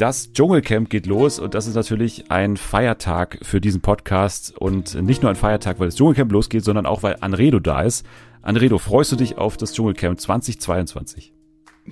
[0.00, 5.20] Das Dschungelcamp geht los und das ist natürlich ein Feiertag für diesen Podcast und nicht
[5.20, 8.06] nur ein Feiertag, weil das Dschungelcamp losgeht, sondern auch, weil Anredo da ist.
[8.40, 11.34] Anredo, freust du dich auf das Dschungelcamp 2022?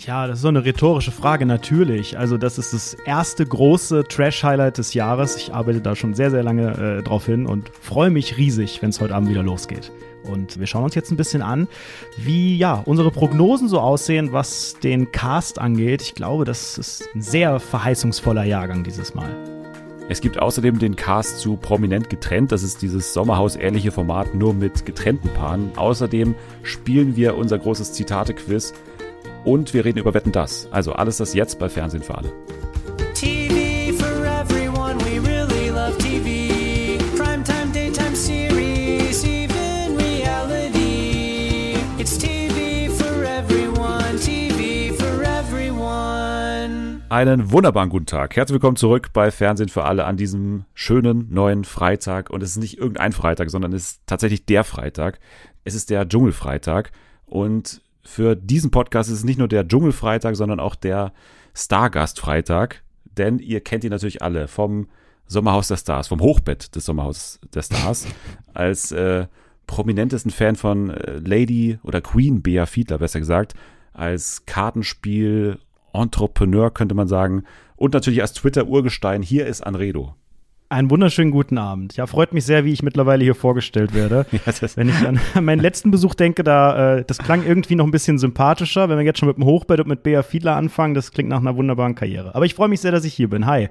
[0.06, 2.16] Ja, das ist so eine rhetorische Frage, natürlich.
[2.16, 5.36] Also, das ist das erste große Trash-Highlight des Jahres.
[5.36, 8.90] Ich arbeite da schon sehr, sehr lange äh, drauf hin und freue mich riesig, wenn
[8.90, 9.90] es heute Abend wieder losgeht.
[10.22, 11.66] Und wir schauen uns jetzt ein bisschen an,
[12.16, 16.00] wie ja unsere Prognosen so aussehen, was den Cast angeht.
[16.02, 19.30] Ich glaube, das ist ein sehr verheißungsvoller Jahrgang dieses Mal.
[20.10, 22.52] Es gibt außerdem den Cast zu Prominent getrennt.
[22.52, 25.72] Das ist dieses Sommerhaus-ähnliche Format nur mit getrennten Paaren.
[25.76, 28.72] Außerdem spielen wir unser großes Zitate-Quiz
[29.44, 30.68] und wir reden über Wetten das.
[30.70, 32.32] Also alles das jetzt bei Fernsehen für alle.
[47.10, 48.36] Einen wunderbaren guten Tag.
[48.36, 52.28] Herzlich willkommen zurück bei Fernsehen für alle an diesem schönen neuen Freitag.
[52.28, 55.18] Und es ist nicht irgendein Freitag, sondern es ist tatsächlich der Freitag.
[55.64, 56.92] Es ist der Dschungelfreitag.
[57.24, 61.12] Und für diesen Podcast ist es nicht nur der Dschungelfreitag, sondern auch der
[61.54, 62.82] Stargastfreitag.
[63.04, 64.88] Denn ihr kennt ihn natürlich alle vom
[65.26, 68.06] Sommerhaus der Stars, vom Hochbett des Sommerhaus der Stars.
[68.54, 69.26] als äh,
[69.66, 73.52] prominentesten Fan von äh, Lady oder Queen Bea Fiedler, besser gesagt.
[73.92, 75.58] Als Kartenspiel
[75.92, 77.44] Entrepreneur, könnte man sagen.
[77.76, 80.14] Und natürlich als Twitter-Urgestein, hier ist Anredo.
[80.70, 81.96] Einen wunderschönen guten Abend.
[81.96, 84.26] Ja, freut mich sehr, wie ich mittlerweile hier vorgestellt werde.
[84.32, 87.90] ja, Wenn ich an meinen letzten Besuch denke, da äh, das klang irgendwie noch ein
[87.90, 88.90] bisschen sympathischer.
[88.90, 91.40] Wenn wir jetzt schon mit dem Hochbett und mit Bea Fiedler anfangen, das klingt nach
[91.40, 92.34] einer wunderbaren Karriere.
[92.34, 93.46] Aber ich freue mich sehr, dass ich hier bin.
[93.46, 93.70] Hi.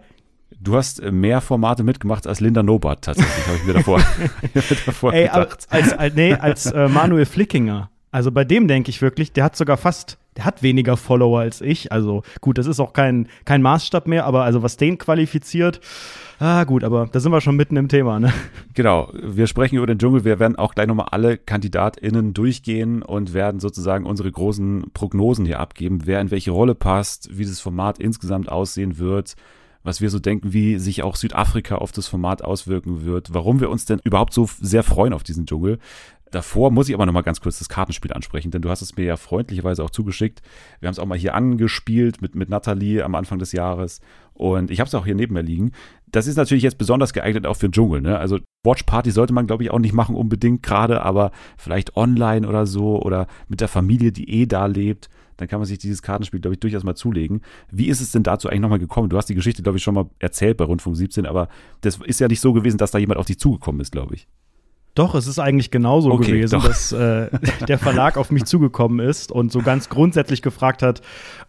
[0.60, 4.02] Du hast äh, mehr Formate mitgemacht als Linda Nobart tatsächlich, habe ich mir davor,
[4.86, 5.68] davor Ey, gedacht.
[5.70, 7.92] Als, als, nee, als äh, Manuel Flickinger.
[8.12, 11.62] Also bei dem denke ich wirklich, der hat sogar fast der hat weniger Follower als
[11.62, 11.92] ich.
[11.92, 15.82] Also gut, das ist auch kein, kein Maßstab mehr, aber also was den qualifiziert,
[16.40, 18.34] ah gut, aber da sind wir schon mitten im Thema, ne?
[18.74, 20.24] Genau, wir sprechen über den Dschungel.
[20.24, 25.60] Wir werden auch gleich nochmal alle KandidatInnen durchgehen und werden sozusagen unsere großen Prognosen hier
[25.60, 29.36] abgeben, wer in welche Rolle passt, wie das Format insgesamt aussehen wird
[29.88, 33.70] was wir so denken, wie sich auch Südafrika auf das Format auswirken wird, warum wir
[33.70, 35.80] uns denn überhaupt so sehr freuen auf diesen Dschungel.
[36.32, 38.98] Davor muss ich aber noch mal ganz kurz das Kartenspiel ansprechen, denn du hast es
[38.98, 40.42] mir ja freundlicherweise auch zugeschickt.
[40.82, 44.02] Wir haben es auch mal hier angespielt mit, mit Nathalie am Anfang des Jahres
[44.34, 45.72] und ich habe es auch hier neben mir liegen.
[46.12, 48.02] Das ist natürlich jetzt besonders geeignet auch für den Dschungel.
[48.02, 48.18] Ne?
[48.18, 52.48] Also Watch Party sollte man, glaube ich, auch nicht machen unbedingt gerade, aber vielleicht online
[52.48, 55.10] oder so oder mit der Familie, die eh da lebt.
[55.38, 57.42] Dann kann man sich dieses Kartenspiel, glaube ich, durchaus mal zulegen.
[57.72, 59.10] Wie ist es denn dazu eigentlich nochmal gekommen?
[59.10, 61.48] Du hast die Geschichte, glaube ich, schon mal erzählt bei Rundfunk 17, aber
[61.82, 64.28] das ist ja nicht so gewesen, dass da jemand auf dich zugekommen ist, glaube ich.
[64.96, 66.66] Doch, es ist eigentlich genauso okay, gewesen, doch.
[66.66, 67.30] dass äh,
[67.68, 71.04] der Verlag auf mich zugekommen ist und so ganz grundsätzlich gefragt hat,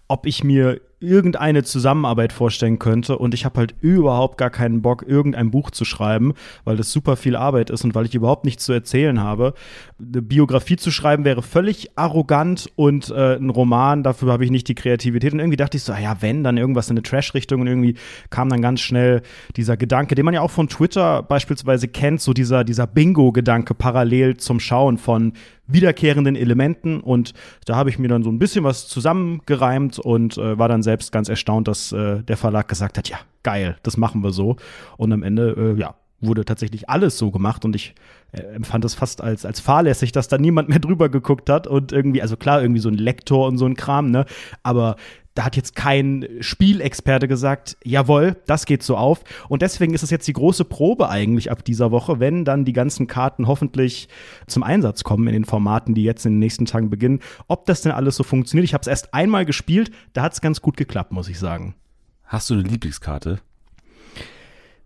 [0.09, 5.05] ob ich mir irgendeine Zusammenarbeit vorstellen könnte und ich habe halt überhaupt gar keinen Bock,
[5.07, 8.65] irgendein Buch zu schreiben, weil das super viel Arbeit ist und weil ich überhaupt nichts
[8.65, 9.55] zu erzählen habe.
[10.01, 14.67] Eine Biografie zu schreiben wäre völlig arrogant und äh, ein Roman, dafür habe ich nicht
[14.67, 15.33] die Kreativität.
[15.33, 17.95] Und irgendwie dachte ich so, ah ja, wenn, dann irgendwas in eine Trash-Richtung und irgendwie
[18.31, 19.23] kam dann ganz schnell
[19.57, 24.37] dieser Gedanke, den man ja auch von Twitter beispielsweise kennt, so dieser, dieser Bingo-Gedanke parallel
[24.39, 25.35] zum Schauen von
[25.69, 27.35] wiederkehrenden Elementen und
[27.67, 31.13] da habe ich mir dann so ein bisschen was zusammengereimt und äh, war dann selbst
[31.13, 34.57] ganz erstaunt, dass äh, der Verlag gesagt hat, ja, geil, das machen wir so.
[34.97, 37.95] Und am Ende, äh, ja, wurde tatsächlich alles so gemacht und ich
[38.33, 41.93] äh, empfand es fast als, als fahrlässig, dass da niemand mehr drüber geguckt hat und
[41.93, 44.25] irgendwie, also klar, irgendwie so ein Lektor und so ein Kram, ne,
[44.63, 44.97] aber
[45.39, 49.23] da hat jetzt kein Spielexperte gesagt, jawohl, das geht so auf.
[49.49, 52.73] Und deswegen ist es jetzt die große Probe eigentlich ab dieser Woche, wenn dann die
[52.73, 54.09] ganzen Karten hoffentlich
[54.49, 57.83] zum Einsatz kommen in den Formaten, die jetzt in den nächsten Tagen beginnen, ob das
[57.83, 58.65] denn alles so funktioniert.
[58.65, 61.77] Ich habe es erst einmal gespielt, da hat es ganz gut geklappt, muss ich sagen.
[62.25, 63.39] Hast du eine Lieblingskarte?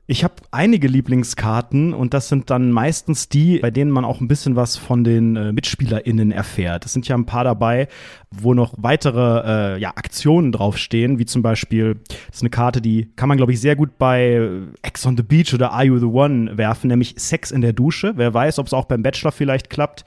[0.08, 4.26] Ich habe einige Lieblingskarten und das sind dann meistens die, bei denen man auch ein
[4.26, 6.84] bisschen was von den äh, MitspielerInnen erfährt.
[6.84, 7.86] Es sind ja ein paar dabei,
[8.32, 13.12] wo noch weitere äh, ja, Aktionen draufstehen, wie zum Beispiel, das ist eine Karte, die
[13.14, 14.50] kann man, glaube ich, sehr gut bei
[14.82, 18.14] Ex on the Beach oder Are You the One werfen, nämlich Sex in der Dusche.
[18.16, 20.04] Wer weiß, ob es auch beim Bachelor vielleicht klappt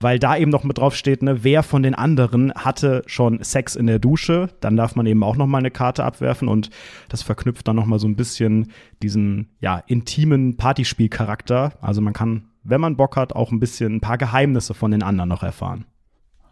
[0.00, 3.76] weil da eben noch mit drauf steht, ne, wer von den anderen hatte schon Sex
[3.76, 4.50] in der Dusche.
[4.60, 6.70] Dann darf man eben auch noch mal eine Karte abwerfen und
[7.08, 8.72] das verknüpft dann noch mal so ein bisschen
[9.02, 11.72] diesen ja intimen Partyspielcharakter.
[11.80, 15.02] Also man kann, wenn man Bock hat, auch ein bisschen ein paar Geheimnisse von den
[15.02, 15.86] anderen noch erfahren.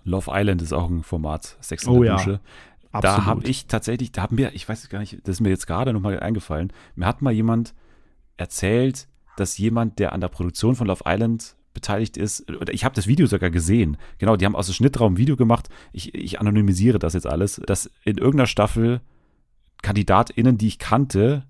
[0.05, 2.17] Love Island ist auch ein Format, Sex in oh, der ja.
[2.17, 2.41] Dusche.
[2.93, 3.19] Absolut.
[3.19, 5.67] Da habe ich tatsächlich, da haben wir, ich weiß gar nicht, das ist mir jetzt
[5.67, 6.73] gerade noch mal eingefallen.
[6.95, 7.75] Mir hat mal jemand
[8.37, 12.47] erzählt, dass jemand, der an der Produktion von Love Island beteiligt ist.
[12.71, 13.97] Ich habe das Video sogar gesehen.
[14.19, 15.69] Genau, die haben aus dem Schnittraum ein Video gemacht.
[15.93, 19.01] Ich, ich anonymisiere das jetzt alles, dass in irgendeiner Staffel
[19.83, 21.45] KandidatInnen, die ich kannte,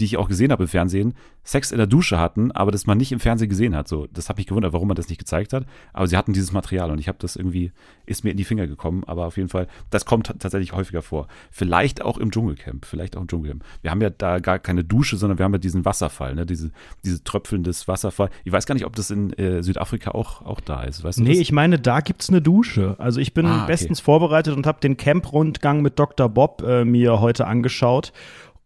[0.00, 2.98] die ich auch gesehen habe im Fernsehen, Sex in der Dusche hatten, aber das man
[2.98, 3.88] nicht im Fernsehen gesehen hat.
[3.88, 5.66] So, das hat mich gewundert, warum man das nicht gezeigt hat.
[5.92, 7.72] Aber sie hatten dieses Material und ich habe das irgendwie,
[8.06, 9.04] ist mir in die Finger gekommen.
[9.06, 11.28] Aber auf jeden Fall, das kommt tatsächlich häufiger vor.
[11.50, 13.64] Vielleicht auch im Dschungelcamp, vielleicht auch im Dschungelcamp.
[13.82, 16.46] Wir haben ja da gar keine Dusche, sondern wir haben ja diesen Wasserfall, ne?
[16.46, 16.70] diese,
[17.04, 18.30] diese tröpfelndes Wasserfall.
[18.44, 21.04] Ich weiß gar nicht, ob das in äh, Südafrika auch, auch da ist.
[21.04, 21.38] Weißt du nee, das?
[21.38, 22.96] ich meine, da gibt es eine Dusche.
[22.98, 23.72] Also ich bin ah, okay.
[23.72, 26.28] bestens vorbereitet und habe den Camp-Rundgang mit Dr.
[26.28, 28.12] Bob äh, mir heute angeschaut.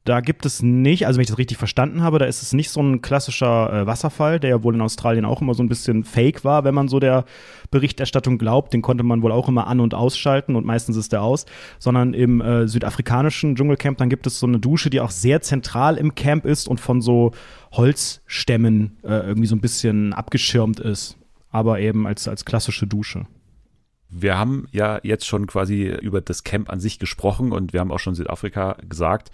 [0.04, 2.68] Da gibt es nicht, also wenn ich das richtig verstanden habe, da ist es nicht
[2.68, 6.04] so ein klassischer äh, Wasserfall, der ja wohl in Australien auch immer so ein bisschen
[6.04, 7.24] fake war, wenn man so der
[7.70, 8.74] Berichterstattung glaubt.
[8.74, 11.46] Den konnte man wohl auch immer an- und ausschalten und meistens ist der aus.
[11.78, 15.96] Sondern im äh, südafrikanischen Dschungelcamp, dann gibt es so eine Dusche, die auch sehr zentral
[15.96, 17.30] im Camp ist und von so
[17.72, 21.16] Holzstämmen äh, irgendwie so ein bisschen abgeschirmt ist.
[21.50, 23.24] Aber eben als, als klassische Dusche.
[24.10, 27.90] Wir haben ja jetzt schon quasi über das Camp an sich gesprochen und wir haben
[27.90, 29.30] auch schon Südafrika gesagt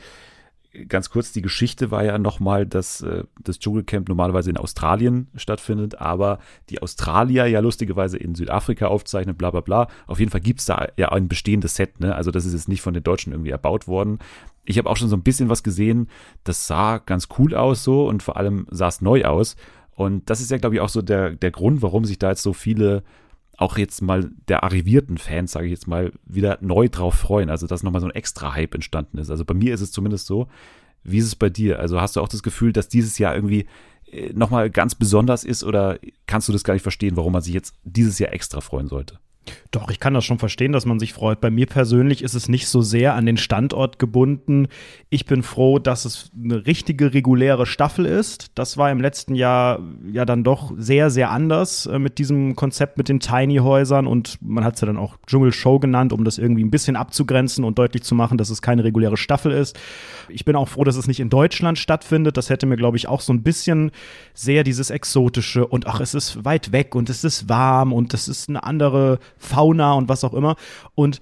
[0.88, 6.00] ganz kurz, die Geschichte war ja nochmal, dass äh, das Dschungelcamp normalerweise in Australien stattfindet,
[6.00, 6.38] aber
[6.68, 9.88] die Australier ja lustigerweise in Südafrika aufzeichnen, bla bla bla.
[10.06, 12.14] Auf jeden Fall gibt es da ja ein bestehendes Set, ne?
[12.14, 14.18] Also das ist jetzt nicht von den Deutschen irgendwie erbaut worden.
[14.64, 16.08] Ich habe auch schon so ein bisschen was gesehen,
[16.44, 19.56] das sah ganz cool aus so und vor allem sah es neu aus.
[19.96, 22.42] Und das ist ja, glaube ich, auch so der, der Grund, warum sich da jetzt
[22.42, 23.02] so viele
[23.60, 27.50] auch jetzt mal der arrivierten Fans, sage ich jetzt mal, wieder neu drauf freuen.
[27.50, 29.30] Also, dass nochmal so ein extra Hype entstanden ist.
[29.30, 30.48] Also bei mir ist es zumindest so.
[31.02, 31.78] Wie ist es bei dir?
[31.78, 33.66] Also hast du auch das Gefühl, dass dieses Jahr irgendwie
[34.10, 37.54] äh, nochmal ganz besonders ist oder kannst du das gar nicht verstehen, warum man sich
[37.54, 39.18] jetzt dieses Jahr extra freuen sollte?
[39.70, 41.40] Doch, ich kann das schon verstehen, dass man sich freut.
[41.40, 44.66] Bei mir persönlich ist es nicht so sehr an den Standort gebunden.
[45.10, 48.50] Ich bin froh, dass es eine richtige reguläre Staffel ist.
[48.56, 49.80] Das war im letzten Jahr
[50.12, 54.64] ja dann doch sehr, sehr anders äh, mit diesem Konzept mit den Tiny-Häusern und man
[54.64, 58.02] hat es ja dann auch Dschungelshow genannt, um das irgendwie ein bisschen abzugrenzen und deutlich
[58.02, 59.78] zu machen, dass es keine reguläre Staffel ist.
[60.28, 62.36] Ich bin auch froh, dass es nicht in Deutschland stattfindet.
[62.36, 63.90] Das hätte mir, glaube ich, auch so ein bisschen
[64.34, 68.28] sehr dieses Exotische und ach, es ist weit weg und es ist warm und es
[68.28, 70.56] ist eine andere Fauna und was auch immer.
[70.94, 71.20] Und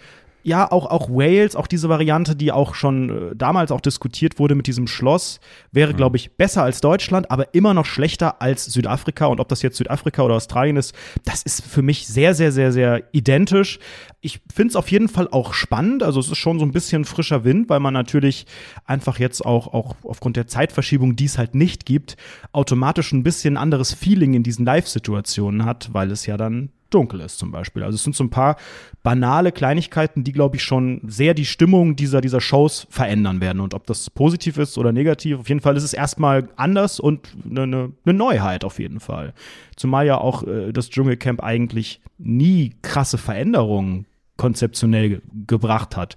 [0.49, 4.55] ja, auch, auch Wales, auch diese Variante, die auch schon äh, damals auch diskutiert wurde
[4.55, 5.41] mit diesem Schloss,
[5.73, 5.97] wäre, mhm.
[5.97, 9.26] glaube ich, besser als Deutschland, aber immer noch schlechter als Südafrika.
[9.26, 10.94] Und ob das jetzt Südafrika oder Australien ist,
[11.25, 13.79] das ist für mich sehr, sehr, sehr, sehr identisch.
[14.21, 16.03] Ich finde es auf jeden Fall auch spannend.
[16.03, 18.47] Also es ist schon so ein bisschen frischer Wind, weil man natürlich
[18.87, 22.17] einfach jetzt auch, auch aufgrund der Zeitverschiebung, die es halt nicht gibt,
[22.53, 27.38] automatisch ein bisschen anderes Feeling in diesen Live-Situationen hat, weil es ja dann dunkel ist
[27.38, 27.82] zum Beispiel.
[27.82, 28.56] Also es sind so ein paar
[29.02, 33.61] banale Kleinigkeiten, die, glaube ich, schon sehr die Stimmung dieser, dieser Shows verändern werden.
[33.61, 37.29] Und ob das positiv ist oder negativ, auf jeden Fall ist es erstmal anders und
[37.49, 39.35] eine, eine, eine Neuheit auf jeden Fall.
[39.76, 44.06] Zumal ja auch äh, das Dschungelcamp eigentlich nie krasse Veränderungen
[44.37, 46.17] konzeptionell ge gebracht hat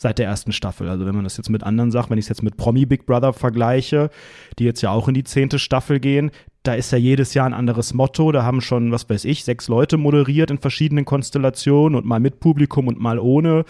[0.00, 0.88] seit der ersten Staffel.
[0.88, 3.04] Also wenn man das jetzt mit anderen sagt, wenn ich es jetzt mit Promi Big
[3.04, 4.08] Brother vergleiche,
[4.58, 6.30] die jetzt ja auch in die zehnte Staffel gehen,
[6.62, 8.32] da ist ja jedes Jahr ein anderes Motto.
[8.32, 12.40] Da haben schon, was weiß ich, sechs Leute moderiert in verschiedenen Konstellationen und mal mit
[12.40, 13.64] Publikum und mal ohne.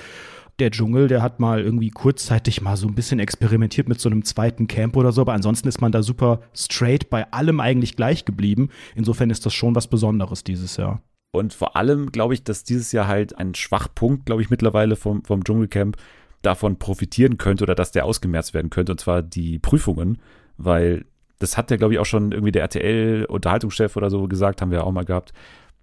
[0.59, 4.25] Der Dschungel, der hat mal irgendwie kurzzeitig mal so ein bisschen experimentiert mit so einem
[4.25, 8.27] zweiten Camp oder so, aber ansonsten ist man da super straight bei allem eigentlich gleich
[8.27, 8.69] geblieben.
[8.95, 11.01] Insofern ist das schon was Besonderes dieses Jahr.
[11.33, 15.25] Und vor allem glaube ich, dass dieses Jahr halt ein Schwachpunkt, glaube ich, mittlerweile vom,
[15.25, 15.97] vom Dschungelcamp
[16.43, 20.19] davon profitieren könnte oder dass der ausgemerzt werden könnte, und zwar die Prüfungen,
[20.57, 21.07] weil
[21.41, 24.85] das hat ja, glaube ich, auch schon irgendwie der RTL-Unterhaltungschef oder so gesagt, haben wir
[24.85, 25.33] auch mal gehabt,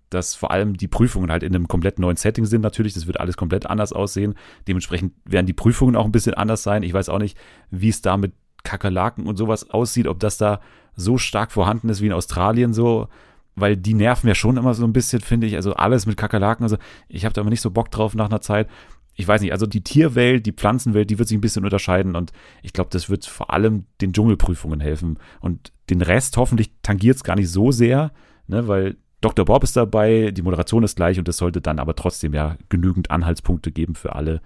[0.09, 2.93] dass vor allem die Prüfungen halt in einem komplett neuen Setting sind natürlich.
[2.93, 4.35] Das wird alles komplett anders aussehen.
[4.67, 6.83] Dementsprechend werden die Prüfungen auch ein bisschen anders sein.
[6.83, 7.37] Ich weiß auch nicht,
[7.71, 8.33] wie es da mit
[8.63, 10.61] Kakerlaken und sowas aussieht, ob das da
[10.95, 13.07] so stark vorhanden ist wie in Australien so,
[13.55, 15.55] weil die nerven ja schon immer so ein bisschen, finde ich.
[15.55, 16.77] Also alles mit Kakerlaken, also
[17.09, 18.69] ich habe da immer nicht so Bock drauf nach einer Zeit
[19.17, 22.31] ich weiß nicht, also die Tierwelt, die Pflanzenwelt, die wird sich ein bisschen unterscheiden und
[22.61, 25.17] ich glaube, das wird vor allem den Dschungelprüfungen helfen.
[25.41, 28.11] Und den Rest hoffentlich tangiert es gar nicht so sehr,
[28.45, 29.43] ne, weil Dr.
[29.43, 33.09] Bob ist dabei, die Moderation ist gleich und es sollte dann aber trotzdem ja genügend
[33.09, 34.39] Anhaltspunkte geben für alle.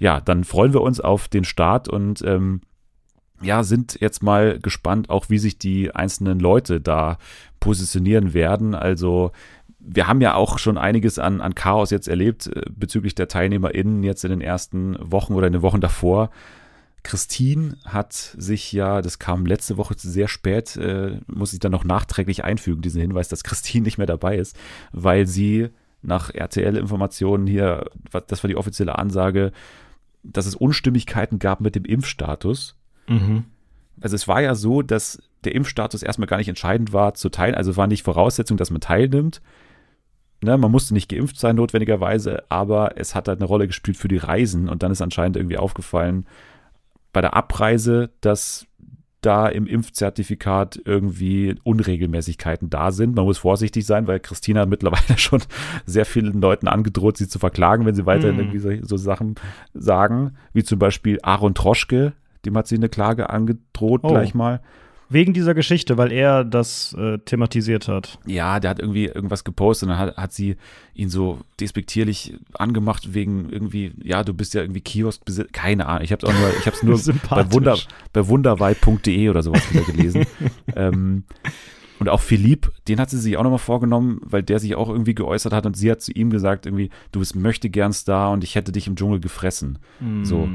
[0.00, 2.62] Ja, dann freuen wir uns auf den Start und ähm,
[3.40, 7.18] ja, sind jetzt mal gespannt, auch wie sich die einzelnen Leute da
[7.60, 8.74] positionieren werden.
[8.74, 9.30] Also
[9.86, 14.02] wir haben ja auch schon einiges an, an Chaos jetzt erlebt äh, bezüglich der TeilnehmerInnen
[14.02, 16.30] jetzt in den ersten Wochen oder in den Wochen davor.
[17.04, 21.84] Christine hat sich ja, das kam letzte Woche sehr spät, äh, muss ich dann noch
[21.84, 24.58] nachträglich einfügen, diesen Hinweis, dass Christine nicht mehr dabei ist,
[24.90, 25.68] weil sie
[26.02, 27.88] nach RTL-Informationen hier,
[28.26, 29.52] das war die offizielle Ansage,
[30.24, 32.76] dass es Unstimmigkeiten gab mit dem Impfstatus.
[33.06, 33.44] Mhm.
[34.00, 37.54] Also es war ja so, dass der Impfstatus erstmal gar nicht entscheidend war zu teilen,
[37.54, 39.40] also war nicht Voraussetzung, dass man teilnimmt.
[40.42, 44.08] Ne, man musste nicht geimpft sein notwendigerweise, aber es hat halt eine Rolle gespielt für
[44.08, 46.26] die Reisen und dann ist anscheinend irgendwie aufgefallen,
[47.12, 48.66] bei der Abreise, dass
[49.22, 53.16] da im Impfzertifikat irgendwie Unregelmäßigkeiten da sind.
[53.16, 55.42] Man muss vorsichtig sein, weil Christina hat mittlerweile schon
[55.84, 58.40] sehr vielen Leuten angedroht, sie zu verklagen, wenn sie weiterhin mm.
[58.40, 59.34] irgendwie so, so, Sachen
[59.74, 62.12] sagen, wie zum Beispiel Aaron Troschke,
[62.44, 64.08] dem hat sie eine Klage angedroht oh.
[64.08, 64.60] gleich mal.
[65.08, 68.18] Wegen dieser Geschichte, weil er das äh, thematisiert hat.
[68.26, 70.56] Ja, der hat irgendwie irgendwas gepostet und dann hat, hat sie
[70.94, 76.10] ihn so despektierlich angemacht wegen irgendwie, ja, du bist ja irgendwie Kioskbesitzer, keine Ahnung, ich
[76.10, 77.78] habe es auch nur, ich habe es nur bei, Wunder,
[78.12, 80.26] bei wunderwei.de oder sowas wieder gelesen.
[80.76, 81.22] ähm,
[81.98, 85.14] und auch Philipp, den hat sie sich auch nochmal vorgenommen, weil der sich auch irgendwie
[85.14, 88.44] geäußert hat und sie hat zu ihm gesagt, irgendwie, du bist möchte gern Star und
[88.44, 89.78] ich hätte dich im Dschungel gefressen.
[90.00, 90.24] Mm.
[90.24, 90.48] So.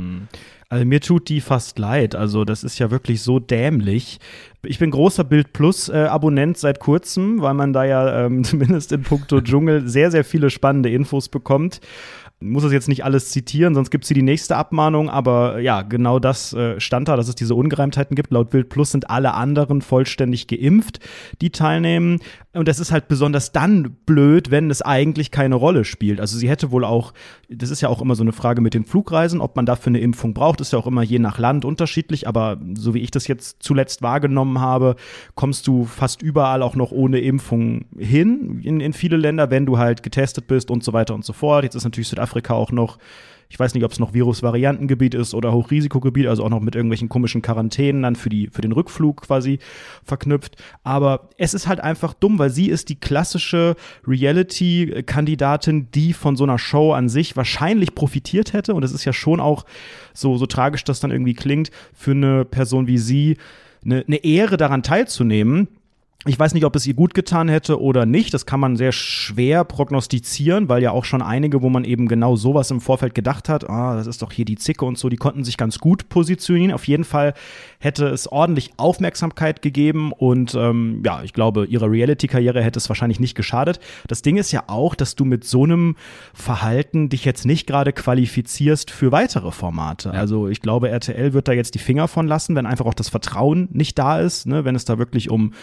[0.72, 2.16] Also mir tut die fast leid.
[2.16, 4.20] Also das ist ja wirklich so dämlich.
[4.64, 8.94] Ich bin großer Bild Plus äh, Abonnent seit kurzem, weil man da ja ähm, zumindest
[8.94, 11.82] in puncto Dschungel sehr, sehr viele spannende Infos bekommt
[12.42, 15.84] muss es jetzt nicht alles zitieren, sonst gibt es hier die nächste Abmahnung, aber ja,
[15.84, 18.32] genau das äh, stand da, dass es diese Ungereimtheiten gibt.
[18.32, 21.00] Laut Wild Plus sind alle anderen vollständig geimpft,
[21.40, 22.20] die teilnehmen.
[22.54, 26.20] Und das ist halt besonders dann blöd, wenn es eigentlich keine Rolle spielt.
[26.20, 27.14] Also sie hätte wohl auch,
[27.48, 30.00] das ist ja auch immer so eine Frage mit den Flugreisen, ob man dafür eine
[30.00, 33.28] Impfung braucht, ist ja auch immer je nach Land unterschiedlich, aber so wie ich das
[33.28, 34.96] jetzt zuletzt wahrgenommen habe,
[35.36, 39.78] kommst du fast überall auch noch ohne Impfung hin in, in viele Länder, wenn du
[39.78, 41.64] halt getestet bist und so weiter und so fort.
[41.64, 42.98] Jetzt ist natürlich Südafrika auch noch
[43.52, 47.10] ich weiß nicht, ob es noch Virusvariantengebiet ist oder Hochrisikogebiet, also auch noch mit irgendwelchen
[47.10, 49.60] komischen Quarantänen dann für, die, für den Rückflug quasi
[50.06, 50.56] verknüpft.
[50.86, 53.76] Aber es ist halt einfach dumm, weil sie ist die klassische
[54.08, 58.74] Reality-Kandidatin, die von so einer Show an sich wahrscheinlich profitiert hätte.
[58.74, 59.66] Und es ist ja schon auch
[60.14, 63.36] so, so tragisch, das dann irgendwie klingt, für eine Person wie sie
[63.84, 65.68] eine, eine Ehre daran teilzunehmen
[66.26, 68.32] ich weiß nicht, ob es ihr gut getan hätte oder nicht.
[68.34, 72.36] Das kann man sehr schwer prognostizieren, weil ja auch schon einige, wo man eben genau
[72.36, 75.18] sowas im Vorfeld gedacht hat, ah, das ist doch hier die Zicke und so, die
[75.18, 76.74] konnten sich ganz gut positionieren.
[76.74, 77.34] Auf jeden Fall
[77.80, 83.20] hätte es ordentlich Aufmerksamkeit gegeben und ähm, ja, ich glaube, ihrer Reality-Karriere hätte es wahrscheinlich
[83.20, 83.80] nicht geschadet.
[84.08, 85.96] Das Ding ist ja auch, dass du mit so einem
[86.36, 90.10] Verhalten dich jetzt nicht gerade qualifizierst für weitere Formate.
[90.10, 90.20] Ja.
[90.20, 93.10] Also ich glaube, RTL wird da jetzt die Finger von lassen, wenn einfach auch das
[93.10, 94.66] Vertrauen nicht da ist, ne?
[94.66, 95.54] wenn es da wirklich um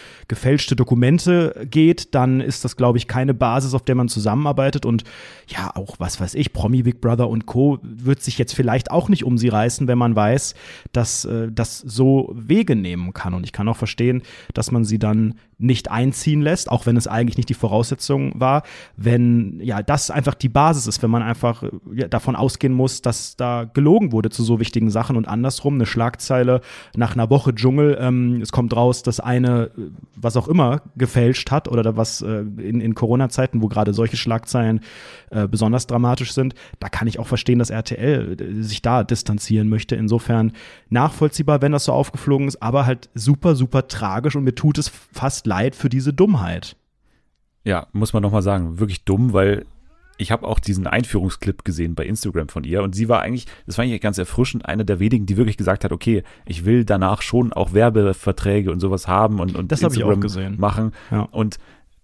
[0.48, 5.04] gefälschte Dokumente geht, dann ist das, glaube ich, keine Basis, auf der man zusammenarbeitet und
[5.46, 7.78] ja, auch was weiß ich, Promi Big Brother und Co.
[7.82, 10.54] wird sich jetzt vielleicht auch nicht um sie reißen, wenn man weiß,
[10.92, 13.34] dass äh, das so Wege nehmen kann.
[13.34, 14.22] Und ich kann auch verstehen,
[14.54, 18.62] dass man sie dann nicht einziehen lässt, auch wenn es eigentlich nicht die Voraussetzung war,
[18.96, 23.36] wenn ja das einfach die Basis ist, wenn man einfach ja, davon ausgehen muss, dass
[23.36, 26.60] da gelogen wurde zu so wichtigen Sachen und andersrum eine Schlagzeile
[26.96, 29.70] nach einer Woche Dschungel, ähm, es kommt raus, dass eine
[30.14, 34.80] was auch immer gefälscht hat oder was äh, in, in Corona-Zeiten, wo gerade solche Schlagzeilen
[35.30, 39.68] äh, besonders dramatisch sind, da kann ich auch verstehen, dass RTL äh, sich da distanzieren
[39.68, 39.96] möchte.
[39.96, 40.52] Insofern
[40.88, 44.90] nachvollziehbar, wenn das so aufgeflogen ist, aber halt super, super tragisch und mir tut es
[45.12, 46.76] fast leid für diese Dummheit.
[47.64, 49.64] Ja, muss man nochmal sagen, wirklich dumm, weil
[50.18, 53.76] ich habe auch diesen Einführungsclip gesehen bei Instagram von ihr und sie war eigentlich, das
[53.76, 57.22] fand ich ganz erfrischend, eine der wenigen, die wirklich gesagt hat, okay, ich will danach
[57.22, 60.92] schon auch Werbeverträge und sowas haben und, und das Instagram machen.
[61.10, 61.22] Ja.
[61.22, 61.58] Und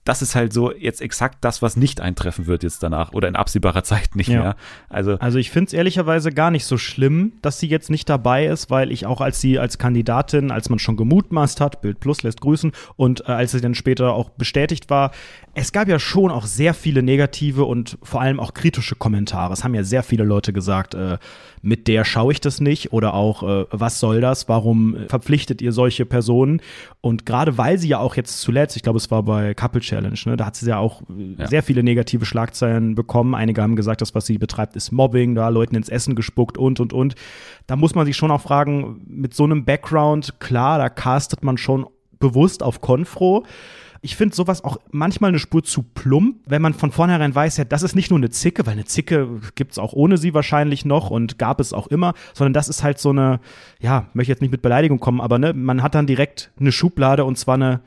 [0.04, 3.37] das ist halt so jetzt exakt das, was nicht eintreffen wird jetzt danach oder in
[3.37, 4.40] absehbarer Zeit nicht ja.
[4.40, 4.56] mehr.
[4.88, 8.46] Also, also ich finde es ehrlicherweise gar nicht so schlimm, dass sie jetzt nicht dabei
[8.46, 12.23] ist, weil ich auch als sie als Kandidatin, als man schon gemutmaßt hat, Bild Plus
[12.23, 15.11] lässt grüßen und äh, als sie dann später auch bestätigt war,
[15.56, 19.52] es gab ja schon auch sehr viele negative und vor allem auch kritische Kommentare.
[19.52, 21.18] Es haben ja sehr viele Leute gesagt, äh,
[21.62, 24.49] mit der schaue ich das nicht oder auch, äh, was soll das?
[24.49, 26.61] Warum verpflichtet ihr solche Personen?
[27.00, 30.18] Und gerade weil sie ja auch jetzt zuletzt, ich glaube, es war bei Couple Challenge,
[30.26, 31.46] ne, da hat sie ja auch äh, ja.
[31.46, 33.34] sehr viele negative Schlagzeilen bekommen.
[33.34, 36.80] Einige haben gesagt, das, was sie betreibt, ist Mobbing, da Leuten ins Essen gespuckt und,
[36.80, 37.14] und, und.
[37.68, 41.58] Da muss man sich schon auch fragen, mit so einem Background, klar, da castet man
[41.58, 41.87] schon
[42.18, 43.44] bewusst auf Konfro
[44.04, 47.64] ich finde sowas auch manchmal eine Spur zu plump, wenn man von vornherein weiß, ja,
[47.64, 50.84] das ist nicht nur eine Zicke, weil eine Zicke gibt es auch ohne sie wahrscheinlich
[50.84, 53.40] noch und gab es auch immer, sondern das ist halt so eine,
[53.80, 57.25] ja, möchte jetzt nicht mit Beleidigung kommen, aber ne, man hat dann direkt eine Schublade
[57.25, 57.80] und zwar eine,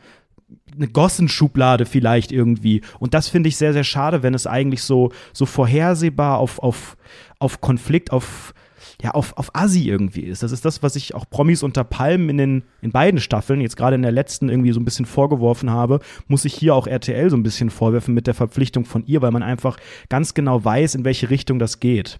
[0.75, 2.81] eine Gossenschublade vielleicht irgendwie.
[2.97, 6.97] Und das finde ich sehr, sehr schade, wenn es eigentlich so, so vorhersehbar auf, auf,
[7.37, 8.55] auf Konflikt, auf
[9.01, 10.41] ja, auf, auf Assi irgendwie ist.
[10.41, 13.77] Das ist das, was ich auch Promis unter Palmen in, den, in beiden Staffeln, jetzt
[13.77, 17.29] gerade in der letzten irgendwie so ein bisschen vorgeworfen habe, muss ich hier auch RTL
[17.29, 19.77] so ein bisschen vorwerfen mit der Verpflichtung von ihr, weil man einfach
[20.09, 22.19] ganz genau weiß, in welche Richtung das geht.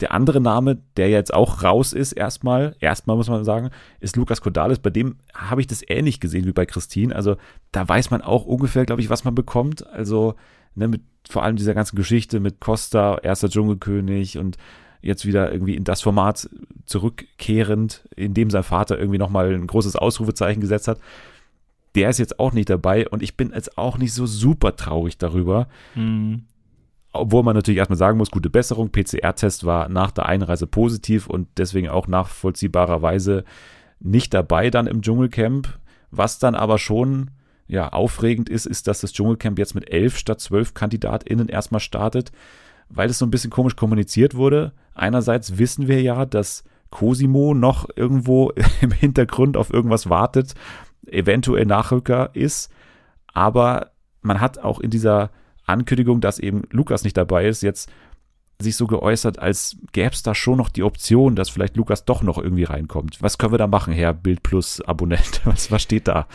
[0.00, 3.70] Der andere Name, der jetzt auch raus ist, erstmal, erstmal muss man sagen,
[4.00, 4.80] ist Lukas Kodalis.
[4.80, 7.14] Bei dem habe ich das ähnlich gesehen wie bei Christine.
[7.14, 7.36] Also
[7.70, 9.86] da weiß man auch ungefähr, glaube ich, was man bekommt.
[9.86, 10.34] Also
[10.74, 14.58] ne, mit vor allem dieser ganzen Geschichte mit Costa, erster Dschungelkönig und
[15.04, 16.48] jetzt wieder irgendwie in das Format
[16.86, 20.98] zurückkehrend, in dem sein Vater irgendwie nochmal ein großes Ausrufezeichen gesetzt hat.
[21.94, 25.18] Der ist jetzt auch nicht dabei und ich bin jetzt auch nicht so super traurig
[25.18, 25.68] darüber.
[25.94, 26.44] Mhm.
[27.12, 28.90] Obwohl man natürlich erstmal sagen muss, gute Besserung.
[28.90, 33.44] PCR-Test war nach der Einreise positiv und deswegen auch nachvollziehbarerweise
[34.00, 35.78] nicht dabei dann im Dschungelcamp.
[36.10, 37.30] Was dann aber schon
[37.66, 42.32] ja, aufregend ist, ist, dass das Dschungelcamp jetzt mit elf statt zwölf KandidatInnen erstmal startet,
[42.94, 44.72] weil es so ein bisschen komisch kommuniziert wurde.
[44.94, 50.54] Einerseits wissen wir ja, dass Cosimo noch irgendwo im Hintergrund auf irgendwas wartet,
[51.06, 52.70] eventuell Nachrücker ist,
[53.32, 53.90] aber
[54.22, 55.30] man hat auch in dieser
[55.66, 57.90] Ankündigung, dass eben Lukas nicht dabei ist, jetzt
[58.60, 62.22] sich so geäußert, als gäbe es da schon noch die Option, dass vielleicht Lukas doch
[62.22, 63.20] noch irgendwie reinkommt.
[63.20, 65.40] Was können wir da machen, Herr Bild Plus Abonnent?
[65.44, 66.26] Was, was steht da?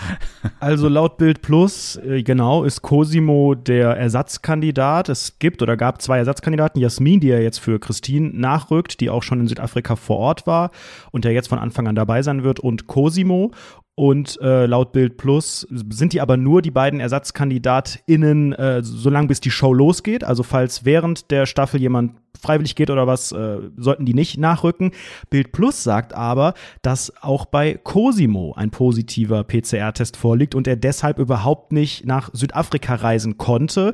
[0.59, 5.09] Also laut Bild Plus, äh, genau, ist Cosimo der Ersatzkandidat.
[5.09, 6.79] Es gibt oder gab zwei Ersatzkandidaten.
[6.79, 10.71] Jasmin, die ja jetzt für Christine nachrückt, die auch schon in Südafrika vor Ort war
[11.11, 13.51] und der jetzt von Anfang an dabei sein wird, und Cosimo.
[13.99, 19.41] Und äh, laut Bild Plus sind die aber nur die beiden ErsatzkandidatInnen, äh, solange bis
[19.41, 20.23] die Show losgeht.
[20.23, 24.91] Also falls während der Staffel jemand freiwillig geht oder was, äh, sollten die nicht nachrücken.
[25.29, 31.19] Bild Plus sagt aber, dass auch bei Cosimo ein positiver PCR-Test vorliegt und er deshalb
[31.19, 33.93] überhaupt nicht nach Südafrika reisen konnte.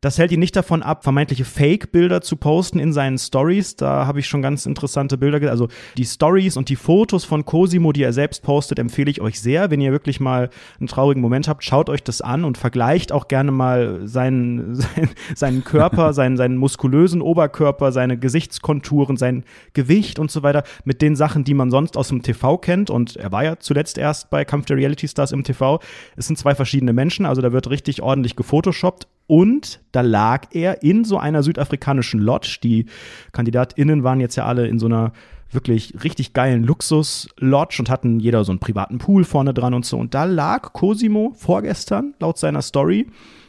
[0.00, 3.76] Das hält ihn nicht davon ab, vermeintliche Fake-Bilder zu posten in seinen Stories.
[3.76, 5.50] Da habe ich schon ganz interessante Bilder.
[5.50, 9.40] Also die Stories und die Fotos von Cosimo, die er selbst postet, empfehle ich euch
[9.40, 9.70] sehr.
[9.70, 13.28] Wenn ihr wirklich mal einen traurigen Moment habt, schaut euch das an und vergleicht auch
[13.28, 20.30] gerne mal seinen, seinen, seinen Körper, seinen, seinen muskulösen Oberkörper, seine Gesichtskonturen, sein Gewicht und
[20.30, 22.90] so weiter mit den Sachen, die man sonst aus dem TV kennt.
[22.90, 25.80] Und er war ja zuletzt erst bei Kampf der Reality Stars im TV.
[26.16, 30.82] Es sind zwei verschiedene Menschen, also da wird richtig ordentlich gefotoshoppt und da lag er
[30.82, 32.58] in so einer südafrikanischen Lodge.
[32.62, 32.86] Die
[33.32, 35.12] KandidatInnen waren jetzt ja alle in so einer
[35.50, 39.98] wirklich richtig geilen Luxus-Lodge und hatten jeder so einen privaten Pool vorne dran und so.
[39.98, 43.06] Und da lag Cosimo vorgestern, laut seiner Story,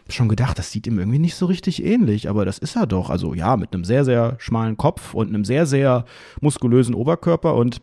[0.10, 3.10] schon gedacht, das sieht ihm irgendwie nicht so richtig ähnlich, aber das ist er doch.
[3.10, 6.06] Also ja, mit einem sehr, sehr schmalen Kopf und einem sehr, sehr
[6.40, 7.82] muskulösen Oberkörper und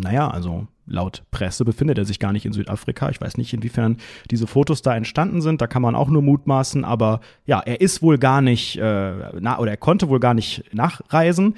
[0.00, 3.10] naja, also laut Presse befindet er sich gar nicht in Südafrika.
[3.10, 3.98] Ich weiß nicht, inwiefern
[4.30, 5.60] diese Fotos da entstanden sind.
[5.60, 6.84] Da kann man auch nur mutmaßen.
[6.84, 10.64] Aber ja, er ist wohl gar nicht, äh, na, oder er konnte wohl gar nicht
[10.72, 11.54] nachreisen.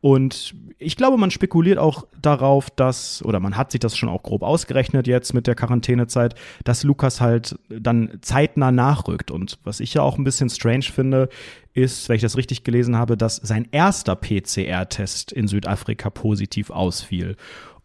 [0.00, 4.22] Und ich glaube, man spekuliert auch darauf, dass, oder man hat sich das schon auch
[4.22, 9.30] grob ausgerechnet jetzt mit der Quarantänezeit, dass Lukas halt dann zeitnah nachrückt.
[9.30, 11.30] Und was ich ja auch ein bisschen strange finde,
[11.72, 17.36] ist, wenn ich das richtig gelesen habe, dass sein erster PCR-Test in Südafrika positiv ausfiel.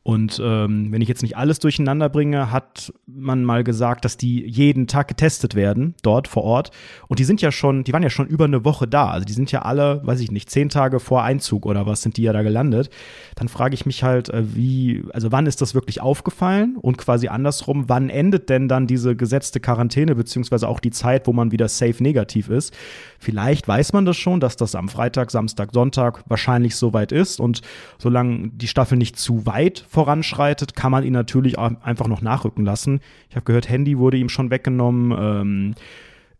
[0.02, 4.46] Und ähm, wenn ich jetzt nicht alles durcheinander bringe, hat man mal gesagt, dass die
[4.48, 6.72] jeden Tag getestet werden, dort vor Ort.
[7.08, 9.10] Und die sind ja schon, die waren ja schon über eine Woche da.
[9.10, 12.16] Also die sind ja alle, weiß ich nicht, zehn Tage vor Einzug oder was sind
[12.16, 12.90] die ja da gelandet.
[13.36, 16.78] Dann frage ich mich halt, äh, wie, also wann ist das wirklich aufgefallen?
[16.78, 21.34] Und quasi andersrum, wann endet denn dann diese gesetzte Quarantäne, beziehungsweise auch die Zeit, wo
[21.34, 22.74] man wieder safe negativ ist?
[23.20, 27.40] Vielleicht weiß man das schon, dass das am Freitag, Samstag, Sonntag wahrscheinlich soweit ist.
[27.40, 27.62] Und
[27.98, 33.02] solange die Staffel nicht zu weit voranschreitet, kann man ihn natürlich einfach noch nachrücken lassen.
[33.30, 35.18] Ich habe gehört, Handy wurde ihm schon weggenommen.
[35.20, 35.76] Ähm,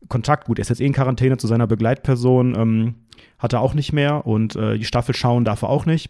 [0.08, 2.96] Kontakt, gut, er ist jetzt eh in Quarantäne zu seiner Begleitperson, ähm,
[3.38, 6.10] hat er auch nicht mehr und äh, die Staffel schauen darf er auch nicht.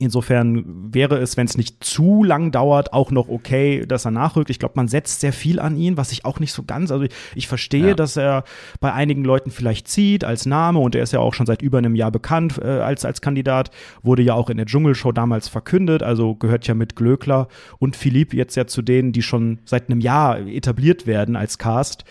[0.00, 4.50] Insofern wäre es, wenn es nicht zu lang dauert, auch noch okay, dass er nachrückt.
[4.50, 6.90] Ich glaube, man setzt sehr viel an ihn, was ich auch nicht so ganz.
[6.90, 7.94] Also ich, ich verstehe, ja.
[7.94, 8.42] dass er
[8.80, 11.78] bei einigen Leuten vielleicht zieht als Name und er ist ja auch schon seit über
[11.78, 13.70] einem Jahr bekannt äh, als, als Kandidat,
[14.02, 17.46] wurde ja auch in der Dschungelshow damals verkündet, also gehört ja mit Glöckler
[17.78, 22.04] und Philipp jetzt ja zu denen, die schon seit einem Jahr etabliert werden als Cast.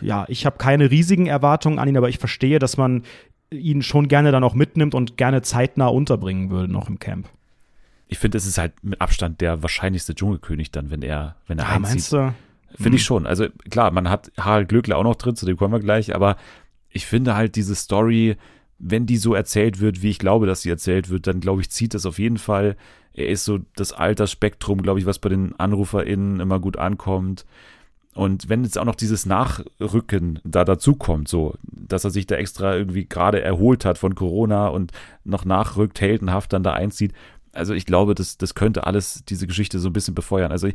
[0.00, 3.02] ja, ich habe keine riesigen Erwartungen an ihn, aber ich verstehe, dass man
[3.52, 7.28] ihn schon gerne dann auch mitnimmt und gerne zeitnah unterbringen würde noch im Camp.
[8.08, 11.64] Ich finde, es ist halt mit Abstand der wahrscheinlichste Dschungelkönig dann, wenn er, wenn er
[11.64, 11.90] ja, einzieht.
[11.90, 12.34] Meinst du?
[12.74, 12.94] Finde hm.
[12.94, 13.26] ich schon.
[13.26, 16.36] Also klar, man hat Harald Glöckler auch noch drin, zu dem kommen wir gleich, aber
[16.90, 18.36] ich finde halt diese Story,
[18.78, 21.70] wenn die so erzählt wird, wie ich glaube, dass sie erzählt wird, dann glaube ich,
[21.70, 22.76] zieht das auf jeden Fall.
[23.14, 27.46] Er ist so das Altersspektrum, glaube ich, was bei den AnruferInnen immer gut ankommt.
[28.14, 32.76] Und wenn jetzt auch noch dieses Nachrücken da dazukommt, so, dass er sich da extra
[32.76, 34.92] irgendwie gerade erholt hat von Corona und
[35.24, 37.12] noch nachrückt, heldenhaft dann da einzieht.
[37.52, 40.52] Also ich glaube, das, das könnte alles diese Geschichte so ein bisschen befeuern.
[40.52, 40.74] Also ich,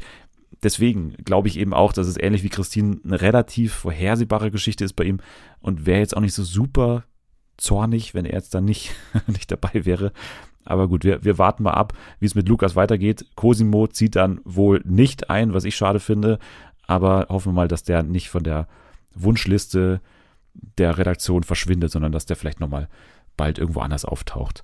[0.64, 4.94] deswegen glaube ich eben auch, dass es ähnlich wie Christine eine relativ vorhersehbare Geschichte ist
[4.94, 5.20] bei ihm
[5.60, 7.04] und wäre jetzt auch nicht so super
[7.58, 8.96] zornig, wenn er jetzt dann nicht,
[9.28, 10.12] nicht dabei wäre.
[10.66, 13.26] Aber gut, wir, wir warten mal ab, wie es mit Lukas weitergeht.
[13.36, 16.40] Cosimo zieht dann wohl nicht ein, was ich schade finde.
[16.88, 18.68] Aber hoffen wir mal, dass der nicht von der
[19.14, 20.02] Wunschliste
[20.78, 22.88] der Redaktion verschwindet, sondern dass der vielleicht nochmal
[23.36, 24.64] bald irgendwo anders auftaucht.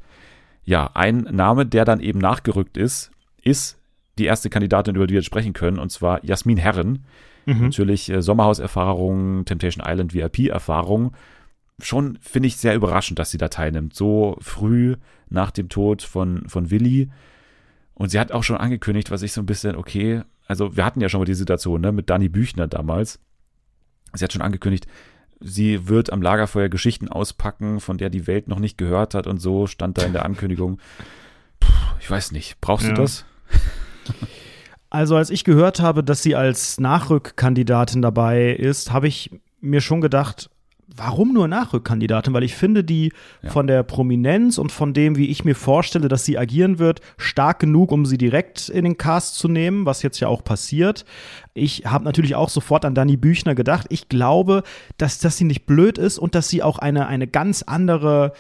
[0.64, 3.78] Ja, ein Name, der dann eben nachgerückt ist, ist
[4.18, 7.06] die erste Kandidatin, über die wir sprechen können, und zwar Jasmin Herren.
[7.46, 7.64] Mhm.
[7.64, 11.14] Natürlich äh, Sommerhauserfahrung, Temptation Island VIP-Erfahrung.
[11.82, 13.94] Schon finde ich sehr überraschend, dass sie da teilnimmt.
[13.96, 14.96] So früh
[15.30, 17.10] nach dem Tod von, von Willi.
[17.96, 21.02] Und sie hat auch schon angekündigt, was ich so ein bisschen, okay, also wir hatten
[21.02, 23.20] ja schon mal die Situation ne, mit Dani Büchner damals.
[24.14, 24.88] Sie hat schon angekündigt,
[25.40, 29.40] sie wird am Lagerfeuer Geschichten auspacken, von der die Welt noch nicht gehört hat und
[29.40, 30.80] so stand da in der Ankündigung.
[31.60, 32.94] Puh, ich weiß nicht, brauchst ja.
[32.94, 33.26] du das?
[34.90, 40.02] Also als ich gehört habe, dass sie als Nachrückkandidatin dabei ist, habe ich mir schon
[40.02, 40.52] gedacht,
[40.96, 42.34] warum nur Nachrückkandidatin?
[42.34, 43.50] Weil ich finde die ja.
[43.50, 47.60] von der Prominenz und von dem, wie ich mir vorstelle, dass sie agieren wird, stark
[47.60, 51.06] genug, um sie direkt in den Cast zu nehmen, was jetzt ja auch passiert.
[51.54, 53.88] Ich habe natürlich auch sofort an Dani Büchner gedacht.
[53.90, 54.64] Ich glaube,
[54.98, 58.34] dass, dass sie nicht blöd ist und dass sie auch eine, eine ganz andere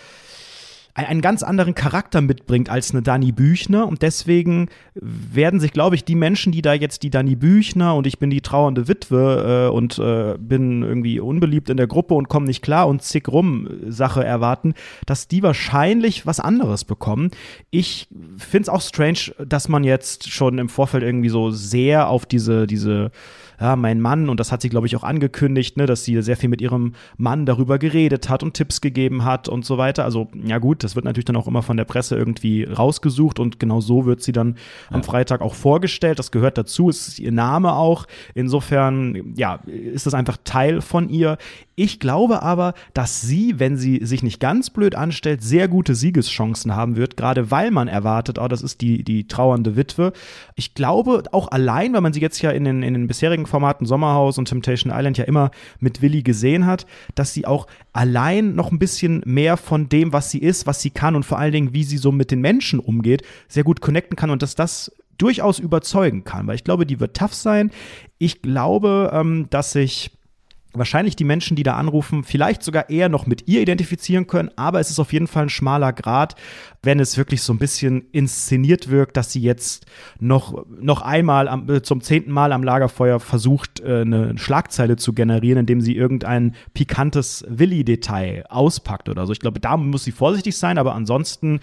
[0.95, 3.87] einen ganz anderen Charakter mitbringt als eine Dani Büchner.
[3.87, 8.05] Und deswegen werden sich, glaube ich, die Menschen, die da jetzt die Dani Büchner und
[8.05, 12.29] ich bin die trauernde Witwe äh, und äh, bin irgendwie unbeliebt in der Gruppe und
[12.29, 14.75] komme nicht klar und zick rum Sache erwarten,
[15.07, 17.31] dass die wahrscheinlich was anderes bekommen.
[17.71, 22.25] Ich finde es auch strange, dass man jetzt schon im Vorfeld irgendwie so sehr auf
[22.27, 23.11] diese, diese
[23.59, 26.37] ja, mein Mann, und das hat sie, glaube ich, auch angekündigt, ne, dass sie sehr
[26.37, 30.03] viel mit ihrem Mann darüber geredet hat und Tipps gegeben hat und so weiter.
[30.03, 33.59] Also, ja gut, das wird natürlich dann auch immer von der Presse irgendwie rausgesucht und
[33.59, 34.55] genau so wird sie dann
[34.89, 34.97] ja.
[34.97, 36.19] am Freitag auch vorgestellt.
[36.19, 38.05] Das gehört dazu, es ist ihr Name auch.
[38.33, 41.37] Insofern, ja, ist das einfach Teil von ihr.
[41.75, 46.75] Ich glaube aber, dass sie, wenn sie sich nicht ganz blöd anstellt, sehr gute Siegeschancen
[46.75, 50.13] haben wird, gerade weil man erwartet, oh, das ist die, die trauernde Witwe.
[50.55, 53.85] Ich glaube auch allein, weil man sie jetzt ja in den, in den bisherigen Formaten
[53.85, 58.71] Sommerhaus und Temptation Island ja immer mit Willi gesehen hat, dass sie auch allein noch
[58.71, 61.73] ein bisschen mehr von dem, was sie ist, was sie kann und vor allen Dingen,
[61.73, 65.59] wie sie so mit den Menschen umgeht, sehr gut connecten kann und dass das durchaus
[65.59, 67.71] überzeugen kann, weil ich glaube, die wird tough sein.
[68.17, 70.11] Ich glaube, ähm, dass sich
[70.73, 74.79] wahrscheinlich die Menschen, die da anrufen, vielleicht sogar eher noch mit ihr identifizieren können, aber
[74.79, 76.35] es ist auf jeden Fall ein schmaler Grad,
[76.81, 79.85] wenn es wirklich so ein bisschen inszeniert wirkt, dass sie jetzt
[80.19, 85.13] noch, noch einmal am, äh, zum zehnten Mal am Lagerfeuer versucht, äh, eine Schlagzeile zu
[85.13, 89.33] generieren, indem sie irgendein pikantes Willi-Detail auspackt oder so.
[89.33, 91.59] Ich glaube, da muss sie vorsichtig sein, aber ansonsten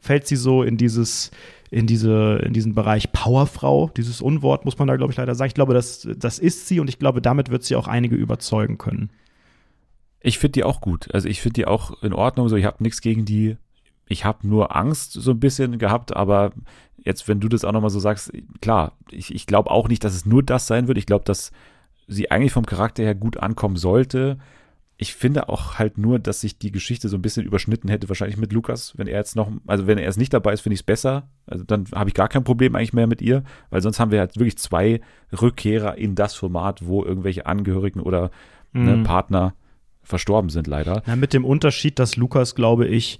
[0.00, 1.30] fällt sie so in dieses
[1.70, 3.90] in, diese, in diesen Bereich Powerfrau.
[3.96, 5.48] Dieses Unwort muss man da, glaube ich, leider sagen.
[5.48, 8.78] Ich glaube, das, das ist sie und ich glaube, damit wird sie auch einige überzeugen
[8.78, 9.10] können.
[10.20, 11.12] Ich finde die auch gut.
[11.12, 12.48] Also ich finde die auch in Ordnung.
[12.48, 13.56] So, ich habe nichts gegen die.
[14.06, 16.52] Ich habe nur Angst so ein bisschen gehabt, aber
[16.96, 20.14] jetzt, wenn du das auch nochmal so sagst, klar, ich, ich glaube auch nicht, dass
[20.14, 20.98] es nur das sein wird.
[20.98, 21.52] Ich glaube, dass
[22.06, 24.38] sie eigentlich vom Charakter her gut ankommen sollte
[24.96, 28.36] ich finde auch halt nur, dass sich die Geschichte so ein bisschen überschnitten hätte, wahrscheinlich
[28.36, 30.80] mit Lukas, wenn er jetzt noch, also wenn er jetzt nicht dabei ist, finde ich
[30.80, 31.28] es besser.
[31.46, 34.20] Also dann habe ich gar kein Problem eigentlich mehr mit ihr, weil sonst haben wir
[34.20, 35.00] halt wirklich zwei
[35.32, 38.30] Rückkehrer in das Format, wo irgendwelche Angehörigen oder
[38.72, 38.98] ne, mhm.
[38.98, 39.54] ne, Partner
[40.02, 41.02] verstorben sind, leider.
[41.06, 43.18] Ja, mit dem Unterschied, dass Lukas, glaube ich,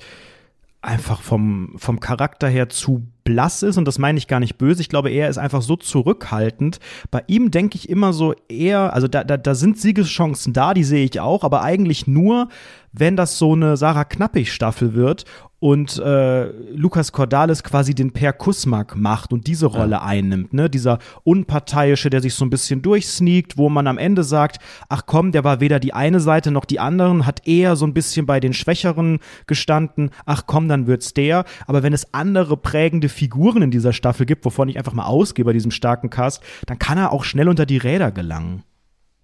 [0.80, 4.82] einfach vom, vom Charakter her zu blass ist und das meine ich gar nicht böse.
[4.82, 6.78] Ich glaube, er ist einfach so zurückhaltend.
[7.10, 10.84] Bei ihm denke ich immer so eher, also da, da, da sind Siegeschancen da, die
[10.84, 12.48] sehe ich auch, aber eigentlich nur,
[12.92, 15.24] wenn das so eine Sarah Knappig-Staffel wird
[15.64, 20.02] und äh, Lukas Cordalis quasi den Per Kusmak macht und diese Rolle ja.
[20.02, 20.68] einnimmt, ne?
[20.68, 24.58] Dieser Unparteiische, der sich so ein bisschen durchsneakt, wo man am Ende sagt,
[24.90, 27.94] ach komm, der war weder die eine Seite noch die anderen, hat eher so ein
[27.94, 31.46] bisschen bei den Schwächeren gestanden, ach komm, dann wird's der.
[31.66, 35.46] Aber wenn es andere prägende Figuren in dieser Staffel gibt, wovon ich einfach mal ausgehe
[35.46, 38.64] bei diesem starken Cast, dann kann er auch schnell unter die Räder gelangen.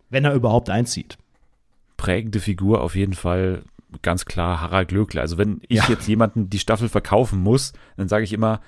[0.08, 1.18] Wenn er überhaupt einzieht
[1.98, 3.62] prägende Figur auf jeden Fall
[4.02, 5.22] ganz klar Harald Glöckler.
[5.22, 5.84] Also wenn ich ja.
[5.88, 8.60] jetzt jemanden die Staffel verkaufen muss, dann sage ich immer,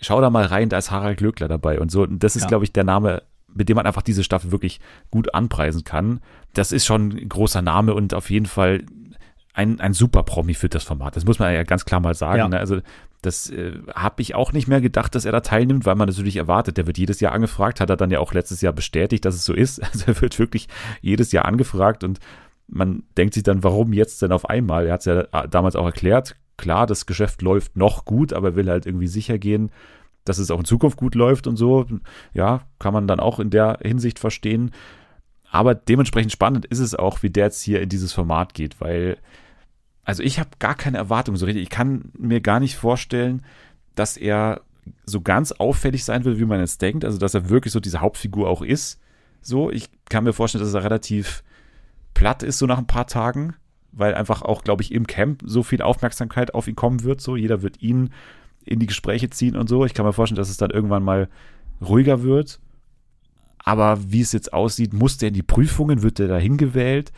[0.00, 2.02] schau da mal rein, da ist Harald Glöckler dabei und so.
[2.02, 2.48] Und das ist, ja.
[2.48, 4.80] glaube ich, der Name, mit dem man einfach diese Staffel wirklich
[5.10, 6.20] gut anpreisen kann.
[6.54, 8.84] Das ist schon ein großer Name und auf jeden Fall
[9.54, 11.16] ein, ein super Promi für das Format.
[11.16, 12.38] Das muss man ja ganz klar mal sagen.
[12.38, 12.48] Ja.
[12.48, 12.58] Ne?
[12.58, 12.80] Also
[13.20, 16.36] das äh, habe ich auch nicht mehr gedacht, dass er da teilnimmt, weil man natürlich
[16.36, 19.34] erwartet, der wird jedes Jahr angefragt, hat er dann ja auch letztes Jahr bestätigt, dass
[19.34, 19.80] es so ist.
[19.92, 20.68] Also er wird wirklich
[21.02, 22.18] jedes Jahr angefragt und
[22.72, 24.86] man denkt sich dann, warum jetzt denn auf einmal?
[24.86, 26.36] Er hat es ja äh, damals auch erklärt.
[26.56, 29.70] Klar, das Geschäft läuft noch gut, aber er will halt irgendwie sicher gehen,
[30.24, 31.86] dass es auch in Zukunft gut läuft und so.
[32.32, 34.70] Ja, kann man dann auch in der Hinsicht verstehen.
[35.50, 39.18] Aber dementsprechend spannend ist es auch, wie der jetzt hier in dieses Format geht, weil,
[40.02, 41.62] also ich habe gar keine Erwartung so richtig.
[41.62, 43.44] Ich kann mir gar nicht vorstellen,
[43.94, 44.62] dass er
[45.04, 47.04] so ganz auffällig sein will, wie man jetzt denkt.
[47.04, 48.98] Also, dass er wirklich so diese Hauptfigur auch ist.
[49.42, 51.44] So, ich kann mir vorstellen, dass er relativ
[52.14, 53.54] platt ist, so nach ein paar Tagen.
[53.92, 57.20] weil einfach auch, glaube ich, im Camp so viel Aufmerksamkeit auf ihn kommen wird.
[57.20, 58.10] So, jeder wird ihn
[58.64, 59.84] in die Gespräche ziehen und so.
[59.84, 61.28] Ich kann mir vorstellen, dass es dann irgendwann mal
[61.80, 62.58] ruhiger wird.
[63.58, 67.12] Aber wie es jetzt aussieht, muss der in die Prüfungen, wird der dahin gewählt?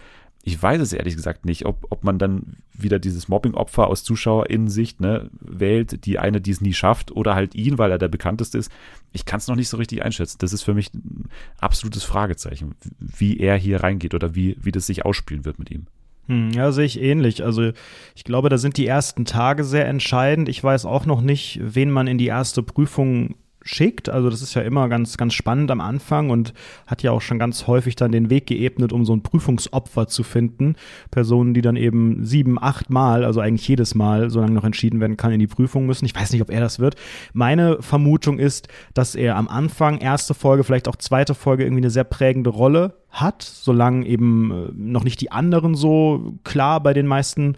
[0.46, 5.00] Ich weiß es ehrlich gesagt nicht, ob, ob man dann wieder dieses Mobbing-Opfer aus ZuschauerInnen-Sicht
[5.00, 8.58] ne, wählt, die eine, die es nie schafft, oder halt ihn, weil er der bekannteste
[8.58, 8.70] ist.
[9.12, 10.36] Ich kann es noch nicht so richtig einschätzen.
[10.40, 14.86] Das ist für mich ein absolutes Fragezeichen, wie er hier reingeht oder wie, wie das
[14.86, 15.86] sich ausspielen wird mit ihm.
[16.26, 17.42] Hm, ja, sehe ich ähnlich.
[17.42, 17.72] Also
[18.14, 20.50] ich glaube, da sind die ersten Tage sehr entscheidend.
[20.50, 24.08] Ich weiß auch noch nicht, wen man in die erste Prüfung schickt.
[24.08, 26.52] Also das ist ja immer ganz, ganz spannend am Anfang und
[26.86, 30.22] hat ja auch schon ganz häufig dann den Weg geebnet, um so ein Prüfungsopfer zu
[30.22, 30.76] finden.
[31.10, 35.16] Personen, die dann eben sieben, acht Mal, also eigentlich jedes Mal, solange noch entschieden werden
[35.16, 36.04] kann, in die Prüfung müssen.
[36.04, 36.94] Ich weiß nicht, ob er das wird.
[37.32, 41.90] Meine Vermutung ist, dass er am Anfang, erste Folge, vielleicht auch zweite Folge, irgendwie eine
[41.90, 47.06] sehr prägende Rolle hat, solange eben äh, noch nicht die anderen so klar bei den
[47.06, 47.56] meisten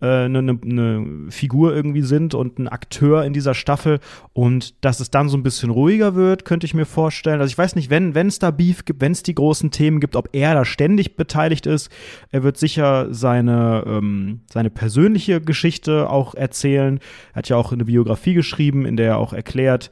[0.00, 4.00] eine, äh, eine, eine Figur irgendwie sind und ein Akteur in dieser Staffel
[4.32, 7.40] und dass es dann so ein bisschen ruhiger wird, könnte ich mir vorstellen.
[7.40, 10.16] Also ich weiß nicht, wenn es da Beef gibt, wenn es die großen Themen gibt,
[10.16, 11.90] ob er da ständig beteiligt ist.
[12.30, 16.98] Er wird sicher seine, ähm, seine persönliche Geschichte auch erzählen.
[17.32, 19.90] Er hat ja auch eine Biografie geschrieben, in der er auch erklärt,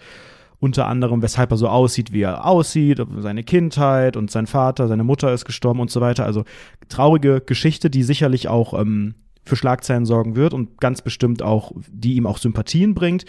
[0.61, 5.05] unter anderem, weshalb er so aussieht, wie er aussieht, seine Kindheit und sein Vater, seine
[5.05, 6.27] Mutter ist gestorben und so weiter.
[6.27, 6.45] Also
[6.89, 12.15] traurige Geschichte, die sicherlich auch ähm, für Schlagzeilen sorgen wird und ganz bestimmt auch, die
[12.15, 13.25] ihm auch Sympathien bringt.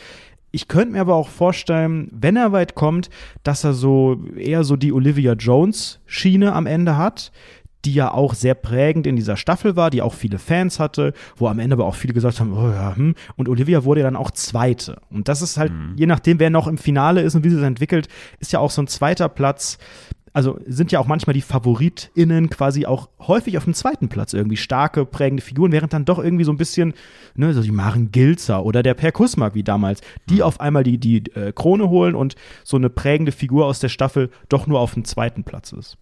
[0.52, 3.10] Ich könnte mir aber auch vorstellen, wenn er weit kommt,
[3.44, 7.32] dass er so eher so die Olivia Jones Schiene am Ende hat,
[7.86, 11.48] die ja auch sehr prägend in dieser Staffel war, die auch viele Fans hatte, wo
[11.48, 13.16] am Ende aber auch viele gesagt haben, oh ja, hm.
[13.36, 15.02] Und Olivia wurde ja dann auch Zweite.
[15.10, 15.94] Und das ist halt, mhm.
[15.96, 18.08] je nachdem, wer noch im Finale ist und wie sie es entwickelt,
[18.40, 19.78] ist ja auch so ein zweiter Platz
[20.34, 24.58] also sind ja auch manchmal die FavoritInnen quasi auch häufig auf dem zweiten Platz irgendwie
[24.58, 26.94] starke, prägende Figuren, während dann doch irgendwie so ein bisschen,
[27.36, 30.42] ne, so die Maren Gilzer oder der Per Kusmak wie damals, die mhm.
[30.44, 34.30] auf einmal die, die äh, Krone holen und so eine prägende Figur aus der Staffel
[34.50, 35.98] doch nur auf dem zweiten Platz ist.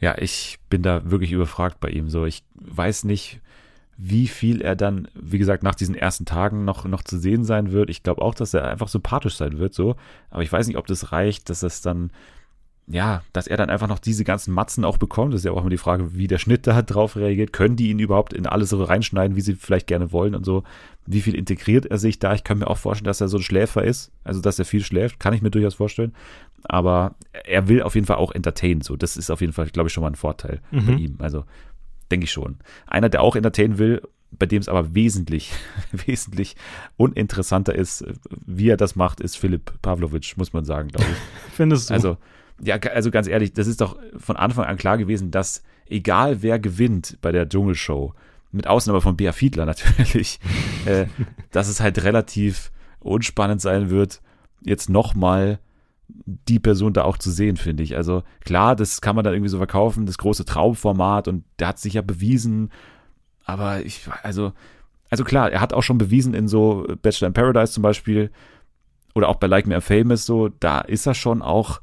[0.00, 2.08] Ja, ich bin da wirklich überfragt bei ihm.
[2.08, 3.40] So, ich weiß nicht,
[3.96, 7.72] wie viel er dann, wie gesagt, nach diesen ersten Tagen noch, noch zu sehen sein
[7.72, 7.90] wird.
[7.90, 9.96] Ich glaube auch, dass er einfach sympathisch sein wird, so.
[10.30, 12.10] Aber ich weiß nicht, ob das reicht, dass es dann
[12.90, 15.34] ja, dass er dann einfach noch diese ganzen Matzen auch bekommt.
[15.34, 17.52] Das ist ja auch immer die Frage, wie der Schnitt da drauf reagiert.
[17.52, 20.64] Können die ihn überhaupt in alles so reinschneiden, wie sie vielleicht gerne wollen und so?
[21.06, 22.34] Wie viel integriert er sich da?
[22.34, 24.82] Ich kann mir auch vorstellen, dass er so ein Schläfer ist, also dass er viel
[24.82, 26.14] schläft, kann ich mir durchaus vorstellen.
[26.64, 28.80] Aber er will auf jeden Fall auch entertainen.
[28.80, 30.86] So, das ist auf jeden Fall, glaube ich, schon mal ein Vorteil mhm.
[30.86, 31.16] bei ihm.
[31.18, 31.44] Also
[32.10, 32.56] denke ich schon.
[32.86, 35.52] Einer, der auch entertainen will, bei dem es aber wesentlich,
[35.92, 36.56] wesentlich
[36.96, 38.04] uninteressanter ist,
[38.46, 41.18] wie er das macht, ist Philipp Pavlovic, muss man sagen, glaube ich.
[41.54, 41.94] Findest du?
[41.94, 42.16] Also
[42.62, 46.58] ja, also ganz ehrlich, das ist doch von Anfang an klar gewesen, dass egal wer
[46.58, 48.14] gewinnt bei der Dschungelshow,
[48.50, 50.40] mit Ausnahme von Bea Fiedler natürlich,
[50.86, 51.06] äh,
[51.50, 54.20] dass es halt relativ unspannend sein wird,
[54.62, 55.60] jetzt nochmal
[56.08, 57.96] die Person da auch zu sehen, finde ich.
[57.96, 61.78] Also klar, das kann man dann irgendwie so verkaufen, das große Traumformat und der hat
[61.78, 62.70] sich ja bewiesen,
[63.44, 64.52] aber ich, also,
[65.10, 68.30] also klar, er hat auch schon bewiesen in so Bachelor in Paradise zum Beispiel
[69.14, 71.80] oder auch bei Like Me I'm Famous so, da ist er schon auch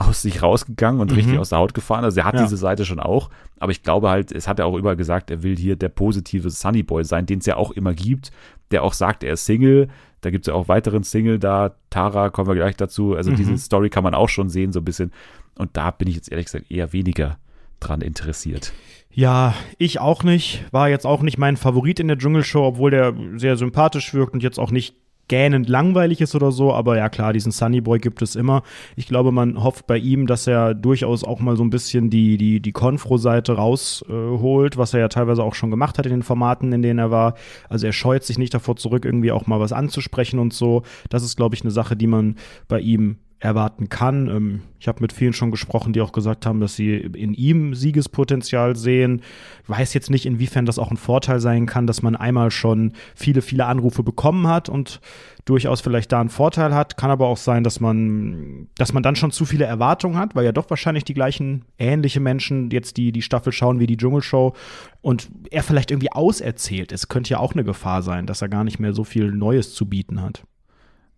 [0.00, 1.16] aus sich rausgegangen und mhm.
[1.16, 2.04] richtig aus der Haut gefahren.
[2.04, 2.42] Also er hat ja.
[2.42, 5.42] diese Seite schon auch, aber ich glaube halt, es hat er auch überall gesagt, er
[5.42, 8.32] will hier der positive Sunny Boy sein, den es ja auch immer gibt,
[8.70, 9.88] der auch sagt, er ist Single.
[10.22, 13.14] Da gibt es ja auch weiteren Single da, Tara, kommen wir gleich dazu.
[13.14, 13.36] Also mhm.
[13.36, 15.12] diese Story kann man auch schon sehen, so ein bisschen.
[15.56, 17.38] Und da bin ich jetzt ehrlich gesagt eher weniger
[17.78, 18.72] dran interessiert.
[19.12, 20.64] Ja, ich auch nicht.
[20.70, 24.42] War jetzt auch nicht mein Favorit in der Dschungelshow, obwohl der sehr sympathisch wirkt und
[24.42, 24.94] jetzt auch nicht
[25.30, 28.64] gähnend langweilig ist oder so, aber ja klar, diesen Sunny Boy gibt es immer.
[28.96, 32.36] Ich glaube, man hofft bei ihm, dass er durchaus auch mal so ein bisschen die,
[32.36, 36.24] die, die Konfro-Seite rausholt, äh, was er ja teilweise auch schon gemacht hat in den
[36.24, 37.34] Formaten, in denen er war.
[37.68, 40.82] Also er scheut sich nicht davor zurück, irgendwie auch mal was anzusprechen und so.
[41.10, 42.34] Das ist, glaube ich, eine Sache, die man
[42.66, 44.28] bei ihm erwarten kann.
[44.28, 47.74] Ähm, ich habe mit vielen schon gesprochen, die auch gesagt haben, dass sie in ihm
[47.74, 49.22] Siegespotenzial sehen.
[49.66, 53.42] Weiß jetzt nicht, inwiefern das auch ein Vorteil sein kann, dass man einmal schon viele,
[53.42, 55.00] viele Anrufe bekommen hat und
[55.46, 56.98] durchaus vielleicht da einen Vorteil hat.
[56.98, 60.44] Kann aber auch sein, dass man, dass man dann schon zu viele Erwartungen hat, weil
[60.44, 64.54] ja doch wahrscheinlich die gleichen ähnliche Menschen jetzt die, die Staffel schauen wie die Dschungelshow
[65.00, 66.92] und er vielleicht irgendwie auserzählt.
[66.92, 69.74] Es könnte ja auch eine Gefahr sein, dass er gar nicht mehr so viel Neues
[69.74, 70.44] zu bieten hat.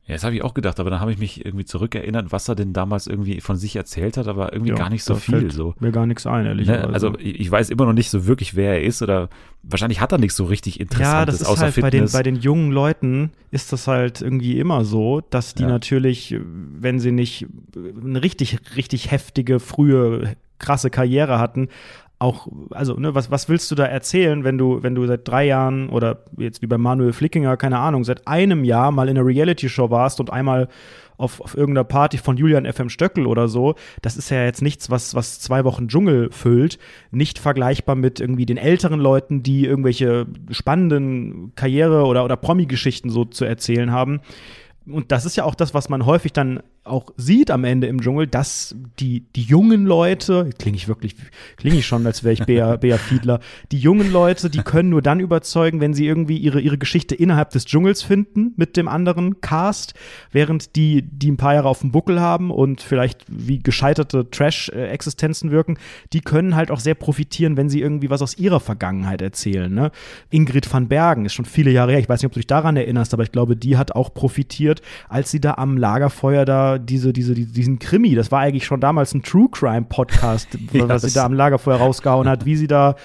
[0.07, 2.57] Ja, das habe ich auch gedacht, aber dann habe ich mich irgendwie zurückerinnert, was er
[2.57, 5.53] denn damals irgendwie von sich erzählt hat, aber irgendwie ja, gar nicht so viel.
[5.53, 5.75] So.
[5.79, 6.89] Mir gar nichts ein, ehrlich ne?
[6.89, 9.29] Also ich weiß immer noch nicht so wirklich, wer er ist oder
[9.63, 12.13] wahrscheinlich hat er nichts so richtig Interessantes ja, das ist außer halt Fitness.
[12.13, 15.69] Bei den, bei den jungen Leuten ist das halt irgendwie immer so, dass die ja.
[15.69, 21.69] natürlich, wenn sie nicht eine richtig, richtig heftige, frühe, krasse Karriere hatten,
[22.23, 25.45] auch, also, ne, was, was willst du da erzählen, wenn du, wenn du seit drei
[25.47, 29.27] Jahren oder jetzt wie bei Manuel Flickinger, keine Ahnung, seit einem Jahr mal in einer
[29.27, 30.69] Reality-Show warst und einmal
[31.17, 34.91] auf, auf irgendeiner Party von Julian FM Stöckel oder so, das ist ja jetzt nichts,
[34.91, 36.79] was, was zwei Wochen Dschungel füllt.
[37.11, 43.25] Nicht vergleichbar mit irgendwie den älteren Leuten, die irgendwelche spannenden Karriere- oder, oder Promi-Geschichten so
[43.25, 44.21] zu erzählen haben
[44.87, 48.01] und das ist ja auch das, was man häufig dann auch sieht am Ende im
[48.01, 51.15] Dschungel, dass die, die jungen Leute, klinge ich wirklich,
[51.57, 53.39] klinge ich schon, als wäre ich Bea, Bea Fiedler,
[53.71, 57.51] die jungen Leute, die können nur dann überzeugen, wenn sie irgendwie ihre, ihre Geschichte innerhalb
[57.51, 59.95] des Dschungels finden mit dem anderen Cast,
[60.33, 65.53] während die, die ein paar Jahre auf dem Buckel haben und vielleicht wie gescheiterte Trash-Existenzen
[65.53, 65.79] wirken,
[66.13, 69.73] die können halt auch sehr profitieren, wenn sie irgendwie was aus ihrer Vergangenheit erzählen.
[69.73, 69.93] Ne?
[70.31, 72.77] Ingrid van Bergen ist schon viele Jahre her, ich weiß nicht, ob du dich daran
[72.77, 77.13] erinnerst, aber ich glaube, die hat auch profitiert, als sie da am Lagerfeuer da diese,
[77.13, 81.13] diese, diesen Krimi, das war eigentlich schon damals ein True Crime Podcast, ja, was sie
[81.13, 82.97] da am Lagerfeuer rausgehauen hat, wie sie da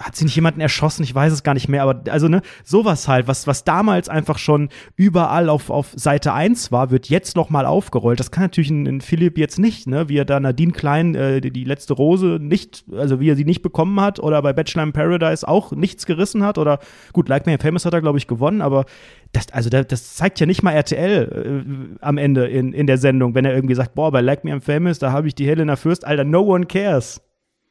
[0.00, 1.02] hat sie nicht jemanden erschossen?
[1.02, 4.38] Ich weiß es gar nicht mehr, aber also ne, sowas halt, was, was damals einfach
[4.38, 8.20] schon überall auf, auf Seite 1 war, wird jetzt nochmal aufgerollt.
[8.20, 11.40] Das kann natürlich ein, ein Philipp jetzt nicht, ne, wie er da Nadine Klein äh,
[11.40, 14.82] die, die, letzte Rose nicht, also wie er sie nicht bekommen hat oder bei Bachelor
[14.82, 16.78] in Paradise auch nichts gerissen hat oder
[17.12, 18.84] gut, Like Me Famous hat er glaube ich gewonnen, aber
[19.32, 21.64] das, also das zeigt ja nicht mal RTL
[21.98, 24.52] äh, am Ende in, in der Sendung, wenn er irgendwie sagt, boah, bei Like Me
[24.52, 27.21] I'm Famous, da habe ich die Helena Fürst, Alter, no one cares.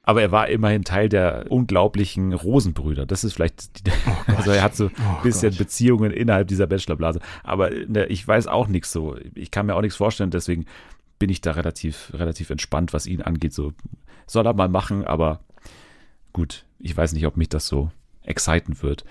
[0.03, 3.05] Aber er war immerhin Teil der unglaublichen Rosenbrüder.
[3.05, 5.59] Das ist vielleicht, die, oh also er hat so ein oh bisschen Gott.
[5.59, 7.19] Beziehungen innerhalb dieser Bachelorblase.
[7.43, 9.15] Aber ne, ich weiß auch nichts so.
[9.35, 10.65] Ich kann mir auch nichts vorstellen, deswegen
[11.19, 13.53] bin ich da relativ, relativ entspannt, was ihn angeht.
[13.53, 13.73] So
[14.25, 15.41] soll er mal machen, aber
[16.33, 17.91] gut, ich weiß nicht, ob mich das so
[18.23, 19.05] exciten wird.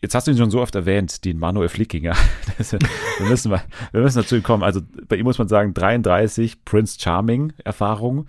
[0.00, 2.14] Jetzt hast du ihn schon so oft erwähnt, den Manuel Flickinger.
[2.58, 4.62] wir, müssen mal, wir müssen dazu kommen.
[4.62, 8.28] Also bei ihm muss man sagen, 33 Prince Charming Erfahrung.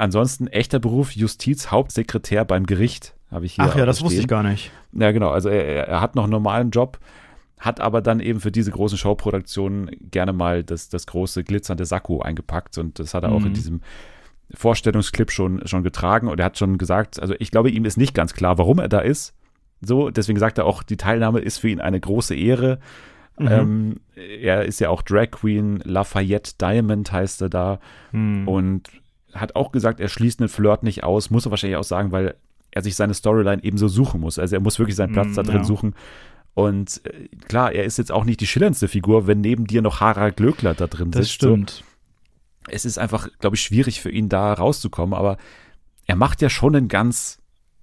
[0.00, 3.64] Ansonsten echter Beruf, Justizhauptsekretär beim Gericht, habe ich hier.
[3.64, 4.06] Ach ja, das stehen.
[4.06, 4.70] wusste ich gar nicht.
[4.92, 5.28] Ja, genau.
[5.28, 6.98] Also er, er hat noch einen normalen Job,
[7.58, 12.22] hat aber dann eben für diese großen Showproduktionen gerne mal das, das große glitzernde Sakko
[12.22, 13.36] eingepackt und das hat er mhm.
[13.36, 13.54] auch in mhm.
[13.54, 13.80] diesem
[14.54, 18.14] Vorstellungsclip schon, schon getragen und er hat schon gesagt, also ich glaube, ihm ist nicht
[18.14, 19.34] ganz klar, warum er da ist.
[19.82, 22.78] So, deswegen sagt er auch, die Teilnahme ist für ihn eine große Ehre.
[23.38, 23.48] Mhm.
[23.48, 27.80] Ähm, er ist ja auch Drag Queen, Lafayette Diamond heißt er da.
[28.12, 28.48] Mhm.
[28.48, 28.88] Und
[29.34, 32.34] hat auch gesagt, er schließt einen Flirt nicht aus, muss er wahrscheinlich auch sagen, weil
[32.70, 34.38] er sich seine Storyline ebenso suchen muss.
[34.38, 35.64] Also er muss wirklich seinen Platz mm, da drin ja.
[35.64, 35.94] suchen.
[36.54, 40.00] Und äh, klar, er ist jetzt auch nicht die schillerndste Figur, wenn neben dir noch
[40.00, 41.42] Harald Glöckler da drin das sitzt.
[41.42, 41.70] Das stimmt.
[41.70, 41.84] So.
[42.68, 45.38] Es ist einfach, glaube ich, schwierig für ihn da rauszukommen, aber
[46.06, 47.39] er macht ja schon einen ganz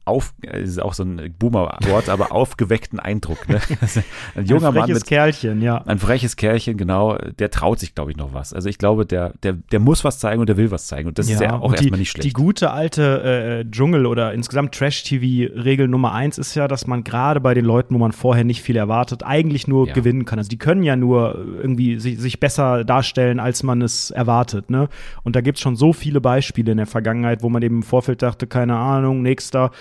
[0.08, 3.48] auf, ist auch so ein Boomer-Wort, aber aufgeweckten Eindruck.
[3.50, 3.60] Ne?
[4.36, 5.84] ein junger ein Mann mit Kerlchen, ja.
[5.86, 7.17] Ein freches Kerlchen, genau.
[7.39, 8.54] Der traut sich, glaube ich, noch was.
[8.54, 11.08] Also ich glaube, der, der, der muss was zeigen und der will was zeigen.
[11.08, 12.26] Und das ja, ist ja auch erstmal nicht schlecht.
[12.26, 17.41] Die gute alte äh, Dschungel oder insgesamt Trash-TV-Regel Nummer eins ist ja, dass man gerade
[17.41, 19.93] bei den Leuten, wo man vorher nicht viel erwartet, eigentlich nur ja.
[19.93, 20.39] gewinnen kann.
[20.39, 24.70] Also die können ja nur irgendwie sich, sich besser darstellen, als man es erwartet.
[24.70, 24.89] Ne?
[25.24, 27.84] Und da gibt es schon so viele Beispiele in der Vergangenheit, wo man eben im
[27.84, 29.72] Vorfeld dachte, keine Ahnung, nächster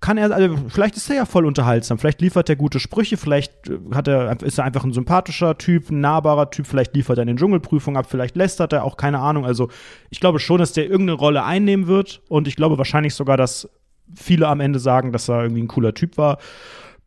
[0.00, 3.68] kann er, also vielleicht ist er ja voll unterhaltsam, vielleicht liefert er gute Sprüche, vielleicht
[3.68, 7.22] äh, hat er, ist er einfach ein sympathischer Typ, ein nahbarer Typ, vielleicht liefert er
[7.22, 9.44] eine Dschungelprüfung ab, vielleicht lästert er auch, keine Ahnung.
[9.44, 9.68] Also
[10.10, 13.68] ich glaube schon, dass der irgendeine Rolle einnehmen wird und ich glaube wahrscheinlich sogar, dass
[14.14, 16.38] viele am Ende sagen, dass er irgendwie ein cooler Typ war.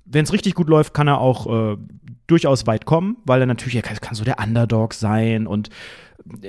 [0.06, 1.78] Wenn es richtig gut läuft, kann er auch äh,
[2.28, 5.70] durchaus weit kommen, weil er natürlich, er kann, kann so der Underdog sein und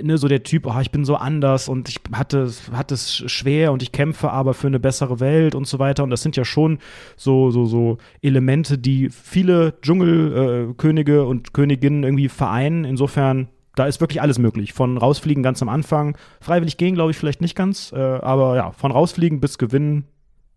[0.02, 3.72] ne, so der Typ, oh, ich bin so anders und ich hatte, hatte es schwer
[3.72, 6.04] und ich kämpfe aber für eine bessere Welt und so weiter.
[6.04, 6.78] Und das sind ja schon
[7.16, 12.84] so, so, so Elemente, die viele Dschungelkönige äh, und Königinnen irgendwie vereinen.
[12.84, 14.72] Insofern, da ist wirklich alles möglich.
[14.72, 18.72] Von rausfliegen ganz am Anfang, freiwillig gehen, glaube ich, vielleicht nicht ganz, äh, aber ja,
[18.72, 20.04] von rausfliegen bis gewinnen,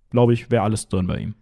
[0.10, 1.36] glaube ich, wäre alles drin bei ihm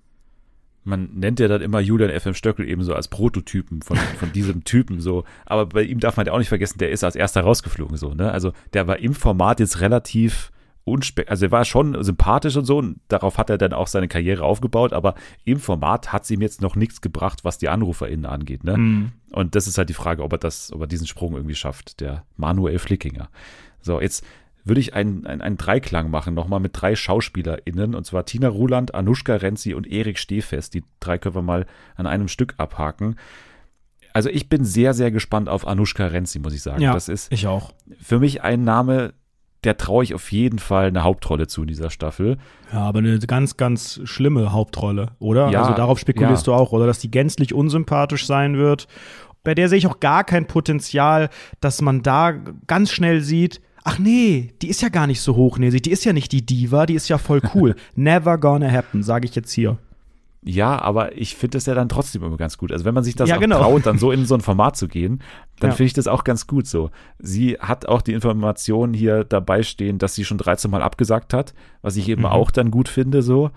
[0.84, 4.64] man nennt ja dann immer Julian FM Stöckel eben so als Prototypen von, von diesem
[4.64, 5.24] Typen so.
[5.46, 8.14] Aber bei ihm darf man ja auch nicht vergessen, der ist als erster rausgeflogen so,
[8.14, 8.32] ne?
[8.32, 10.52] Also der war im Format jetzt relativ
[10.86, 14.08] unspek, also er war schon sympathisch und so und darauf hat er dann auch seine
[14.08, 15.14] Karriere aufgebaut, aber
[15.44, 18.78] im Format hat es ihm jetzt noch nichts gebracht, was die AnruferInnen angeht, ne?
[18.78, 19.12] Mhm.
[19.32, 22.00] Und das ist halt die Frage, ob er das, ob er diesen Sprung irgendwie schafft,
[22.00, 23.30] der Manuel Flickinger.
[23.82, 24.26] So, jetzt
[24.70, 28.96] würde ich einen, einen, einen Dreiklang machen, nochmal mit drei SchauspielerInnen, und zwar Tina Ruland,
[28.96, 30.74] Anushka Renzi und Erik Stehfest.
[30.74, 31.66] Die drei können wir mal
[31.96, 33.18] an einem Stück abhaken.
[34.14, 36.82] Also ich bin sehr, sehr gespannt auf Anushka Renzi, muss ich sagen.
[36.82, 37.74] Ja, das ist ich auch.
[38.02, 39.14] Für mich ein Name,
[39.64, 42.38] der traue ich auf jeden Fall eine Hauptrolle zu in dieser Staffel.
[42.72, 45.50] Ja, aber eine ganz, ganz schlimme Hauptrolle, oder?
[45.50, 46.54] Ja, also darauf spekulierst ja.
[46.54, 46.88] du auch, oder?
[46.88, 48.88] Dass die gänzlich unsympathisch sein wird.
[49.44, 51.30] Bei der sehe ich auch gar kein Potenzial,
[51.62, 52.34] dass man da
[52.68, 55.84] ganz schnell sieht, Ach nee, die ist ja gar nicht so hochnäsig.
[55.84, 57.76] Die ist ja nicht die Diva, die ist ja voll cool.
[57.96, 59.78] Never gonna happen, sage ich jetzt hier.
[60.42, 62.72] Ja, aber ich finde das ja dann trotzdem immer ganz gut.
[62.72, 63.60] Also wenn man sich das ja, genau.
[63.60, 65.22] traut, dann so in so ein Format zu gehen,
[65.60, 65.76] dann ja.
[65.76, 66.92] finde ich das auch ganz gut so.
[67.20, 71.54] Sie hat auch die Information hier dabei stehen, dass sie schon 13 Mal abgesagt hat,
[71.82, 72.28] was ich eben mhm.
[72.28, 73.52] auch dann gut finde so.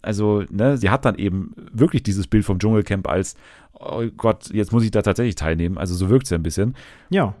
[0.00, 3.36] Also, ne, sie hat dann eben wirklich dieses Bild vom Dschungelcamp als,
[3.74, 5.78] oh Gott, jetzt muss ich da tatsächlich teilnehmen.
[5.78, 6.74] Also so wirkt es ja ein bisschen.
[7.10, 7.34] Ja.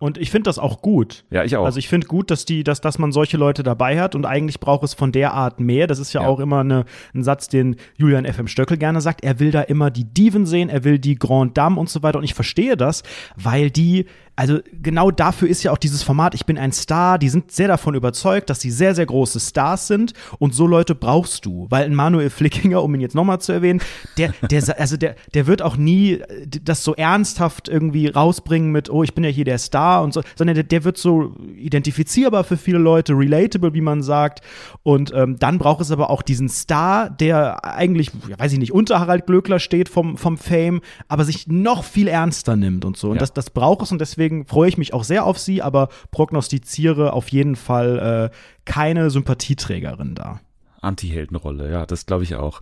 [0.00, 1.24] Und ich finde das auch gut.
[1.30, 1.64] Ja, ich auch.
[1.64, 4.60] Also ich finde gut, dass die, dass, dass man solche Leute dabei hat und eigentlich
[4.60, 5.88] braucht es von der Art mehr.
[5.88, 6.28] Das ist ja, ja.
[6.28, 6.84] auch immer eine,
[7.14, 9.24] ein Satz, den Julian FM Stöckel gerne sagt.
[9.24, 12.18] Er will da immer die Diven sehen, er will die Grand Dame und so weiter.
[12.18, 13.02] Und ich verstehe das,
[13.34, 14.06] weil die
[14.38, 17.66] also genau dafür ist ja auch dieses Format, ich bin ein Star, die sind sehr
[17.66, 21.84] davon überzeugt, dass sie sehr, sehr große Stars sind und so Leute brauchst du, weil
[21.86, 23.80] ein Manuel Flickinger, um ihn jetzt nochmal zu erwähnen,
[24.16, 26.22] der, der, also der, der wird auch nie
[26.62, 30.22] das so ernsthaft irgendwie rausbringen mit, oh, ich bin ja hier der Star und so,
[30.36, 34.42] sondern der, der wird so identifizierbar für viele Leute, relatable, wie man sagt.
[34.84, 38.72] Und ähm, dann braucht es aber auch diesen Star, der eigentlich, ja, weiß ich nicht,
[38.72, 43.08] unter Harald Glöckler steht vom, vom Fame, aber sich noch viel ernster nimmt und so.
[43.08, 43.20] Und ja.
[43.20, 45.88] das, das braucht es und deswegen deswegen freue ich mich auch sehr auf sie, aber
[46.10, 50.40] prognostiziere auf jeden Fall äh, keine Sympathieträgerin da.
[50.80, 52.60] Anti-Heldenrolle, ja, das glaube ich auch.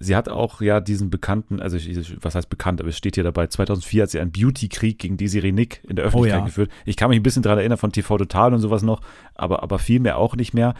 [0.00, 1.76] Sie hat auch ja diesen bekannten, also
[2.20, 5.52] was heißt bekannt, aber es steht hier dabei, 2004 hat sie einen Beauty-Krieg gegen Desiree
[5.52, 6.46] Nick in der Öffentlichkeit oh ja.
[6.46, 6.70] geführt.
[6.84, 9.00] Ich kann mich ein bisschen daran erinnern von TV Total und sowas noch,
[9.34, 10.74] aber, aber viel mehr auch nicht mehr.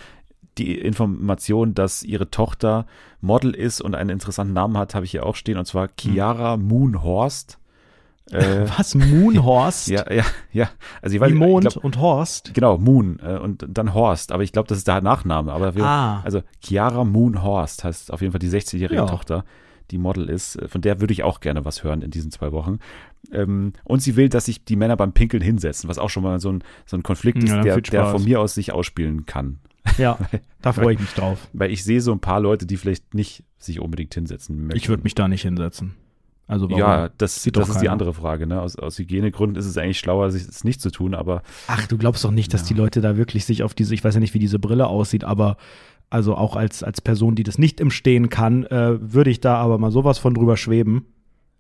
[0.56, 2.86] Die Information, dass ihre Tochter
[3.20, 6.56] Model ist und einen interessanten Namen hat, habe ich hier auch stehen, und zwar Chiara
[6.56, 7.57] Moonhorst.
[8.30, 8.94] Äh, Was?
[8.94, 9.88] Moonhorst?
[9.88, 10.70] ja, ja, ja.
[11.02, 12.52] Also ich weiß, Wie Mond glaub, und Horst?
[12.54, 14.32] Genau, Moon äh, und dann Horst.
[14.32, 15.52] Aber ich glaube, das ist der Nachname.
[15.52, 16.20] Aber wir, ah.
[16.22, 19.06] also Chiara Moonhorst heißt auf jeden Fall die 60-jährige ja.
[19.06, 19.44] Tochter,
[19.90, 20.58] die Model ist.
[20.66, 22.78] Von der würde ich auch gerne was hören in diesen zwei Wochen.
[23.32, 26.40] Ähm, und sie will, dass sich die Männer beim Pinkeln hinsetzen, was auch schon mal
[26.40, 29.58] so ein, so ein Konflikt ist, der, der von mir aus sich ausspielen kann.
[29.96, 30.18] Ja,
[30.62, 31.48] da freue ich mich drauf.
[31.52, 34.76] Weil ich sehe so ein paar Leute, die vielleicht nicht sich unbedingt hinsetzen möchten.
[34.76, 35.94] Ich würde mich da nicht hinsetzen.
[36.49, 36.80] Also warum?
[36.80, 38.46] Ja, das, das ist die andere Frage.
[38.46, 38.61] Ne?
[38.61, 41.42] Aus, aus Hygienegründen ist es eigentlich schlauer, es nicht zu tun, aber.
[41.68, 42.68] Ach, du glaubst doch nicht, dass ja.
[42.68, 45.24] die Leute da wirklich sich auf diese, ich weiß ja nicht, wie diese Brille aussieht,
[45.24, 45.59] aber
[46.11, 49.57] also auch als, als Person, die das nicht im Stehen kann, äh, würde ich da
[49.57, 51.05] aber mal sowas von drüber schweben.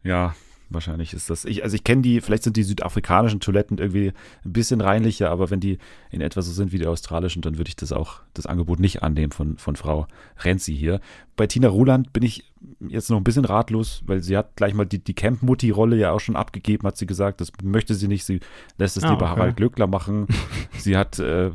[0.02, 0.34] Ja,
[0.70, 1.46] Wahrscheinlich ist das.
[1.46, 4.12] Ich, also ich kenne die, vielleicht sind die südafrikanischen Toiletten irgendwie
[4.44, 5.78] ein bisschen reinlicher, aber wenn die
[6.10, 9.02] in etwa so sind wie die australischen, dann würde ich das auch, das Angebot nicht
[9.02, 10.06] annehmen von, von Frau
[10.40, 11.00] Renzi hier.
[11.36, 12.44] Bei Tina Ruland bin ich
[12.80, 16.20] jetzt noch ein bisschen ratlos, weil sie hat gleich mal die, die Camp-Mutti-Rolle ja auch
[16.20, 17.40] schon abgegeben, hat sie gesagt.
[17.40, 18.24] Das möchte sie nicht.
[18.24, 18.40] Sie
[18.76, 19.40] lässt es ah, lieber okay.
[19.40, 20.26] Harald Glöckler machen.
[20.76, 21.46] sie hat äh,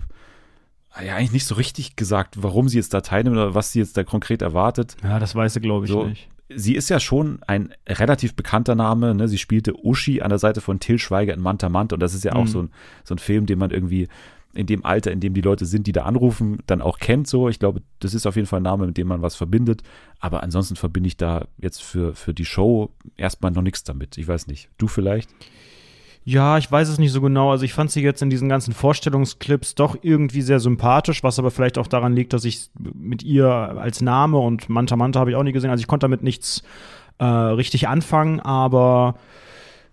[1.05, 3.95] ja eigentlich nicht so richtig gesagt, warum sie jetzt da teilnimmt oder was sie jetzt
[3.95, 4.95] da konkret erwartet.
[5.03, 8.75] Ja, das weiß sie, glaube ich, so, nicht sie ist ja schon ein relativ bekannter
[8.75, 9.15] Name.
[9.15, 9.27] Ne?
[9.27, 11.95] Sie spielte Uschi an der Seite von Till Schweiger in Manta Manta.
[11.95, 12.49] Und das ist ja auch mhm.
[12.49, 12.69] so, ein,
[13.03, 14.07] so ein Film, den man irgendwie
[14.53, 17.27] in dem Alter, in dem die Leute sind, die da anrufen, dann auch kennt.
[17.27, 19.81] So, ich glaube, das ist auf jeden Fall ein Name, mit dem man was verbindet.
[20.19, 24.17] Aber ansonsten verbinde ich da jetzt für, für die Show erstmal noch nichts damit.
[24.17, 24.69] Ich weiß nicht.
[24.77, 25.29] Du vielleicht?
[26.25, 27.51] Ja, ich weiß es nicht so genau.
[27.51, 31.51] Also ich fand sie jetzt in diesen ganzen Vorstellungsclips doch irgendwie sehr sympathisch, was aber
[31.51, 35.35] vielleicht auch daran liegt, dass ich mit ihr als Name und Manta Manta habe ich
[35.35, 35.69] auch nie gesehen.
[35.69, 36.63] Also ich konnte damit nichts
[37.19, 39.15] äh, richtig anfangen, aber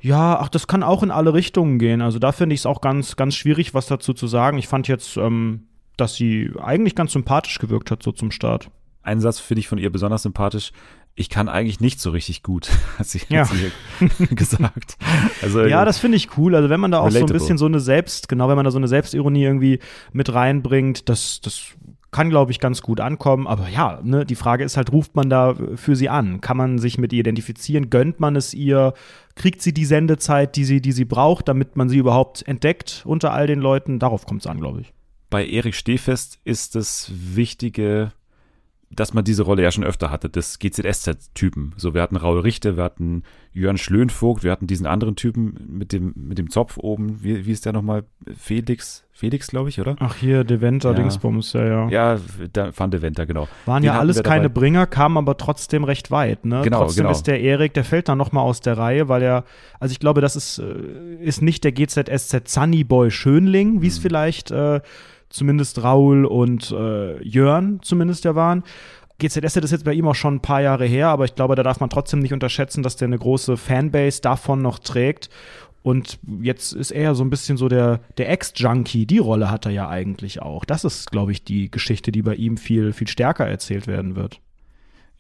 [0.01, 2.01] ja, ach, das kann auch in alle Richtungen gehen.
[2.01, 4.57] Also da finde ich es auch ganz, ganz schwierig, was dazu zu sagen.
[4.57, 5.64] Ich fand jetzt, ähm,
[5.97, 8.70] dass sie eigentlich ganz sympathisch gewirkt hat, so zum Start.
[9.03, 10.72] Einen Satz finde ich von ihr besonders sympathisch
[11.20, 13.46] ich kann eigentlich nicht so richtig gut, hat sie, ja.
[13.46, 14.96] hat sie gesagt.
[15.42, 16.54] Also, ja, das finde ich cool.
[16.54, 17.28] Also wenn man da auch relatable.
[17.28, 19.80] so ein bisschen so eine Selbst, genau, wenn man da so eine Selbstironie irgendwie
[20.12, 21.74] mit reinbringt, das, das
[22.10, 23.46] kann, glaube ich, ganz gut ankommen.
[23.46, 26.40] Aber ja, ne, die Frage ist halt, ruft man da für sie an?
[26.40, 27.90] Kann man sich mit ihr identifizieren?
[27.90, 28.94] Gönnt man es ihr?
[29.36, 33.34] Kriegt sie die Sendezeit, die sie, die sie braucht, damit man sie überhaupt entdeckt unter
[33.34, 33.98] all den Leuten?
[33.98, 34.92] Darauf kommt es an, glaube ich.
[35.28, 38.12] Bei Erik Stehfest ist das Wichtige,
[38.93, 41.74] dass man diese Rolle ja schon öfter hatte, des GZSZ-Typen.
[41.76, 43.22] So, wir hatten Raul Richter, wir hatten
[43.53, 47.22] Jörn Schlönvogt, wir hatten diesen anderen Typen mit dem, mit dem Zopf oben.
[47.22, 48.03] Wie, wie ist der nochmal?
[48.36, 49.95] Felix, Felix, glaube ich, oder?
[50.01, 50.97] Ach, hier, Deventer, ja.
[50.97, 51.88] Dingsbums, ja, ja.
[51.88, 52.20] Ja,
[52.53, 53.47] da, Van Deventer, genau.
[53.64, 56.62] Waren Den ja alles keine Bringer, kamen aber trotzdem recht weit, ne?
[56.62, 57.12] Genau, trotzdem genau.
[57.12, 59.45] ist der Erik, der fällt dann nochmal aus der Reihe, weil er,
[59.78, 64.03] also ich glaube, das ist, äh, ist nicht der GZSZ Sunnyboy Schönling, wie es hm.
[64.03, 64.80] vielleicht äh,
[65.31, 68.62] zumindest Raul und äh, Jörn zumindest ja waren.
[69.18, 71.62] GZS ist jetzt bei ihm auch schon ein paar Jahre her, aber ich glaube, da
[71.62, 75.31] darf man trotzdem nicht unterschätzen, dass der eine große Fanbase davon noch trägt.
[75.83, 79.07] Und jetzt ist er so ein bisschen so der, der Ex-Junkie.
[79.07, 80.64] Die Rolle hat er ja eigentlich auch.
[80.64, 84.41] Das ist, glaube ich, die Geschichte, die bei ihm viel, viel stärker erzählt werden wird.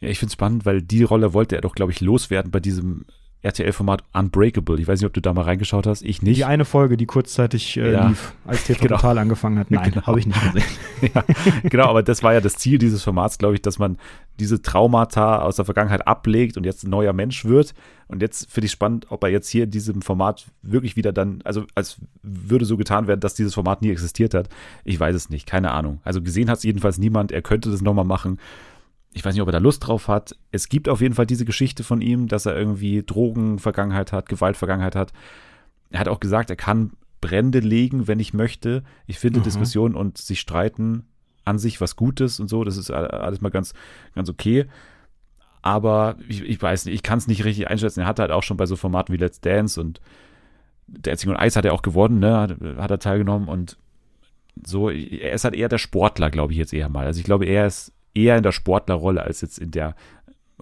[0.00, 2.60] Ja, ich finde es spannend, weil die Rolle wollte er doch, glaube ich, loswerden bei
[2.60, 3.04] diesem
[3.42, 4.78] RTL-Format Unbreakable.
[4.80, 6.02] Ich weiß nicht, ob du da mal reingeschaut hast.
[6.02, 6.36] Ich nicht.
[6.36, 8.08] Die eine Folge, die kurzzeitig äh, ja.
[8.08, 8.96] lief, als TV genau.
[8.96, 9.70] Total angefangen hat.
[9.70, 10.06] Nein, genau.
[10.06, 10.68] habe ich nicht gesehen.
[11.14, 11.24] ja,
[11.62, 13.96] genau, aber das war ja das Ziel dieses Formats, glaube ich, dass man
[14.38, 17.74] diese Traumata aus der Vergangenheit ablegt und jetzt ein neuer Mensch wird.
[18.08, 21.40] Und jetzt finde ich spannend, ob er jetzt hier in diesem Format wirklich wieder dann,
[21.44, 24.48] also als würde so getan werden, dass dieses Format nie existiert hat.
[24.84, 26.00] Ich weiß es nicht, keine Ahnung.
[26.04, 27.32] Also gesehen hat es jedenfalls niemand.
[27.32, 28.38] Er könnte das nochmal machen
[29.12, 30.36] ich weiß nicht, ob er da Lust drauf hat.
[30.52, 34.94] Es gibt auf jeden Fall diese Geschichte von ihm, dass er irgendwie Drogenvergangenheit hat, Gewaltvergangenheit
[34.94, 35.12] hat.
[35.90, 38.84] Er hat auch gesagt, er kann Brände legen, wenn ich möchte.
[39.06, 39.44] Ich finde mhm.
[39.44, 41.06] Diskussionen und sich streiten
[41.44, 42.62] an sich was Gutes und so.
[42.62, 43.74] Das ist alles mal ganz,
[44.14, 44.66] ganz okay.
[45.62, 48.00] Aber ich, ich weiß nicht, ich kann es nicht richtig einschätzen.
[48.00, 50.00] Er hat halt auch schon bei so Formaten wie Let's Dance und
[50.86, 52.36] Dancing und Eis hat er auch gewonnen, ne?
[52.36, 53.76] Hat, hat er teilgenommen und
[54.64, 54.88] so.
[54.90, 57.06] Er ist halt eher der Sportler, glaube ich jetzt eher mal.
[57.06, 59.94] Also ich glaube, er ist eher in der Sportlerrolle als jetzt in der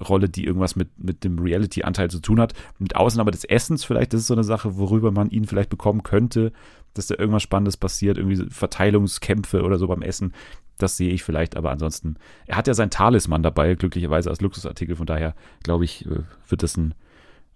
[0.00, 2.54] Rolle, die irgendwas mit, mit dem Reality-Anteil zu tun hat.
[2.78, 6.02] Mit Ausnahme des Essens vielleicht, das ist so eine Sache, worüber man ihn vielleicht bekommen
[6.02, 6.52] könnte,
[6.94, 10.34] dass da irgendwas Spannendes passiert, irgendwie Verteilungskämpfe oder so beim Essen.
[10.78, 14.94] Das sehe ich vielleicht, aber ansonsten, er hat ja sein Talisman dabei, glücklicherweise als Luxusartikel,
[14.94, 15.34] von daher
[15.64, 16.94] glaube ich, äh, wird das ein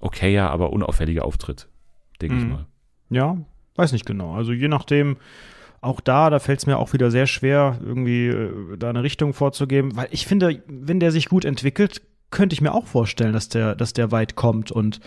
[0.01, 1.69] okayer, aber unauffälliger Auftritt,
[2.21, 2.43] denke mhm.
[2.43, 2.67] ich mal.
[3.11, 3.39] Ja,
[3.77, 4.35] weiß nicht genau.
[4.35, 5.17] Also je nachdem,
[5.83, 9.35] auch da, da fällt es mir auch wieder sehr schwer, irgendwie äh, da eine Richtung
[9.35, 13.51] vorzugeben, weil ich finde, wenn der sich gut entwickelt, könnte ich mir auch vorstellen, dass
[13.51, 15.01] der, dass der weit kommt und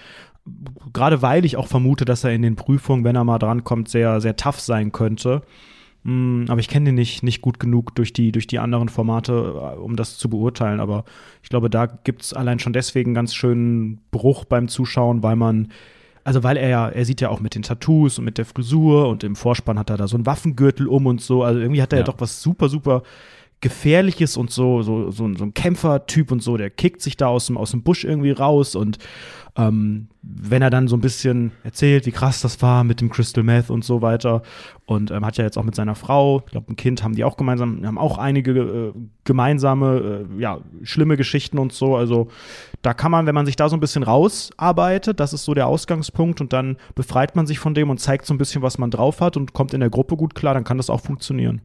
[0.93, 4.21] gerade weil ich auch vermute, dass er in den Prüfungen, wenn er mal drankommt, sehr,
[4.21, 5.41] sehr tough sein könnte.
[6.03, 9.34] Mm, aber ich kenne ihn nicht, nicht gut genug durch die, durch die anderen Formate,
[9.34, 10.80] äh, um das zu beurteilen.
[10.80, 11.03] Aber
[11.41, 15.69] ich glaube, da gibt es allein schon deswegen ganz schönen Bruch beim Zuschauen, weil man
[16.26, 19.07] also weil er ja, er sieht ja auch mit den Tattoos und mit der Frisur
[19.07, 21.43] und im Vorspann hat er da so einen Waffengürtel um und so.
[21.43, 23.03] Also irgendwie hat er ja, ja doch was super, super
[23.62, 27.47] Gefährliches und so, so, so, so ein Kämpfertyp und so, der kickt sich da aus
[27.47, 28.99] dem, aus dem Busch irgendwie raus und
[29.58, 33.43] ähm, wenn er dann so ein bisschen erzählt, wie krass das war mit dem Crystal
[33.43, 34.41] Meth und so weiter
[34.86, 37.24] und ähm, hat ja jetzt auch mit seiner Frau, ich glaube ein Kind haben die
[37.24, 38.93] auch gemeinsam, haben auch einige äh,
[39.24, 42.28] gemeinsame, äh, ja, schlimme Geschichten und so, also
[42.82, 45.68] da kann man, wenn man sich da so ein bisschen rausarbeitet, das ist so der
[45.68, 48.91] Ausgangspunkt und dann befreit man sich von dem und zeigt so ein bisschen, was man
[48.91, 51.62] drauf hat und kommt in der Gruppe gut klar, dann kann das auch funktionieren.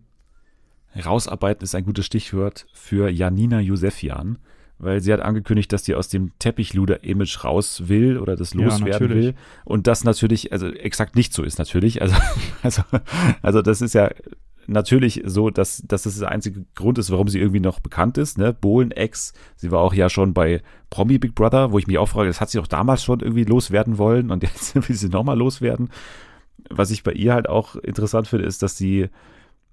[0.97, 4.39] Rausarbeiten ist ein gutes Stichwort für Janina Josefian,
[4.79, 9.15] weil sie hat angekündigt, dass sie aus dem Teppichluder-Image raus will oder das loswerden ja,
[9.15, 9.35] will.
[9.65, 12.03] Und das natürlich, also exakt nicht so ist natürlich.
[12.03, 12.17] Also,
[12.63, 12.83] also,
[13.43, 14.11] also das ist ja
[14.67, 18.39] natürlich so, dass, dass das der einzige Grund ist, warum sie irgendwie noch bekannt ist.
[18.39, 18.53] Ne?
[18.53, 22.29] Bohlen-Ex, sie war auch ja schon bei Promi Big Brother, wo ich mich auch frage,
[22.29, 25.91] das hat sie doch damals schon irgendwie loswerden wollen und jetzt will sie nochmal loswerden.
[26.69, 29.09] Was ich bei ihr halt auch interessant finde, ist, dass sie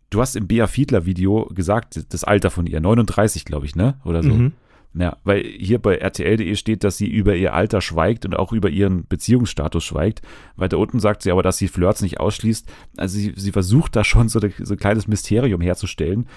[0.10, 4.00] du hast im Bea Fiedler Video gesagt, das Alter von ihr, 39, glaube ich, ne?
[4.06, 4.30] Oder so.
[4.30, 4.54] Mhm.
[4.94, 8.70] Ja, weil hier bei RTL.de steht, dass sie über ihr Alter schweigt und auch über
[8.70, 10.22] ihren Beziehungsstatus schweigt.
[10.56, 12.68] Weiter unten sagt sie aber, dass sie Flirts nicht ausschließt.
[12.98, 16.28] Also sie, sie versucht da schon so, so ein kleines Mysterium herzustellen.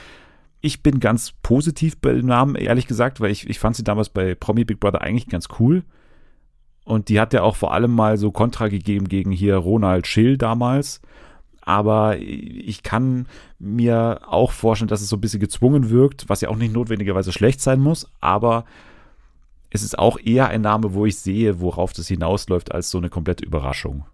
[0.60, 4.10] Ich bin ganz positiv bei dem Namen, ehrlich gesagt, weil ich, ich fand sie damals
[4.10, 5.84] bei Promi Big Brother eigentlich ganz cool.
[6.84, 10.36] Und die hat ja auch vor allem mal so Kontra gegeben gegen hier Ronald Schill
[10.36, 11.00] damals
[11.70, 13.28] aber ich kann
[13.60, 17.30] mir auch vorstellen, dass es so ein bisschen gezwungen wirkt, was ja auch nicht notwendigerweise
[17.30, 18.64] schlecht sein muss, aber
[19.70, 23.08] es ist auch eher ein Name, wo ich sehe, worauf das hinausläuft, als so eine
[23.08, 24.04] komplette Überraschung.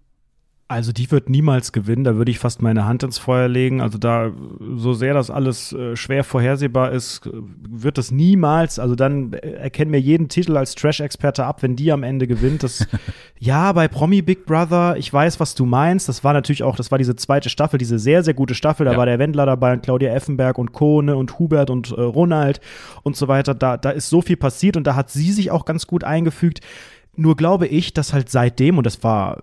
[0.68, 3.80] Also die wird niemals gewinnen, da würde ich fast meine Hand ins Feuer legen.
[3.80, 4.32] Also da,
[4.74, 9.92] so sehr das alles äh, schwer vorhersehbar ist, wird das niemals, also dann äh, erkennen
[9.92, 12.64] mir jeden Titel als Trash-Experte ab, wenn die am Ende gewinnt.
[12.64, 12.84] Das,
[13.38, 16.08] ja, bei Promi Big Brother, ich weiß, was du meinst.
[16.08, 18.86] Das war natürlich auch, das war diese zweite Staffel, diese sehr, sehr gute Staffel.
[18.86, 18.98] Da ja.
[18.98, 22.60] war der Wendler dabei und Claudia Effenberg und Kohne und Hubert und äh, Ronald
[23.04, 23.54] und so weiter.
[23.54, 26.60] Da, da ist so viel passiert und da hat sie sich auch ganz gut eingefügt.
[27.16, 29.40] Nur glaube ich, dass halt seitdem, und das war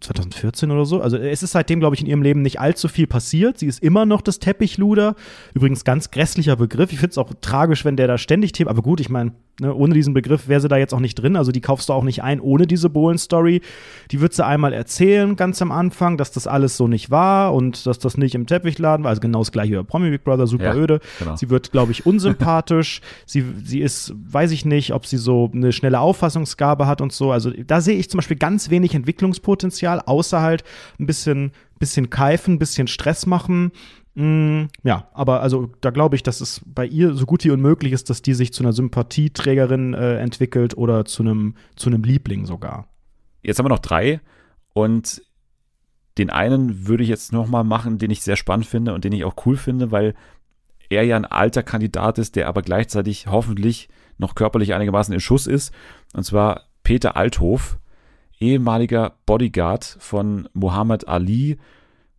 [0.00, 2.88] 2014 äh, oder so, also es ist seitdem, glaube ich, in ihrem Leben nicht allzu
[2.88, 3.58] viel passiert.
[3.58, 5.14] Sie ist immer noch das Teppichluder.
[5.54, 6.92] Übrigens ganz grässlicher Begriff.
[6.92, 9.74] Ich finde es auch tragisch, wenn der da ständig Thema, aber gut, ich meine, ne,
[9.74, 11.36] ohne diesen Begriff wäre sie da jetzt auch nicht drin.
[11.36, 13.62] Also die kaufst du auch nicht ein ohne diese Bohlen-Story.
[14.10, 17.86] Die wird sie einmal erzählen, ganz am Anfang, dass das alles so nicht war und
[17.86, 19.10] dass das nicht im Teppichladen war.
[19.10, 21.00] Also genau das gleiche über Promi Big Brother, super ja, öde.
[21.18, 21.36] Genau.
[21.36, 23.00] Sie wird, glaube ich, unsympathisch.
[23.26, 27.32] sie, sie ist, weiß ich nicht, ob sie so eine schnelle Auffassungsgabe hat und so.
[27.32, 30.64] Also da sehe ich zum Beispiel ganz wenig Entwicklungspotenzial, außer halt
[30.98, 33.72] ein bisschen, bisschen keifen, ein bisschen Stress machen.
[34.14, 37.92] Mm, ja, aber also da glaube ich, dass es bei ihr so gut wie unmöglich
[37.92, 42.46] ist, dass die sich zu einer Sympathieträgerin äh, entwickelt oder zu einem zu einem Liebling
[42.46, 42.88] sogar.
[43.42, 44.20] Jetzt haben wir noch drei
[44.72, 45.22] und
[46.16, 49.12] den einen würde ich jetzt noch mal machen, den ich sehr spannend finde und den
[49.12, 50.14] ich auch cool finde, weil
[50.88, 53.88] er ja ein alter Kandidat ist, der aber gleichzeitig hoffentlich
[54.18, 55.72] noch körperlich einigermaßen in Schuss ist.
[56.14, 57.78] Und zwar Peter Althof.
[58.38, 61.56] ehemaliger Bodyguard von Muhammad Ali,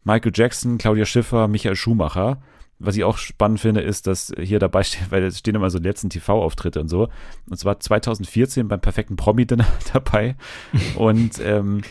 [0.04, 2.42] Michael Jackson, Claudia Schiffer, Michael Schumacher.
[2.78, 5.80] Was ich auch spannend finde, ist, dass hier dabei steht, weil es stehen immer so
[5.80, 7.10] die letzten TV-Auftritte und so.
[7.50, 10.36] Und zwar 2014 beim perfekten Promi-Dinner dabei.
[10.96, 11.82] und ähm,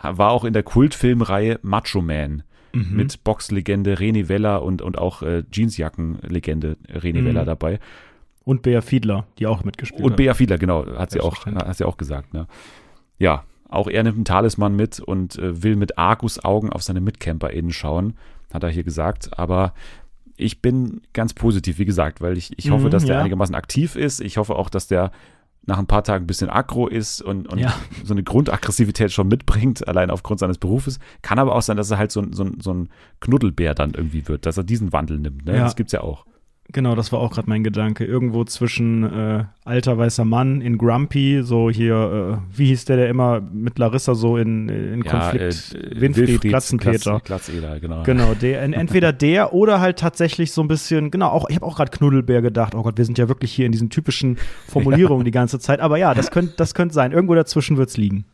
[0.00, 2.96] war auch in der Kultfilmreihe Macho Man mhm.
[2.96, 7.26] mit Boxlegende Reni Weller und, und auch äh, Jeansjacken-Legende Reni mhm.
[7.26, 7.80] Weller dabei.
[8.48, 10.12] Und Bea Fiedler, die auch mitgespielt und hat.
[10.12, 12.32] Und Bea Fiedler, genau, hat sie auch, hat sie auch gesagt.
[12.32, 12.46] Ne?
[13.18, 17.72] Ja, auch er nimmt einen Talisman mit und äh, will mit Argus-Augen auf seine MitcamperInnen
[17.72, 18.14] schauen,
[18.50, 19.38] hat er hier gesagt.
[19.38, 19.74] Aber
[20.38, 23.20] ich bin ganz positiv, wie gesagt, weil ich, ich hoffe, mhm, dass der ja.
[23.20, 24.22] einigermaßen aktiv ist.
[24.22, 25.10] Ich hoffe auch, dass der
[25.66, 27.74] nach ein paar Tagen ein bisschen aggro ist und, und ja.
[28.02, 31.00] so eine Grundaggressivität schon mitbringt, allein aufgrund seines Berufes.
[31.20, 32.88] Kann aber auch sein, dass er halt so, so, so ein
[33.20, 35.44] Knuddelbär dann irgendwie wird, dass er diesen Wandel nimmt.
[35.44, 35.56] Ne?
[35.56, 35.64] Ja.
[35.64, 36.24] Das gibt's ja auch.
[36.70, 38.04] Genau, das war auch gerade mein Gedanke.
[38.04, 43.08] Irgendwo zwischen äh, alter weißer Mann in Grumpy, so hier, äh, wie hieß der, der
[43.08, 47.20] immer mit Larissa so in, in ja, Konflikt, äh, Winfried, Wilfried Glatzenpeter.
[47.24, 48.02] Glatzeder, genau.
[48.02, 51.76] Genau, der, entweder der oder halt tatsächlich so ein bisschen, genau, auch, ich habe auch
[51.76, 55.24] gerade Knuddelbär gedacht, oh Gott, wir sind ja wirklich hier in diesen typischen Formulierungen ja.
[55.24, 55.80] die ganze Zeit.
[55.80, 57.12] Aber ja, das könnte das könnt sein.
[57.12, 58.26] Irgendwo dazwischen wird's liegen.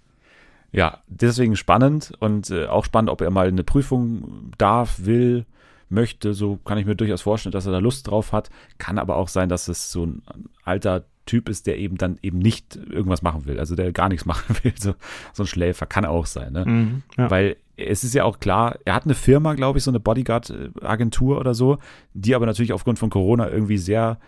[0.72, 5.46] Ja, deswegen spannend und äh, auch spannend, ob er mal eine Prüfung darf, will
[5.88, 6.34] möchte.
[6.34, 8.50] So kann ich mir durchaus vorstellen, dass er da Lust drauf hat.
[8.78, 10.22] Kann aber auch sein, dass es so ein
[10.62, 14.26] alter Typ ist, der eben dann eben nicht irgendwas machen will, also der gar nichts
[14.26, 14.74] machen will.
[14.78, 14.94] So,
[15.32, 16.64] so ein Schläfer kann auch sein, ne?
[16.66, 17.30] Mhm, ja.
[17.30, 21.38] Weil es ist ja auch klar, er hat eine Firma, glaube ich, so eine Bodyguard-Agentur
[21.38, 21.78] oder so,
[22.12, 24.18] die aber natürlich aufgrund von Corona irgendwie sehr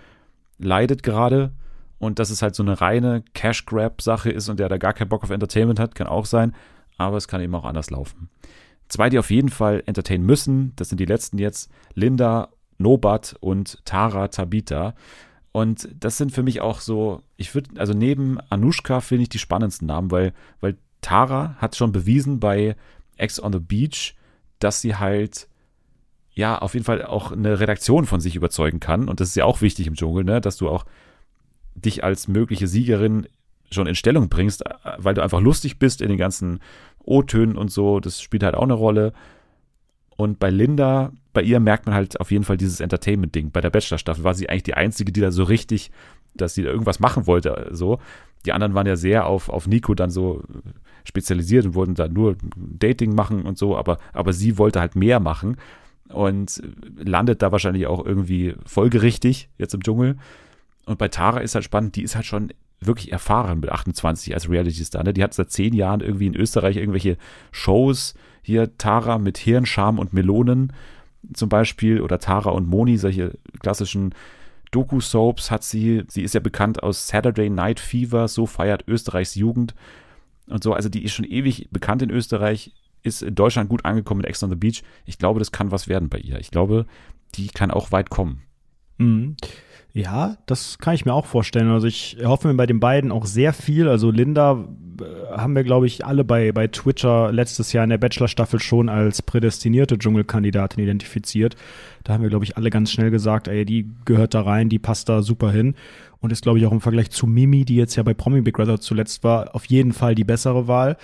[0.59, 1.53] leidet gerade.
[1.99, 5.23] Und dass es halt so eine reine Cash-Grab-Sache ist und der da gar keinen Bock
[5.23, 6.55] auf Entertainment hat, kann auch sein.
[6.99, 8.29] Aber es kann eben auch anders laufen.
[8.89, 13.85] Zwei, die auf jeden Fall entertainen müssen, das sind die letzten jetzt, Linda, Nobat und
[13.85, 14.95] Tara Tabita.
[15.53, 19.39] Und das sind für mich auch so, ich würde, also neben Anushka finde ich die
[19.39, 22.77] spannendsten Namen, weil, weil Tara hat schon bewiesen bei
[23.17, 24.15] Ex on the Beach,
[24.59, 25.49] dass sie halt
[26.35, 29.09] ja auf jeden Fall auch eine Redaktion von sich überzeugen kann.
[29.09, 30.41] Und das ist ja auch wichtig im Dschungel, ne?
[30.41, 30.85] dass du auch
[31.75, 33.27] dich als mögliche Siegerin
[33.71, 34.65] schon in Stellung bringst,
[34.99, 36.61] weil du einfach lustig bist in den ganzen
[37.05, 39.13] O-Tönen und so, das spielt halt auch eine Rolle.
[40.17, 43.51] Und bei Linda, bei ihr merkt man halt auf jeden Fall dieses Entertainment-Ding.
[43.51, 45.91] Bei der Bachelor-Staffel war sie eigentlich die Einzige, die da so richtig,
[46.35, 47.69] dass sie da irgendwas machen wollte.
[47.73, 47.99] So.
[48.47, 50.43] Die anderen waren ja sehr auf, auf Nico dann so
[51.05, 55.21] spezialisiert und wollten da nur Dating machen und so, aber, aber sie wollte halt mehr
[55.21, 55.57] machen
[56.09, 56.63] und
[56.97, 60.17] landet da wahrscheinlich auch irgendwie folgerichtig jetzt im Dschungel.
[60.87, 64.49] Und bei Tara ist halt spannend, die ist halt schon wirklich erfahren mit 28 als
[64.49, 65.05] Reality-Star.
[65.05, 65.15] Ne?
[65.15, 67.17] Die hat seit zehn Jahren irgendwie in Österreich irgendwelche
[67.51, 68.15] Shows.
[68.43, 70.73] Hier Tara mit Hirn, Scham und Melonen
[71.35, 74.15] zum Beispiel oder Tara und Moni, solche klassischen
[74.71, 76.05] Doku-Soaps hat sie.
[76.09, 79.75] Sie ist ja bekannt aus Saturday Night Fever, so feiert Österreichs Jugend
[80.47, 80.73] und so.
[80.73, 82.73] Also die ist schon ewig bekannt in Österreich,
[83.03, 84.83] ist in Deutschland gut angekommen mit Ex on the Beach.
[85.05, 86.39] Ich glaube, das kann was werden bei ihr.
[86.39, 86.87] Ich glaube,
[87.35, 88.43] die kann auch weit kommen.
[88.99, 89.37] Mhm.
[89.97, 91.71] Ja, das kann ich mir auch vorstellen.
[91.71, 93.89] Also ich hoffe mir bei den beiden auch sehr viel.
[93.89, 94.67] Also Linda
[95.01, 98.91] äh, haben wir, glaube ich, alle bei, bei Twitter letztes Jahr in der Bachelor-Staffel schon
[98.91, 101.57] als prädestinierte Dschungelkandidatin identifiziert.
[102.05, 104.79] Da haben wir, glaube ich, alle ganz schnell gesagt, ey, die gehört da rein, die
[104.79, 105.75] passt da super hin.
[106.21, 108.57] Und ist, glaube ich, auch im Vergleich zu Mimi, die jetzt ja bei Promi Big
[108.57, 110.99] Brother zuletzt war, auf jeden Fall die bessere Wahl.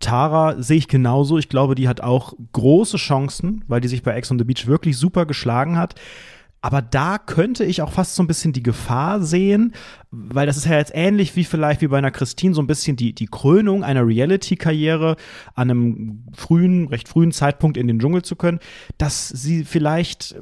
[0.00, 1.38] Tara sehe ich genauso.
[1.38, 4.66] Ich glaube, die hat auch große Chancen, weil die sich bei Ex on the Beach
[4.66, 5.94] wirklich super geschlagen hat.
[6.62, 9.74] Aber da könnte ich auch fast so ein bisschen die Gefahr sehen,
[10.12, 12.96] weil das ist ja jetzt ähnlich wie vielleicht wie bei einer Christine so ein bisschen
[12.96, 15.16] die, die Krönung einer Reality-Karriere
[15.54, 18.60] an einem frühen, recht frühen Zeitpunkt in den Dschungel zu können,
[18.96, 20.36] dass sie vielleicht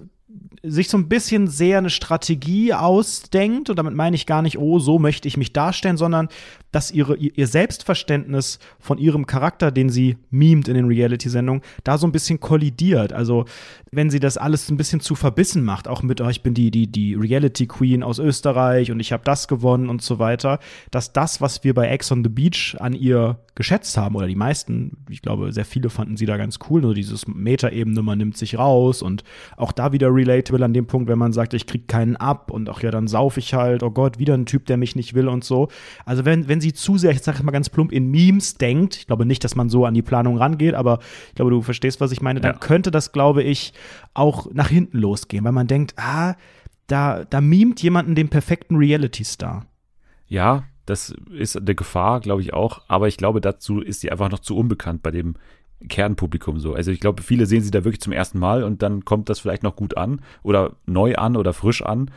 [0.63, 4.79] sich so ein bisschen sehr eine Strategie ausdenkt, und damit meine ich gar nicht, oh,
[4.79, 6.29] so möchte ich mich darstellen, sondern
[6.71, 12.07] dass ihre, ihr Selbstverständnis von ihrem Charakter, den sie mimt in den Reality-Sendungen, da so
[12.07, 13.13] ein bisschen kollidiert.
[13.13, 13.47] Also,
[13.91, 16.71] wenn sie das alles ein bisschen zu verbissen macht, auch mit, oh, ich bin die,
[16.71, 20.61] die, die Reality-Queen aus Österreich und ich habe das gewonnen und so weiter,
[20.91, 24.37] dass das, was wir bei Ex on the Beach an ihr geschätzt haben, oder die
[24.37, 28.37] meisten, ich glaube, sehr viele fanden sie da ganz cool, nur dieses Meta-Ebene, man nimmt
[28.37, 29.25] sich raus und
[29.57, 32.69] auch da wieder relatable an dem Punkt, wenn man sagt, ich krieg keinen ab und
[32.69, 35.29] ach ja, dann sauf ich halt, oh Gott, wieder ein Typ, der mich nicht will
[35.29, 35.69] und so.
[36.05, 39.07] Also wenn, wenn sie zu sehr, ich sage mal ganz plump, in Memes denkt, ich
[39.07, 40.99] glaube nicht, dass man so an die Planung rangeht, aber
[41.29, 42.59] ich glaube, du verstehst, was ich meine, dann ja.
[42.59, 43.73] könnte das, glaube ich,
[44.15, 46.35] auch nach hinten losgehen, weil man denkt, ah,
[46.87, 49.67] da, da mimt jemanden den perfekten Reality-Star.
[50.27, 52.83] Ja, das ist eine Gefahr, glaube ich auch.
[52.89, 55.37] Aber ich glaube, dazu ist sie einfach noch zu unbekannt bei dem
[55.89, 56.75] Kernpublikum so.
[56.75, 59.41] Also ich glaube, viele sehen sie da wirklich zum ersten Mal und dann kommt das
[59.41, 62.11] vielleicht noch gut an oder neu an oder frisch an.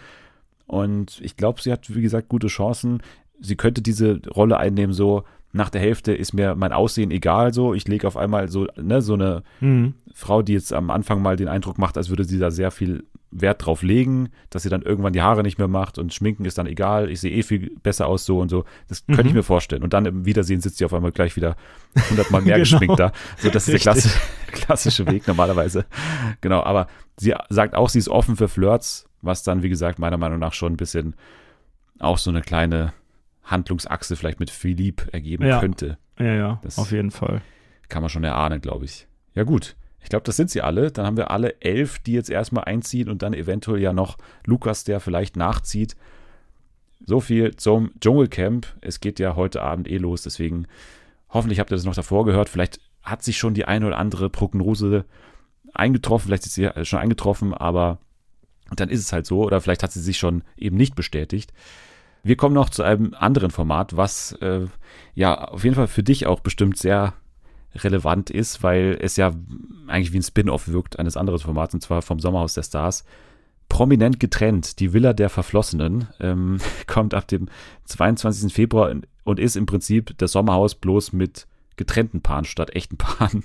[0.67, 3.01] Und ich glaube, sie hat, wie gesagt, gute Chancen.
[3.39, 7.73] Sie könnte diese Rolle einnehmen, so nach der Hälfte ist mir mein Aussehen egal so.
[7.73, 9.93] Ich lege auf einmal so, ne, so eine mhm.
[10.13, 13.03] Frau, die jetzt am Anfang mal den Eindruck macht, als würde sie da sehr viel
[13.41, 16.57] Wert drauf legen, dass sie dann irgendwann die Haare nicht mehr macht und Schminken ist
[16.57, 18.65] dann egal, ich sehe eh viel besser aus so und so.
[18.87, 19.29] Das könnte mhm.
[19.29, 19.83] ich mir vorstellen.
[19.83, 21.55] Und dann im Wiedersehen sitzt sie auf einmal gleich wieder
[22.09, 22.63] hundertmal mehr genau.
[22.63, 23.11] geschminkt da.
[23.37, 24.19] So, das ist der klassische,
[24.51, 25.85] klassische Weg normalerweise.
[26.41, 30.17] Genau, aber sie sagt auch, sie ist offen für Flirts, was dann, wie gesagt, meiner
[30.17, 31.15] Meinung nach schon ein bisschen
[31.99, 32.93] auch so eine kleine
[33.43, 35.59] Handlungsachse vielleicht mit Philipp ergeben ja.
[35.59, 35.97] könnte.
[36.19, 37.41] Ja, ja, das auf jeden Fall.
[37.89, 39.07] Kann man schon erahnen, glaube ich.
[39.35, 39.75] Ja, gut.
[40.03, 40.91] Ich glaube, das sind sie alle.
[40.91, 44.83] Dann haben wir alle elf, die jetzt erstmal einziehen und dann eventuell ja noch Lukas,
[44.83, 45.95] der vielleicht nachzieht.
[47.05, 48.67] So viel zum Dschungelcamp.
[48.81, 50.67] Es geht ja heute Abend eh los, deswegen
[51.29, 52.49] hoffentlich habt ihr das noch davor gehört.
[52.49, 55.05] Vielleicht hat sich schon die eine oder andere Prognose
[55.73, 57.99] eingetroffen, vielleicht ist sie schon eingetroffen, aber
[58.75, 61.53] dann ist es halt so oder vielleicht hat sie sich schon eben nicht bestätigt.
[62.23, 64.67] Wir kommen noch zu einem anderen Format, was äh,
[65.13, 67.13] ja auf jeden Fall für dich auch bestimmt sehr
[67.75, 69.31] relevant ist, weil es ja
[69.87, 73.03] eigentlich wie ein Spin-off wirkt eines anderen Formats, und zwar vom Sommerhaus der Stars.
[73.69, 76.57] Prominent getrennt, die Villa der Verflossenen, ähm,
[76.87, 77.47] kommt ab dem
[77.85, 78.53] 22.
[78.53, 78.93] Februar
[79.23, 83.43] und ist im Prinzip das Sommerhaus bloß mit getrennten Paaren statt echten Paaren.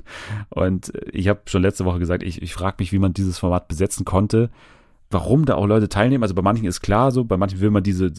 [0.50, 3.68] Und ich habe schon letzte Woche gesagt, ich, ich frage mich, wie man dieses Format
[3.68, 4.50] besetzen konnte
[5.10, 6.22] warum da auch Leute teilnehmen.
[6.22, 8.12] Also bei manchen ist klar so, bei manchen will man diese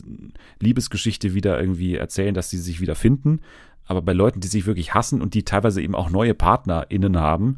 [0.59, 3.41] Liebesgeschichte wieder irgendwie erzählen, dass sie sich wieder finden.
[3.89, 7.57] Aber bei Leuten, die sich wirklich hassen und die teilweise eben auch neue PartnerInnen haben,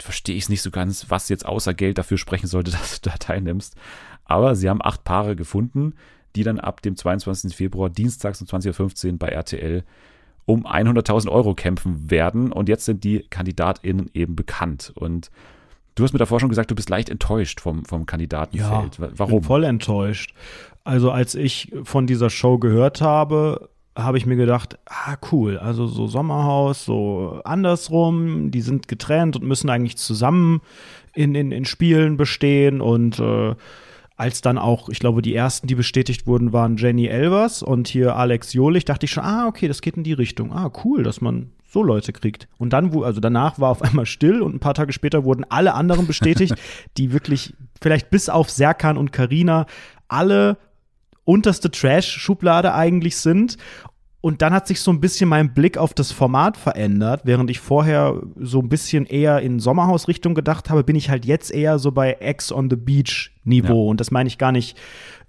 [0.00, 3.08] verstehe ich es nicht so ganz, was jetzt außer Geld dafür sprechen sollte, dass du
[3.08, 3.76] da teilnimmst.
[4.24, 5.94] Aber sie haben acht Paare gefunden,
[6.34, 7.54] die dann ab dem 22.
[7.54, 9.84] Februar dienstags um 20.15 Uhr bei RTL
[10.46, 12.50] um 100.000 Euro kämpfen werden.
[12.50, 14.92] Und jetzt sind die KandidatInnen eben bekannt.
[14.96, 15.30] Und
[15.94, 18.98] Du hast mir davor schon gesagt, du bist leicht enttäuscht vom, vom Kandidatenfeld.
[18.98, 19.40] Ja, Warum?
[19.40, 20.34] Bin voll enttäuscht.
[20.84, 25.86] Also als ich von dieser Show gehört habe, habe ich mir gedacht, ah cool, also
[25.86, 30.60] so Sommerhaus, so andersrum, die sind getrennt und müssen eigentlich zusammen
[31.14, 33.54] in, in, in Spielen bestehen und äh,
[34.16, 38.16] als dann auch, ich glaube, die ersten, die bestätigt wurden, waren Jenny Elvers und hier
[38.16, 40.52] Alex Jolich, dachte ich schon, ah, okay, das geht in die Richtung.
[40.52, 42.46] Ah, cool, dass man so Leute kriegt.
[42.58, 45.74] Und dann, also danach war auf einmal still und ein paar Tage später wurden alle
[45.74, 46.54] anderen bestätigt,
[46.98, 49.66] die wirklich vielleicht bis auf Serkan und Karina
[50.08, 50.58] alle
[51.24, 53.56] unterste Trash-Schublade eigentlich sind.
[54.20, 57.22] Und dann hat sich so ein bisschen mein Blick auf das Format verändert.
[57.24, 61.50] Während ich vorher so ein bisschen eher in Sommerhausrichtung gedacht habe, bin ich halt jetzt
[61.50, 63.86] eher so bei Ex on the Beach Niveau.
[63.86, 63.90] Ja.
[63.90, 64.78] Und das meine ich gar nicht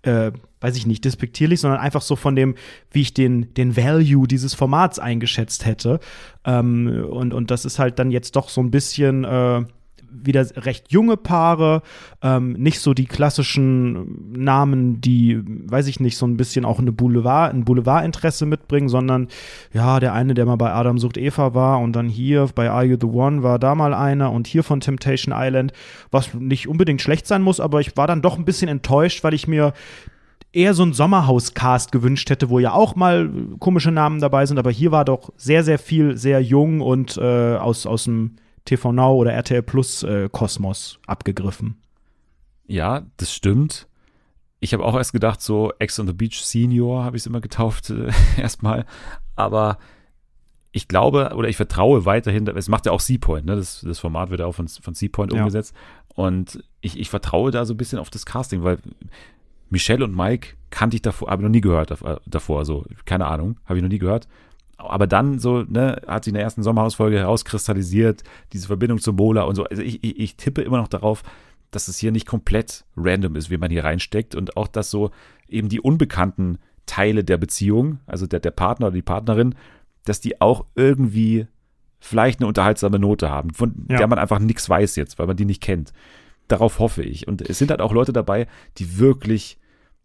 [0.03, 0.31] äh,
[0.63, 2.55] weiß ich nicht, despektierlich, sondern einfach so von dem,
[2.91, 5.99] wie ich den, den Value dieses Formats eingeschätzt hätte.
[6.45, 9.65] Ähm, und, und das ist halt dann jetzt doch so ein bisschen äh,
[10.13, 11.81] wieder recht junge Paare,
[12.21, 16.91] ähm, nicht so die klassischen Namen, die, weiß ich nicht, so ein bisschen auch eine
[16.91, 19.27] Boulevard, ein Boulevardinteresse mitbringen, sondern
[19.73, 22.85] ja, der eine, der mal bei Adam sucht Eva war und dann hier bei Are
[22.85, 25.73] You the One war da mal einer und hier von Temptation Island,
[26.11, 29.33] was nicht unbedingt schlecht sein muss, aber ich war dann doch ein bisschen enttäuscht, weil
[29.33, 29.73] ich mir
[30.53, 34.71] eher so ein Sommerhaus-Cast gewünscht hätte, wo ja auch mal komische Namen dabei sind, aber
[34.71, 38.35] hier war doch sehr, sehr viel sehr jung und äh, aus, aus dem
[38.65, 41.81] TV Now oder RTL Plus äh, Kosmos abgegriffen.
[42.65, 43.87] Ja, das stimmt.
[44.59, 47.41] Ich habe auch erst gedacht, so Ex on the Beach Senior habe ich es immer
[47.41, 48.09] getauft, äh,
[48.41, 48.85] erstmal.
[49.35, 49.77] Aber
[50.71, 53.55] ich glaube oder ich vertraue weiterhin, es macht ja auch Seapoint, ne?
[53.55, 55.39] das, das Format wird ja auch von, von Seapoint ja.
[55.39, 55.75] umgesetzt.
[56.15, 58.79] Und ich, ich vertraue da so ein bisschen auf das Casting, weil
[59.69, 63.27] Michelle und Mike kannte ich davor, habe ich noch nie gehört äh, davor, so, keine
[63.27, 64.27] Ahnung, habe ich noch nie gehört.
[64.89, 69.43] Aber dann so, ne, hat sich in der ersten Sommerhausfolge herauskristallisiert, diese Verbindung zum Mola
[69.43, 69.63] und so.
[69.65, 71.23] Also ich, ich, ich tippe immer noch darauf,
[71.71, 75.11] dass es hier nicht komplett random ist, wie man hier reinsteckt und auch, dass so
[75.47, 79.55] eben die unbekannten Teile der Beziehung, also der, der Partner oder die Partnerin,
[80.05, 81.47] dass die auch irgendwie
[81.99, 83.97] vielleicht eine unterhaltsame Note haben, von ja.
[83.97, 85.93] der man einfach nichts weiß jetzt, weil man die nicht kennt.
[86.49, 87.27] Darauf hoffe ich.
[87.27, 89.57] Und es sind halt auch Leute dabei, die wirklich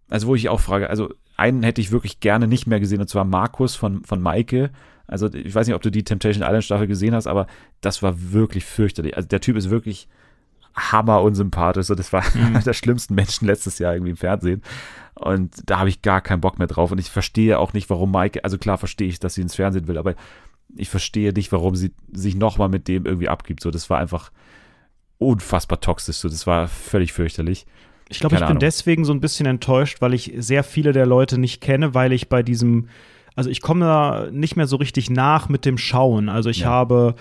[0.09, 3.09] also wo ich auch frage, also einen hätte ich wirklich gerne nicht mehr gesehen, und
[3.09, 4.71] zwar Markus von, von Maike.
[5.07, 7.47] Also ich weiß nicht, ob du die Temptation Island Staffel gesehen hast, aber
[7.81, 9.17] das war wirklich fürchterlich.
[9.17, 10.09] Also der Typ ist wirklich
[10.75, 11.87] hammer unsympathisch.
[11.87, 12.47] So, das war mhm.
[12.47, 14.63] einer der schlimmsten Menschen letztes Jahr irgendwie im Fernsehen.
[15.15, 16.93] Und da habe ich gar keinen Bock mehr drauf.
[16.93, 19.89] Und ich verstehe auch nicht, warum Maike, also klar verstehe ich, dass sie ins Fernsehen
[19.89, 20.15] will, aber
[20.77, 23.63] ich verstehe nicht, warum sie sich nochmal mit dem irgendwie abgibt.
[23.63, 24.31] So, das war einfach
[25.19, 26.17] unfassbar toxisch.
[26.17, 27.67] So, das war völlig fürchterlich.
[28.09, 28.61] Ich glaube, ich bin Ahnung.
[28.61, 32.29] deswegen so ein bisschen enttäuscht, weil ich sehr viele der Leute nicht kenne, weil ich
[32.29, 32.89] bei diesem,
[33.35, 36.29] also ich komme da nicht mehr so richtig nach mit dem Schauen.
[36.29, 36.69] Also ich ja.
[36.69, 37.15] habe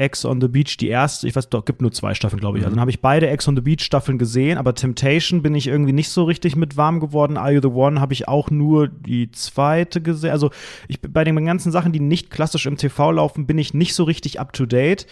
[0.00, 2.64] Ex on the Beach, die erste, ich weiß doch, gibt nur zwei Staffeln, glaube ich.
[2.64, 2.76] Also mhm.
[2.76, 5.92] Dann habe ich beide Ex on the Beach Staffeln gesehen, aber Temptation bin ich irgendwie
[5.92, 7.36] nicht so richtig mit warm geworden.
[7.36, 10.30] Are You the One habe ich auch nur die zweite gesehen.
[10.30, 10.50] Also
[10.88, 14.04] ich bei den ganzen Sachen, die nicht klassisch im TV laufen, bin ich nicht so
[14.04, 15.06] richtig up to date.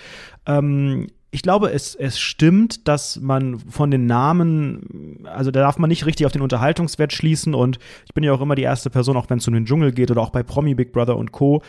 [0.47, 5.89] Ähm, ich glaube, es, es stimmt, dass man von den Namen, also da darf man
[5.89, 9.16] nicht richtig auf den Unterhaltungswert schließen und ich bin ja auch immer die erste Person,
[9.16, 11.62] auch wenn es um den Dschungel geht oder auch bei Promi Big Brother und Co.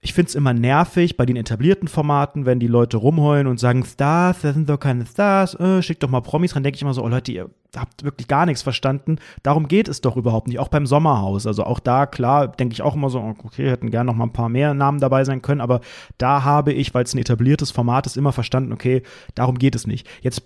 [0.00, 3.84] Ich finde es immer nervig bei den etablierten Formaten, wenn die Leute rumheulen und sagen,
[3.84, 6.94] Stars, das sind doch keine Stars, äh, schickt doch mal Promis rein, denke ich immer
[6.94, 9.16] so, oh Leute, ihr habt wirklich gar nichts verstanden.
[9.42, 11.46] Darum geht es doch überhaupt nicht, auch beim Sommerhaus.
[11.46, 14.32] Also auch da, klar, denke ich auch immer so, okay, hätten gerne noch mal ein
[14.32, 15.80] paar mehr Namen dabei sein können, aber
[16.18, 19.02] da habe ich, weil es ein etabliertes Format ist, immer verstanden, okay,
[19.34, 20.08] darum geht es nicht.
[20.22, 20.42] Jetzt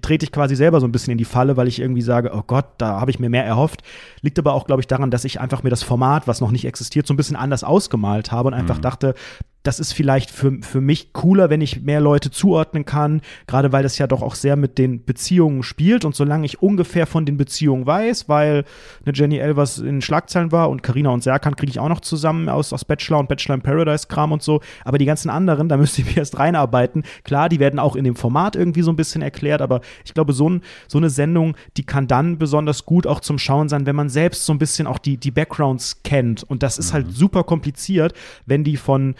[0.00, 2.42] trete ich quasi selber so ein bisschen in die Falle, weil ich irgendwie sage, oh
[2.46, 3.82] Gott, da habe ich mir mehr erhofft.
[4.20, 6.64] Liegt aber auch, glaube ich, daran, dass ich einfach mir das Format, was noch nicht
[6.64, 8.82] existiert, so ein bisschen anders ausgemalt habe und einfach mhm.
[8.82, 9.14] dachte,
[9.62, 13.82] das ist vielleicht für, für mich cooler, wenn ich mehr Leute zuordnen kann, gerade weil
[13.82, 17.36] das ja doch auch sehr mit den Beziehungen spielt und solange ich ungefähr von den
[17.36, 18.64] Beziehungen weiß, weil
[19.04, 22.48] eine Jenny Elvers in Schlagzeilen war und Karina und Serkan kriege ich auch noch zusammen
[22.48, 25.76] aus, aus Bachelor und Bachelor in Paradise Kram und so, aber die ganzen anderen, da
[25.82, 27.04] müsste ich mich erst reinarbeiten.
[27.24, 30.32] Klar, die werden auch in dem Format irgendwie so ein bisschen erklärt, aber ich glaube,
[30.32, 33.96] so, ein, so eine Sendung, die kann dann besonders gut auch zum Schauen sein, wenn
[33.96, 37.10] man selbst so ein bisschen auch die, die Backgrounds kennt und das ist halt mhm.
[37.10, 38.12] halt super kompliziert,
[38.46, 39.14] wenn die von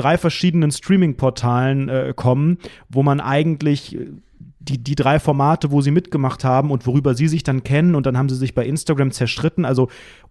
[0.00, 4.08] drei verschiedenen Streaming-Portalen äh, kommen, wo man eigentlich äh,
[4.60, 8.06] die, die drei Formate, wo sie mitgemacht haben und worüber sie sich dann kennen und
[8.06, 9.64] dann haben sie sich bei Instagram zerstritten.
[9.64, 9.88] Also,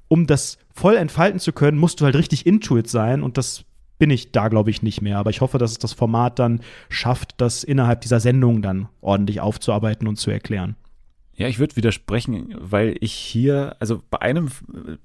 [0.07, 3.65] um das voll entfalten zu können, musst du halt richtig Intuit sein und das
[3.99, 5.17] bin ich da, glaube ich, nicht mehr.
[5.17, 9.41] Aber ich hoffe, dass es das Format dann schafft, das innerhalb dieser Sendung dann ordentlich
[9.41, 10.75] aufzuarbeiten und zu erklären.
[11.35, 14.49] Ja, ich würde widersprechen, weil ich hier, also bei einem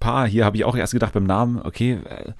[0.00, 2.32] Paar hier habe ich auch erst gedacht beim Namen, okay, äh,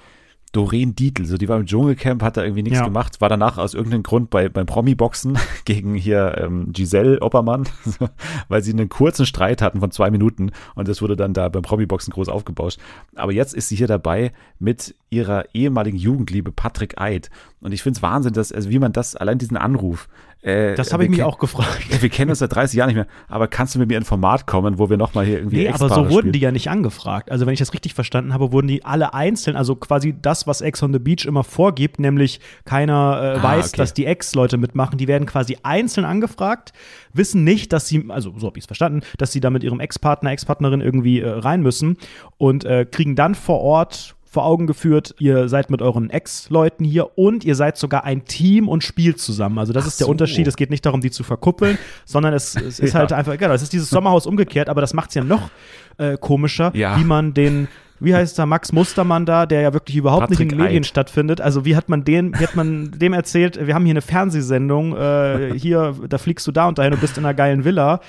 [0.55, 2.85] Doreen Dietl, so die war im Dschungelcamp, hat da irgendwie nichts ja.
[2.85, 7.65] gemacht, war danach aus irgendeinem Grund bei, beim Promi-Boxen gegen hier ähm, Giselle Oppermann,
[8.49, 11.63] weil sie einen kurzen Streit hatten von zwei Minuten und das wurde dann da beim
[11.63, 12.79] Promi-Boxen groß aufgebauscht.
[13.17, 17.31] Aber jetzt ist sie hier dabei mit ihrer ehemaligen Jugendliebe Patrick Eid.
[17.61, 20.09] Und ich finde es Wahnsinn, dass, also wie man das, allein diesen Anruf,
[20.45, 22.03] äh, das habe ich mich auch gefragt.
[22.03, 24.07] Wir kennen uns seit 30 Jahren nicht mehr, aber kannst du mit mir in ein
[24.07, 27.31] Format kommen, wo wir nochmal hier irgendwie Nee, aber so wurden die ja nicht angefragt.
[27.31, 30.61] Also wenn ich das richtig verstanden habe, wurden die alle einzeln, also quasi das, was
[30.61, 33.77] Ex on the Beach immer vorgibt, nämlich keiner äh, ah, weiß, okay.
[33.79, 36.75] dass die Ex-Leute mitmachen, die werden quasi einzeln angefragt,
[37.15, 39.81] wissen nicht, dass sie, also so habe ich es verstanden, dass sie da mit ihrem
[39.81, 41.97] Ex-Partner, Ex-Partnerin irgendwie äh, rein müssen
[42.37, 47.17] und äh, kriegen dann vor Ort vor Augen geführt, ihr seid mit euren Ex-Leuten hier
[47.17, 49.59] und ihr seid sogar ein Team und spielt zusammen.
[49.59, 50.11] Also das Ach ist der so.
[50.11, 50.47] Unterschied.
[50.47, 53.01] Es geht nicht darum, die zu verkuppeln, sondern es, es ist ja.
[53.01, 55.51] halt einfach, genau, es ist dieses Sommerhaus umgekehrt, aber das macht es ja noch
[55.99, 56.99] äh, komischer, ja.
[56.99, 57.69] wie man den
[58.01, 60.83] wie heißt da Max Mustermann da, der ja wirklich überhaupt Patrick nicht in den Medien
[60.83, 60.87] Eid.
[60.87, 61.41] stattfindet.
[61.41, 64.97] Also wie hat man den, wie hat man dem erzählt, wir haben hier eine Fernsehsendung,
[64.97, 68.01] äh, hier, da fliegst du da und dahin und bist in einer geilen Villa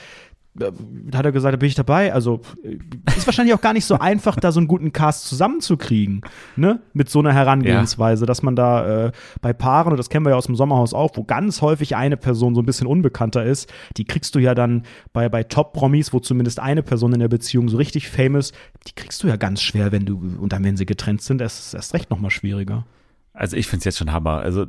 [0.60, 2.14] hat er gesagt, da bin ich dabei.
[2.14, 2.42] Also
[3.18, 6.22] ist wahrscheinlich auch gar nicht so einfach, da so einen guten Cast zusammenzukriegen,
[6.56, 6.82] ne?
[6.94, 8.26] Mit so einer Herangehensweise, ja.
[8.26, 11.12] dass man da äh, bei Paaren, und das kennen wir ja aus dem Sommerhaus auch,
[11.16, 14.84] wo ganz häufig eine Person so ein bisschen unbekannter ist, die kriegst du ja dann
[15.14, 18.54] bei, bei Top-Promis, wo zumindest eine Person in der Beziehung so richtig famous,
[18.88, 21.68] die kriegst du ja ganz schwer, wenn du, und dann, wenn sie getrennt sind, ist
[21.68, 22.86] es erst recht nochmal schwieriger.
[23.36, 24.40] Also ich finde es jetzt schon Hammer.
[24.40, 24.66] Also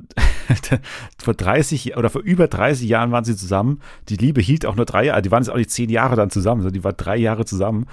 [1.18, 3.80] vor 30 oder vor über 30 Jahren waren sie zusammen.
[4.08, 5.22] Die Liebe hielt auch nur drei Jahre.
[5.22, 7.86] Die waren jetzt auch nicht zehn Jahre dann zusammen, sondern die war drei Jahre zusammen.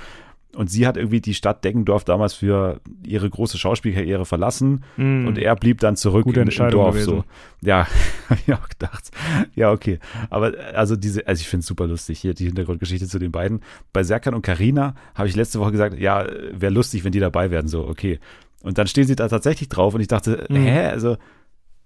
[0.56, 5.26] Und sie hat irgendwie die Stadt Deggendorf damals für ihre große Schauspielkarriere verlassen mm.
[5.26, 7.00] und er blieb dann zurück Gute in, im Dorf.
[7.02, 7.24] So.
[7.62, 7.88] Ja,
[8.30, 9.10] habe ich auch gedacht.
[9.56, 9.98] Ja, okay.
[10.30, 13.62] Aber also diese, also ich finde es super lustig hier, die Hintergrundgeschichte zu den beiden.
[13.94, 17.50] Bei Serkan und Karina habe ich letzte Woche gesagt, ja, wäre lustig, wenn die dabei
[17.50, 17.68] wären.
[17.68, 18.20] So, okay.
[18.64, 20.56] Und dann stehen sie da tatsächlich drauf und ich dachte, mhm.
[20.56, 21.18] hä, also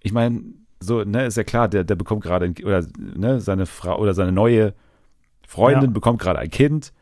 [0.02, 0.42] ich meine,
[0.80, 4.32] so, ne, ist ja klar, der, der bekommt gerade, oder ne, seine Frau oder seine
[4.32, 4.74] neue
[5.48, 5.92] Freundin ja.
[5.92, 6.94] bekommt gerade ein Kind.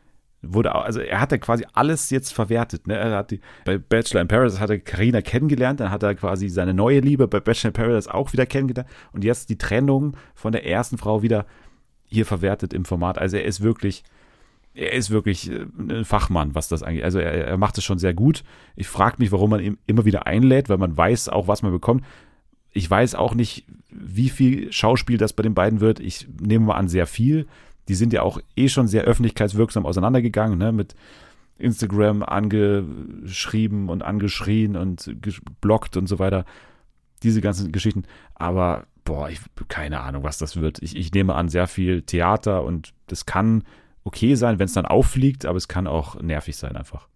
[0.42, 2.86] Wurde, also er hat ja quasi alles jetzt verwertet.
[2.86, 2.94] Ne?
[2.94, 6.48] Er hat die, bei Bachelor in Paradise hat er Carina kennengelernt, dann hat er quasi
[6.48, 10.52] seine neue Liebe bei Bachelor in Paradise auch wieder kennengelernt und jetzt die Trennung von
[10.52, 11.46] der ersten Frau wieder
[12.04, 13.18] hier verwertet im Format.
[13.18, 14.04] Also er ist wirklich,
[14.76, 17.98] er ist wirklich äh, ein Fachmann, was das eigentlich, also er, er macht es schon
[17.98, 18.44] sehr gut.
[18.76, 21.72] Ich frage mich, warum man ihn immer wieder einlädt, weil man weiß auch, was man
[21.72, 22.04] bekommt.
[22.72, 25.98] Ich weiß auch nicht, wie viel Schauspiel das bei den beiden wird.
[25.98, 27.46] Ich nehme mal an, sehr viel.
[27.88, 30.94] Die sind ja auch eh schon sehr öffentlichkeitswirksam auseinandergegangen, ne, mit
[31.58, 36.44] Instagram angeschrieben und angeschrien und geblockt und so weiter.
[37.22, 38.04] Diese ganzen Geschichten.
[38.34, 40.82] Aber, boah, ich keine Ahnung, was das wird.
[40.82, 43.62] Ich, ich nehme an, sehr viel Theater und das kann
[44.06, 47.08] okay sein, wenn es dann auffliegt, aber es kann auch nervig sein einfach.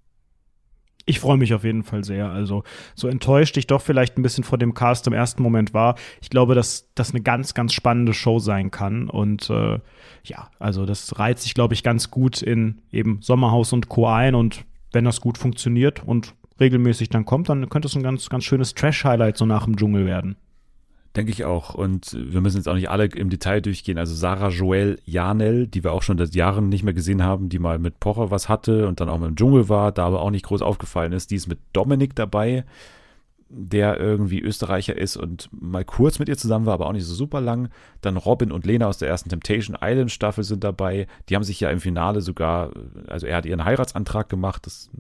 [1.07, 2.31] Ich freue mich auf jeden Fall sehr.
[2.31, 2.63] Also,
[2.95, 5.97] so enttäuscht ich doch vielleicht ein bisschen vor dem Cast im ersten Moment war.
[6.21, 9.09] Ich glaube, dass das eine ganz, ganz spannende Show sein kann.
[9.09, 9.79] Und äh,
[10.25, 14.07] ja, also das reiht sich, glaube ich, ganz gut in eben Sommerhaus und Co.
[14.07, 14.35] ein.
[14.35, 18.45] Und wenn das gut funktioniert und regelmäßig dann kommt, dann könnte es ein ganz, ganz
[18.45, 20.37] schönes Trash-Highlight so nach dem Dschungel werden.
[21.17, 21.75] Denke ich auch.
[21.75, 23.99] Und wir müssen jetzt auch nicht alle im Detail durchgehen.
[23.99, 27.59] Also Sarah Joel Janel, die wir auch schon seit Jahren nicht mehr gesehen haben, die
[27.59, 30.31] mal mit Pocher was hatte und dann auch mit dem Dschungel war, da aber auch
[30.31, 31.33] nicht groß aufgefallen ist.
[31.33, 32.65] Die ist mit Dominik dabei,
[33.49, 37.15] der irgendwie Österreicher ist und mal kurz mit ihr zusammen war, aber auch nicht so
[37.15, 37.71] super lang.
[38.01, 41.09] Dann Robin und Lena aus der ersten Temptation Island Staffel sind dabei.
[41.29, 42.71] Die haben sich ja im Finale sogar,
[43.09, 44.91] also er hat ihren Heiratsantrag gemacht, das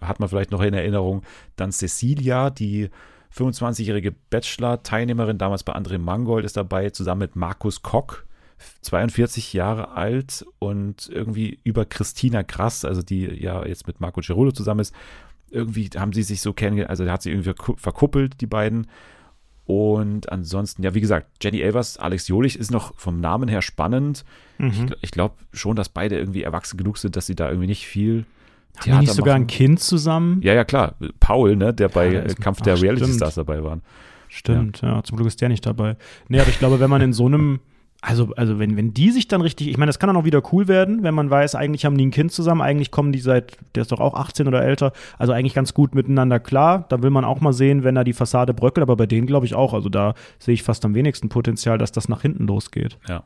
[0.00, 1.22] hat man vielleicht noch in Erinnerung.
[1.56, 2.90] Dann Cecilia, die
[3.36, 8.26] 25-jährige Bachelor-Teilnehmerin, damals bei André Mangold, ist dabei, zusammen mit Markus Kock,
[8.82, 14.52] 42 Jahre alt und irgendwie über Christina Krass, also die ja jetzt mit Marco Cerullo
[14.52, 14.94] zusammen ist,
[15.50, 18.86] irgendwie haben sie sich so kennengelernt, also hat sie irgendwie verkuppelt, die beiden.
[19.64, 24.24] Und ansonsten, ja, wie gesagt, Jenny Elvers, Alex Jolich ist noch vom Namen her spannend.
[24.58, 24.70] Mhm.
[24.70, 27.86] Ich, ich glaube schon, dass beide irgendwie erwachsen genug sind, dass sie da irgendwie nicht
[27.86, 28.26] viel
[28.78, 29.44] haben die nicht sogar machen.
[29.44, 30.40] ein Kind zusammen?
[30.42, 30.94] Ja, ja, klar.
[31.20, 33.80] Paul, ne, der bei ja, Kampf der Reality Stars dabei war.
[34.28, 34.96] Stimmt, ja.
[34.96, 35.02] ja.
[35.02, 35.96] zum Glück ist der nicht dabei.
[36.28, 37.60] Nee, aber ich glaube, wenn man in so einem,
[38.02, 40.42] also, also wenn, wenn die sich dann richtig, ich meine, das kann dann auch wieder
[40.52, 43.56] cool werden, wenn man weiß, eigentlich haben die ein Kind zusammen, eigentlich kommen die seit,
[43.74, 46.84] der ist doch auch 18 oder älter, also eigentlich ganz gut miteinander klar.
[46.88, 49.46] Da will man auch mal sehen, wenn da die Fassade bröckelt, aber bei denen glaube
[49.46, 49.72] ich auch.
[49.72, 52.98] Also da sehe ich fast am wenigsten Potenzial, dass das nach hinten losgeht.
[53.08, 53.24] Ja.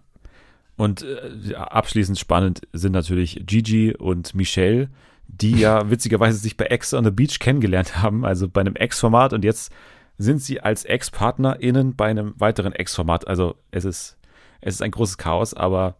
[0.77, 4.89] Und äh, abschließend spannend sind natürlich Gigi und Michelle
[5.33, 9.33] die ja witzigerweise sich bei Ex on the Beach kennengelernt haben, also bei einem Ex-Format
[9.33, 9.73] und jetzt
[10.19, 13.27] sind sie als Ex-PartnerInnen bei einem weiteren Ex-Format.
[13.27, 14.19] Also es ist,
[14.61, 15.97] es ist ein großes Chaos, aber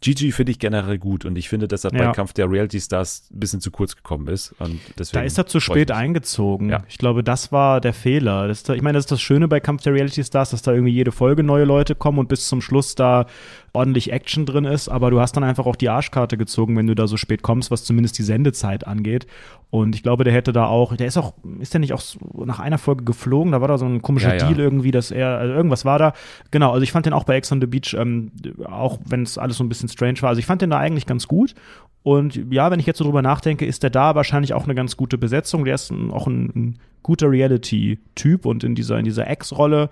[0.00, 2.04] Gigi finde ich generell gut und ich finde, dass er ja.
[2.04, 4.52] beim Kampf der Reality Stars ein bisschen zu kurz gekommen ist.
[4.58, 4.80] Und
[5.12, 6.70] da ist er zu spät eingezogen.
[6.70, 6.84] Ja.
[6.88, 8.48] Ich glaube, das war der Fehler.
[8.48, 10.92] Das, ich meine, das ist das Schöne bei Kampf der Reality Stars, dass da irgendwie
[10.92, 13.26] jede Folge neue Leute kommen und bis zum Schluss da
[13.72, 16.94] ordentlich Action drin ist, aber du hast dann einfach auch die Arschkarte gezogen, wenn du
[16.94, 19.26] da so spät kommst, was zumindest die Sendezeit angeht.
[19.70, 22.02] Und ich glaube, der hätte da auch, der ist auch, ist der nicht auch
[22.44, 23.52] nach einer Folge geflogen?
[23.52, 24.48] Da war da so ein komischer ja, ja.
[24.48, 26.12] Deal irgendwie, dass er, also irgendwas war da.
[26.50, 28.32] Genau, also ich fand den auch bei Ex on the Beach, ähm,
[28.64, 30.30] auch wenn es alles so ein bisschen strange war.
[30.30, 31.54] Also ich fand den da eigentlich ganz gut.
[32.02, 34.96] Und ja, wenn ich jetzt so drüber nachdenke, ist der da wahrscheinlich auch eine ganz
[34.96, 35.64] gute Besetzung.
[35.64, 39.90] Der ist ein, auch ein, ein guter Reality-Typ und in dieser, in dieser Ex-Rolle,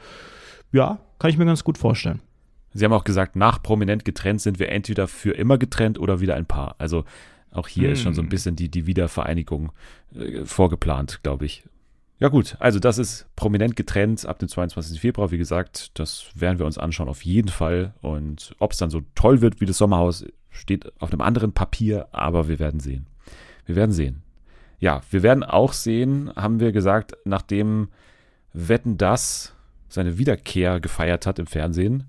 [0.73, 2.21] ja, kann ich mir ganz gut vorstellen.
[2.79, 6.35] Sie haben auch gesagt, nach prominent getrennt sind wir entweder für immer getrennt oder wieder
[6.35, 6.77] ein Paar.
[6.79, 7.05] Also
[7.51, 7.93] auch hier hm.
[7.93, 8.31] ist schon so ein hm.
[8.31, 9.73] bisschen die, die Wiedervereinigung
[10.15, 11.65] äh, vorgeplant, glaube ich.
[12.21, 15.01] Ja gut, also das ist prominent getrennt ab dem 22.
[15.01, 15.31] Februar.
[15.31, 17.95] Wie gesagt, das werden wir uns anschauen auf jeden Fall.
[18.01, 22.09] Und ob es dann so toll wird wie das Sommerhaus, steht auf einem anderen Papier,
[22.11, 23.07] aber wir werden sehen.
[23.67, 24.23] Wir werden sehen.
[24.81, 27.89] Ja, wir werden auch sehen, haben wir gesagt, nachdem
[28.53, 29.55] Wetten das
[29.89, 32.05] seine Wiederkehr gefeiert hat im Fernsehen,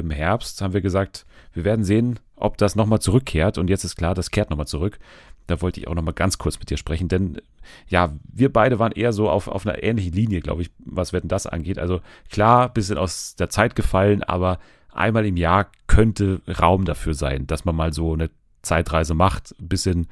[0.00, 3.58] im Herbst haben wir gesagt, wir werden sehen, ob das nochmal zurückkehrt.
[3.58, 4.98] Und jetzt ist klar, das kehrt nochmal zurück.
[5.46, 7.40] Da wollte ich auch nochmal ganz kurz mit dir sprechen, denn
[7.86, 11.28] ja, wir beide waren eher so auf, auf einer ähnlichen Linie, glaube ich, was Wetten
[11.28, 11.78] das angeht.
[11.78, 14.58] Also klar, bisschen aus der Zeit gefallen, aber
[14.92, 18.30] einmal im Jahr könnte Raum dafür sein, dass man mal so eine
[18.62, 19.54] Zeitreise macht.
[19.60, 20.06] Ein bisschen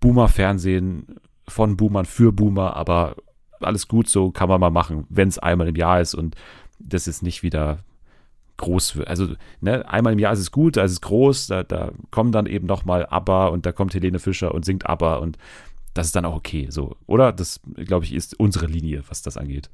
[0.00, 1.16] Boomer-Fernsehen
[1.46, 3.16] von Boomern für Boomer, aber
[3.60, 6.34] alles gut, so kann man mal machen, wenn es einmal im Jahr ist und
[6.78, 7.78] das ist nicht wieder
[8.62, 9.08] groß wird.
[9.08, 12.32] Also ne, einmal im Jahr ist es gut, da ist es groß, da, da kommen
[12.32, 15.36] dann eben nochmal ABBA und da kommt Helene Fischer und singt ABBA und
[15.94, 17.32] das ist dann auch okay, so, oder?
[17.32, 19.68] Das, glaube ich, ist unsere Linie, was das angeht.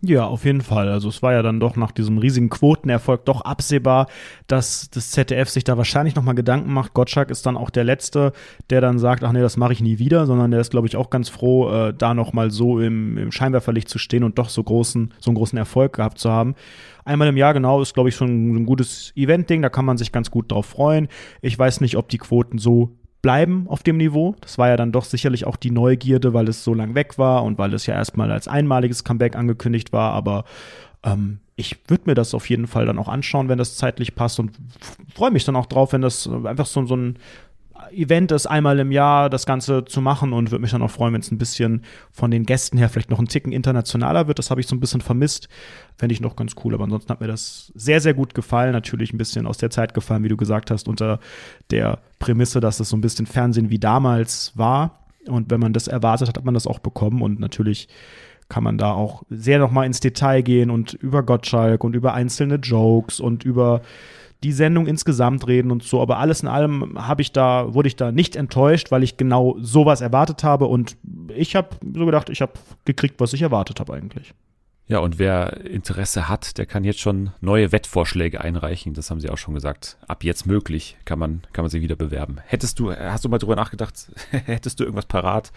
[0.00, 0.88] Ja, auf jeden Fall.
[0.88, 4.06] Also es war ja dann doch nach diesem riesigen Quotenerfolg doch absehbar,
[4.46, 6.94] dass das ZDF sich da wahrscheinlich nochmal Gedanken macht.
[6.94, 8.32] Gottschalk ist dann auch der Letzte,
[8.70, 10.94] der dann sagt, ach nee, das mache ich nie wieder, sondern der ist, glaube ich,
[10.94, 14.62] auch ganz froh, äh, da nochmal so im, im Scheinwerferlicht zu stehen und doch so
[14.62, 16.54] großen, so einen großen Erfolg gehabt zu haben.
[17.04, 20.12] Einmal im Jahr genau ist, glaube ich, schon ein gutes Event-Ding, da kann man sich
[20.12, 21.08] ganz gut drauf freuen.
[21.42, 24.36] Ich weiß nicht, ob die Quoten so bleiben auf dem Niveau.
[24.40, 27.44] Das war ja dann doch sicherlich auch die Neugierde, weil es so lang weg war
[27.44, 30.12] und weil es ja erstmal als einmaliges Comeback angekündigt war.
[30.12, 30.44] Aber
[31.02, 34.38] ähm, ich würde mir das auf jeden Fall dann auch anschauen, wenn das zeitlich passt
[34.38, 34.52] und
[35.14, 37.18] freue mich dann auch drauf, wenn das einfach so, so ein
[37.92, 41.14] Event ist, einmal im Jahr das Ganze zu machen und würde mich dann auch freuen,
[41.14, 44.38] wenn es ein bisschen von den Gästen her vielleicht noch ein Ticken internationaler wird.
[44.38, 45.48] Das habe ich so ein bisschen vermisst.
[45.96, 46.74] Fände ich noch ganz cool.
[46.74, 48.72] Aber ansonsten hat mir das sehr, sehr gut gefallen.
[48.72, 51.20] Natürlich ein bisschen aus der Zeit gefallen, wie du gesagt hast, unter
[51.70, 55.00] der Prämisse, dass es so ein bisschen Fernsehen wie damals war.
[55.26, 57.22] Und wenn man das erwartet hat, hat man das auch bekommen.
[57.22, 57.88] Und natürlich
[58.48, 62.14] kann man da auch sehr noch mal ins Detail gehen und über Gottschalk und über
[62.14, 63.82] einzelne Jokes und über
[64.44, 66.00] die Sendung insgesamt reden und so.
[66.00, 69.56] Aber alles in allem habe ich da, wurde ich da nicht enttäuscht, weil ich genau
[69.60, 70.96] sowas erwartet habe und
[71.34, 72.52] ich habe so gedacht, ich habe
[72.84, 74.34] gekriegt, was ich erwartet habe eigentlich.
[74.86, 78.94] Ja, und wer Interesse hat, der kann jetzt schon neue Wettvorschläge einreichen.
[78.94, 79.98] Das haben sie auch schon gesagt.
[80.06, 82.38] Ab jetzt möglich kann man, kann man sich wieder bewerben.
[82.46, 85.52] Hättest du, hast du mal drüber nachgedacht, hättest du irgendwas parat,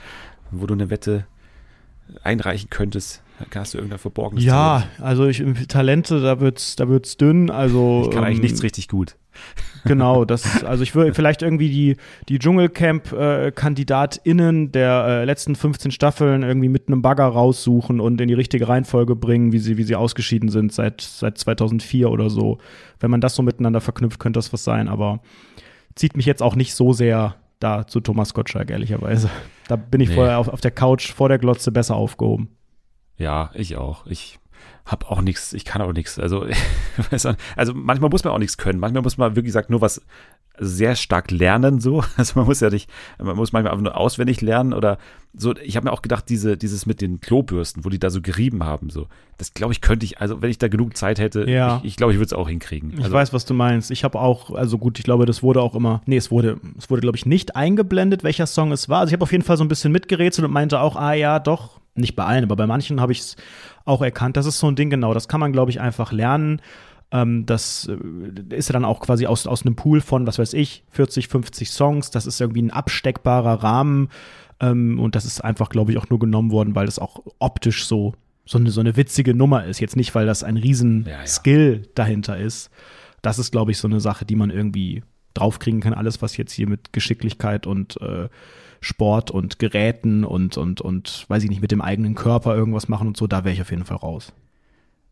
[0.52, 1.26] wo du eine Wette
[2.24, 3.24] einreichen könntest?
[3.54, 5.02] Hast du irgendein verborgenes Ja, Talent?
[5.02, 7.50] also ich, Talente, da wird's, da wird's dünn.
[7.50, 9.18] Also ich kann eigentlich ähm, nichts richtig gut.
[9.84, 11.98] Genau, das, also ich würde vielleicht irgendwie die,
[12.30, 18.36] die Dschungelcamp-KandidatInnen der äh, letzten 15 Staffeln irgendwie mit einem Bagger raussuchen und in die
[18.36, 22.60] richtige Reihenfolge bringen, wie sie, wie sie ausgeschieden sind seit, seit 2004 oder so.
[23.00, 25.20] Wenn man das so miteinander verknüpft, könnte das was sein, aber
[25.96, 29.32] zieht mich jetzt auch nicht so sehr da zu Thomas Gottschalk, ehrlicherweise.
[29.68, 30.16] Da bin ich nee.
[30.16, 32.50] vorher auf, auf der Couch vor der Glotze besser aufgehoben.
[33.22, 34.08] Ja, ich auch.
[34.08, 34.40] Ich
[34.84, 36.18] habe auch nichts, ich kann auch nichts.
[36.18, 36.48] Also,
[37.56, 38.80] also manchmal muss man auch nichts können.
[38.80, 40.02] Manchmal muss man, wie gesagt, nur was
[40.58, 42.04] sehr stark lernen, so.
[42.18, 44.98] Also man muss ja nicht, man muss manchmal einfach nur auswendig lernen oder
[45.34, 45.56] so.
[45.64, 48.64] Ich habe mir auch gedacht, diese, dieses mit den Klobürsten, wo die da so gerieben
[48.64, 51.78] haben, so, das glaube ich, könnte ich, also wenn ich da genug Zeit hätte, ja.
[51.78, 52.92] ich, ich glaube, ich würde es auch hinkriegen.
[52.98, 53.92] Also, ich weiß, was du meinst.
[53.92, 56.90] Ich habe auch, also gut, ich glaube, das wurde auch immer, nee, es wurde, es
[56.90, 59.00] wurde, glaube ich, nicht eingeblendet, welcher Song es war.
[59.00, 61.40] Also ich habe auf jeden Fall so ein bisschen mitgerätselt und meinte auch, ah ja,
[61.40, 63.36] doch, nicht bei allen, aber bei manchen habe ich es
[63.86, 64.38] auch erkannt.
[64.38, 66.62] Das ist so ein Ding, genau, das kann man, glaube ich, einfach lernen.
[67.12, 70.54] Ähm, das äh, ist ja dann auch quasi aus, aus einem Pool von, was weiß
[70.54, 72.12] ich, 40, 50 Songs.
[72.12, 74.10] Das ist irgendwie ein absteckbarer Rahmen.
[74.60, 77.86] Ähm, und das ist einfach, glaube ich, auch nur genommen worden, weil das auch optisch
[77.86, 78.14] so,
[78.46, 79.80] so, eine, so eine witzige Nummer ist.
[79.80, 81.28] Jetzt nicht, weil das ein riesen ja, ja.
[81.28, 82.70] Skill dahinter ist.
[83.22, 85.04] Das ist, glaube ich, so eine Sache, die man irgendwie
[85.34, 85.94] draufkriegen kann.
[85.94, 88.30] Alles, was jetzt hier mit Geschicklichkeit und äh,
[88.80, 93.08] Sport und Geräten und, und, und, weiß ich nicht, mit dem eigenen Körper irgendwas machen
[93.08, 94.34] und so, da wäre ich auf jeden Fall raus.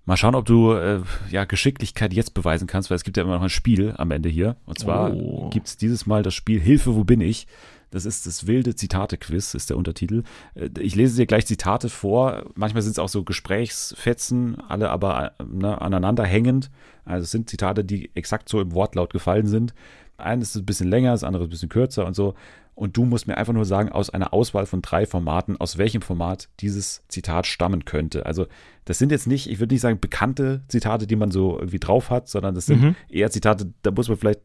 [0.10, 3.36] Mal schauen, ob du äh, ja Geschicklichkeit jetzt beweisen kannst, weil es gibt ja immer
[3.36, 4.56] noch ein Spiel am Ende hier.
[4.66, 5.52] Und zwar oh.
[5.52, 7.46] gibt es dieses Mal das Spiel Hilfe, wo bin ich?
[7.92, 10.24] Das ist das wilde Zitate-Quiz, ist der Untertitel.
[10.56, 12.46] Äh, ich lese dir gleich Zitate vor.
[12.56, 16.72] Manchmal sind es auch so Gesprächsfetzen, alle aber ne, aneinander hängend.
[17.06, 19.76] Also es sind Zitate, die exakt so im Wortlaut gefallen sind.
[20.18, 22.34] Eines ist ein bisschen länger, das andere ist ein bisschen kürzer und so
[22.80, 26.02] und du musst mir einfach nur sagen, aus einer Auswahl von drei Formaten, aus welchem
[26.02, 28.26] Format dieses Zitat stammen könnte.
[28.26, 28.48] Also
[28.86, 32.10] das sind jetzt nicht, ich würde nicht sagen bekannte Zitate, die man so irgendwie drauf
[32.10, 32.96] hat, sondern das sind mhm.
[33.10, 34.40] eher Zitate, da muss man vielleicht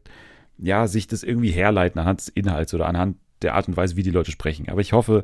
[0.57, 4.03] ja sich das irgendwie herleiten anhand des Inhalts oder anhand der Art und Weise, wie
[4.03, 4.67] die Leute sprechen.
[4.67, 5.23] Aber ich hoffe,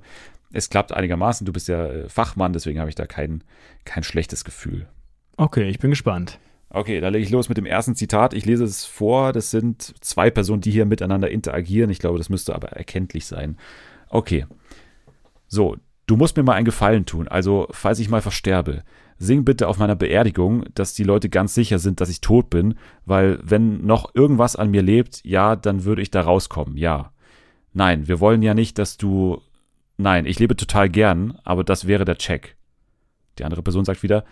[0.53, 1.45] es klappt einigermaßen.
[1.45, 3.43] Du bist ja Fachmann, deswegen habe ich da kein,
[3.83, 4.87] kein schlechtes Gefühl.
[5.35, 6.39] Okay, ich bin gespannt.
[6.73, 8.33] Okay, da lege ich los mit dem ersten Zitat.
[8.33, 9.33] Ich lese es vor.
[9.33, 11.89] Das sind zwei Personen, die hier miteinander interagieren.
[11.89, 13.57] Ich glaube, das müsste aber erkenntlich sein.
[14.09, 14.45] Okay.
[15.47, 15.75] So,
[16.07, 17.27] du musst mir mal einen Gefallen tun.
[17.27, 18.83] Also, falls ich mal versterbe,
[19.17, 22.75] sing bitte auf meiner Beerdigung, dass die Leute ganz sicher sind, dass ich tot bin,
[23.05, 26.77] weil wenn noch irgendwas an mir lebt, ja, dann würde ich da rauskommen.
[26.77, 27.11] Ja.
[27.73, 29.41] Nein, wir wollen ja nicht, dass du.
[29.97, 32.55] Nein, ich lebe total gern, aber das wäre der Check.
[33.37, 34.23] Die andere Person sagt wieder,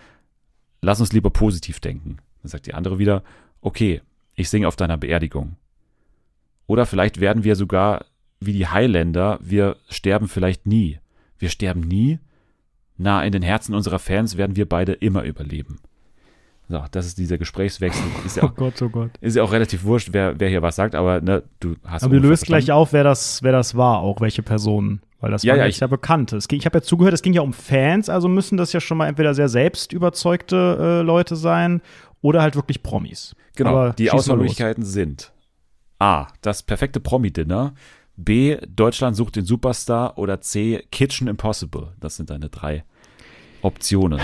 [0.82, 2.18] lass uns lieber positiv denken.
[2.42, 3.24] Dann sagt die andere wieder,
[3.62, 4.02] okay,
[4.36, 5.56] ich singe auf deiner Beerdigung.
[6.68, 8.06] Oder vielleicht werden wir sogar
[8.40, 11.00] wie die Highlander, wir sterben vielleicht nie.
[11.38, 12.20] Wir sterben nie?
[12.98, 15.80] Na, in den Herzen unserer Fans werden wir beide immer überleben.
[16.68, 18.06] So, das ist dieser Gesprächswechsel.
[18.26, 19.10] Ist ja oh auch, oh Gott, oh Gott.
[19.22, 22.04] Ist ja auch relativ wurscht, wer, wer hier was sagt, aber ne, du hast.
[22.04, 25.02] Aber du löst gleich auf, wer das, wer das war, auch welche Personen.
[25.20, 26.32] Weil das ja, war ja, ich, ja bekannt.
[26.32, 28.80] Es ging, ich habe ja zugehört, es ging ja um Fans, also müssen das ja
[28.80, 31.82] schon mal entweder sehr selbst überzeugte äh, Leute sein
[32.22, 33.36] oder halt wirklich Promis.
[33.56, 35.32] Genau, Aber die Auswahlmöglichkeiten sind
[36.00, 37.74] A, das perfekte Promi-Dinner,
[38.16, 41.94] B, Deutschland sucht den Superstar oder C, Kitchen Impossible.
[42.00, 42.84] Das sind deine drei
[43.62, 44.20] Optionen.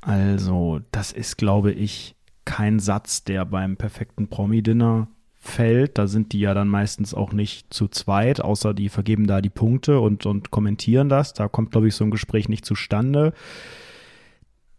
[0.00, 5.98] Also, das ist, glaube ich, kein Satz, der beim perfekten Promi-Dinner fällt.
[5.98, 9.50] Da sind die ja dann meistens auch nicht zu zweit, außer die vergeben da die
[9.50, 11.34] Punkte und, und kommentieren das.
[11.34, 13.32] Da kommt, glaube ich, so ein Gespräch nicht zustande.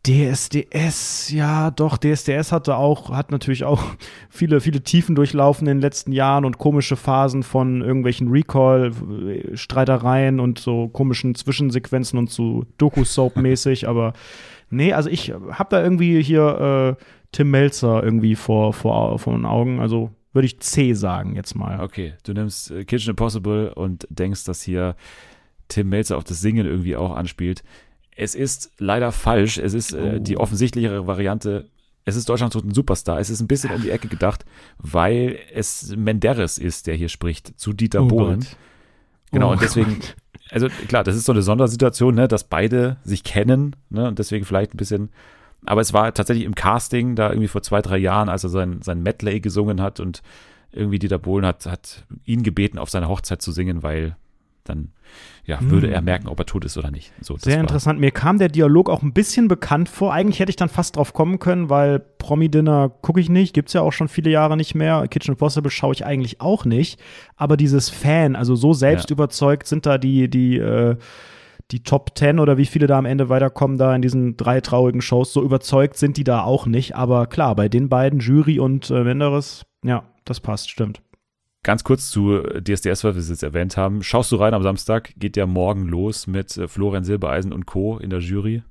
[0.06, 3.82] DSDS, ja, doch, DSDS hatte auch, hat natürlich auch
[4.30, 10.60] viele, viele Tiefen durchlaufen in den letzten Jahren und komische Phasen von irgendwelchen Recall-Streitereien und
[10.60, 14.12] so komischen Zwischensequenzen und so Doku-Soap-mäßig, aber
[14.70, 19.46] nee, also ich hab da irgendwie hier äh, Tim Melzer irgendwie vor, vor, vor den
[19.46, 21.80] Augen, also würde ich C sagen jetzt mal.
[21.80, 24.98] Okay, du nimmst äh, Kitchen Impossible und denkst, dass hier
[25.70, 27.64] Tim Melzer auf das Singen irgendwie auch anspielt.
[28.16, 29.58] Es ist leider falsch.
[29.58, 30.42] Es ist äh, die oh.
[30.42, 31.70] offensichtlichere Variante.
[32.06, 33.20] Es ist Deutschland ein Superstar.
[33.20, 34.46] Es ist ein bisschen um die Ecke gedacht,
[34.78, 38.40] weil es Menderes ist, der hier spricht, zu Dieter oh Bohlen.
[38.42, 38.58] Gott.
[39.32, 40.00] Genau, oh und deswegen,
[40.52, 44.46] also klar, das ist so eine Sondersituation, ne, dass beide sich kennen, ne, und deswegen
[44.46, 45.10] vielleicht ein bisschen,
[45.66, 48.82] aber es war tatsächlich im Casting, da irgendwie vor zwei, drei Jahren, als er sein,
[48.84, 50.22] sein Medley gesungen hat und
[50.72, 54.16] irgendwie Dieter Bohlen hat, hat ihn gebeten, auf seiner Hochzeit zu singen, weil
[54.64, 54.92] dann
[55.46, 56.06] ja, würde er hm.
[56.06, 57.12] merken, ob er tot ist oder nicht.
[57.20, 58.00] So, Sehr interessant.
[58.00, 60.14] Mir kam der Dialog auch ein bisschen bekannt vor.
[60.14, 63.74] Eigentlich hätte ich dann fast drauf kommen können, weil Promi-Dinner gucke ich nicht, gibt es
[63.74, 65.06] ja auch schon viele Jahre nicht mehr.
[65.10, 66.98] Kitchen Impossible schaue ich eigentlich auch nicht.
[67.36, 69.16] Aber dieses Fan, also so selbst ja.
[69.16, 70.96] überzeugt sind da die, die, äh,
[71.72, 75.02] die Top Ten oder wie viele da am Ende weiterkommen, da in diesen drei traurigen
[75.02, 76.96] Shows, so überzeugt sind die da auch nicht.
[76.96, 81.02] Aber klar, bei den beiden, Jury und äh, Wenderes, ja, das passt, stimmt.
[81.64, 84.04] Ganz kurz zu DSDS, was wir es jetzt erwähnt haben.
[84.04, 85.14] Schaust du rein am Samstag?
[85.18, 87.98] Geht ja morgen los mit äh, Florian Silbereisen und Co.
[87.98, 88.64] in der Jury.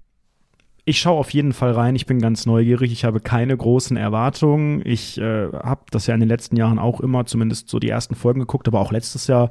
[0.85, 1.94] Ich schaue auf jeden Fall rein.
[1.94, 2.90] Ich bin ganz neugierig.
[2.90, 4.82] Ich habe keine großen Erwartungen.
[4.85, 8.16] Ich äh, habe das ja in den letzten Jahren auch immer, zumindest so die ersten
[8.16, 9.51] Folgen geguckt, aber auch letztes Jahr.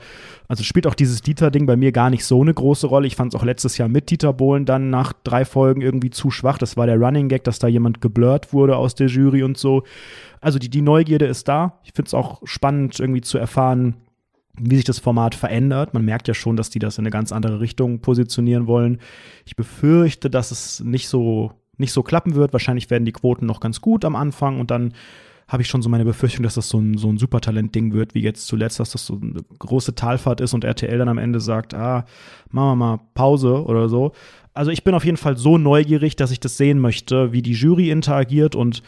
[0.50, 3.08] Also spielt auch dieses Dieter-Ding bei mir gar nicht so eine große Rolle.
[3.08, 6.32] Ich fand es auch letztes Jahr mit Dieter Bohlen dann nach drei Folgen irgendwie zu
[6.32, 6.58] schwach.
[6.58, 9.84] Das war der Running Gag, dass da jemand geblurrt wurde aus der Jury und so.
[10.42, 11.80] Also die, die Neugierde ist da.
[11.84, 13.96] Ich finde es auch spannend, irgendwie zu erfahren,
[14.60, 15.94] wie sich das Format verändert.
[15.94, 19.00] Man merkt ja schon, dass die das in eine ganz andere Richtung positionieren wollen.
[19.46, 22.54] Ich befürchte, dass es nicht so, nicht so klappen wird.
[22.54, 24.94] Wahrscheinlich werden die Quoten noch ganz gut am Anfang und dann
[25.48, 28.22] habe ich schon so meine Befürchtung, dass das so ein, so ein Supertalent-Ding wird, wie
[28.22, 31.74] jetzt zuletzt, dass das so eine große Talfahrt ist und RTL dann am Ende sagt,
[31.74, 32.06] ah,
[32.52, 34.14] machen wir mal Pause oder so.
[34.54, 37.52] Also ich bin auf jeden Fall so neugierig, dass ich das sehen möchte, wie die
[37.52, 38.82] Jury interagiert und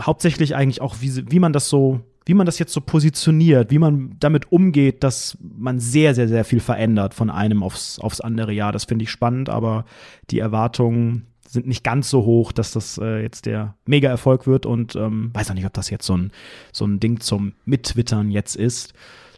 [0.00, 3.78] hauptsächlich eigentlich auch, wie, wie man das so wie man das jetzt so positioniert, wie
[3.78, 8.52] man damit umgeht, dass man sehr, sehr, sehr viel verändert von einem aufs, aufs andere
[8.52, 8.72] Jahr.
[8.72, 9.84] Das finde ich spannend, aber
[10.30, 14.96] die Erwartungen sind nicht ganz so hoch, dass das äh, jetzt der Mega-Erfolg wird und
[14.96, 16.32] ähm, weiß auch nicht, ob das jetzt so ein,
[16.72, 18.92] so ein Ding zum Mittwittern jetzt ist.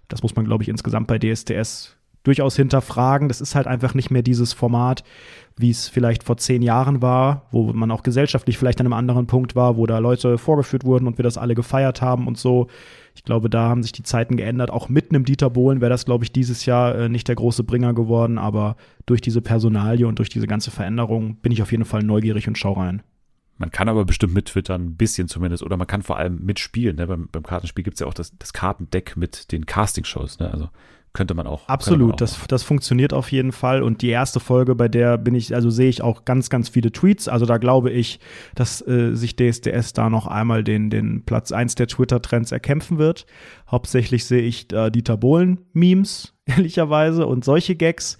[0.09, 3.29] Das muss man, glaube ich, insgesamt bei DSDS durchaus hinterfragen.
[3.29, 5.05] Das ist halt einfach nicht mehr dieses Format,
[5.57, 9.27] wie es vielleicht vor zehn Jahren war, wo man auch gesellschaftlich vielleicht an einem anderen
[9.27, 12.69] Punkt war, wo da Leute vorgeführt wurden und wir das alle gefeiert haben und so.
[13.15, 14.71] Ich glaube, da haben sich die Zeiten geändert.
[14.71, 17.65] Auch mit einem Dieter Bohlen wäre das, glaube ich, dieses Jahr äh, nicht der große
[17.65, 18.77] Bringer geworden, aber
[19.07, 22.57] durch diese Personalie und durch diese ganze Veränderung bin ich auf jeden Fall neugierig und
[22.57, 23.03] schau rein.
[23.57, 26.95] Man kann aber bestimmt mittwittern, ein bisschen zumindest, oder man kann vor allem mitspielen.
[26.95, 27.09] Ne?
[27.09, 30.39] Beim, beim Kartenspiel gibt es ja auch das, das Kartendeck mit den Castingshows.
[30.39, 30.53] Ne?
[30.53, 30.69] Also
[31.13, 31.69] könnte man auch.
[31.69, 33.83] Absolut, man auch das, das funktioniert auf jeden Fall.
[33.83, 36.93] Und die erste Folge, bei der bin ich, also sehe ich auch ganz, ganz viele
[36.93, 37.29] Tweets.
[37.29, 38.21] Also da glaube ich,
[38.55, 43.27] dass äh, sich DSDS da noch einmal den, den Platz 1 der Twitter-Trends erkämpfen wird.
[43.71, 48.19] Hauptsächlich sehe ich äh, Dieter Bohlen-Memes, ehrlicherweise, und solche Gags.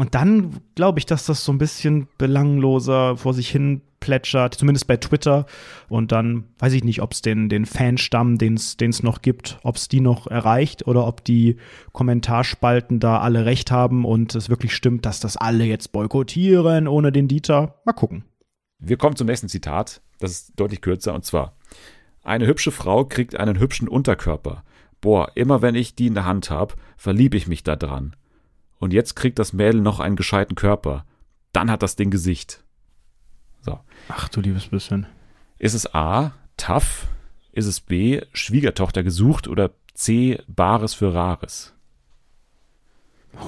[0.00, 4.86] Und dann glaube ich, dass das so ein bisschen belangloser vor sich hin plätschert, zumindest
[4.86, 5.44] bei Twitter.
[5.90, 9.76] Und dann weiß ich nicht, ob es den, den Fanstamm, den es noch gibt, ob
[9.76, 11.58] es die noch erreicht oder ob die
[11.92, 17.12] Kommentarspalten da alle recht haben und es wirklich stimmt, dass das alle jetzt boykottieren ohne
[17.12, 17.74] den Dieter.
[17.84, 18.24] Mal gucken.
[18.78, 20.00] Wir kommen zum nächsten Zitat.
[20.18, 21.58] Das ist deutlich kürzer und zwar:
[22.22, 24.64] Eine hübsche Frau kriegt einen hübschen Unterkörper.
[25.02, 28.16] Boah, immer wenn ich die in der Hand habe, verliebe ich mich da dran.
[28.80, 31.04] Und jetzt kriegt das Mädel noch einen gescheiten Körper.
[31.52, 32.64] Dann hat das Ding Gesicht.
[33.60, 33.78] So.
[34.08, 35.06] Ach du liebes bisschen.
[35.58, 37.06] Ist es A, tough?
[37.52, 41.74] Ist es B, Schwiegertochter gesucht oder C, Bares für Rares?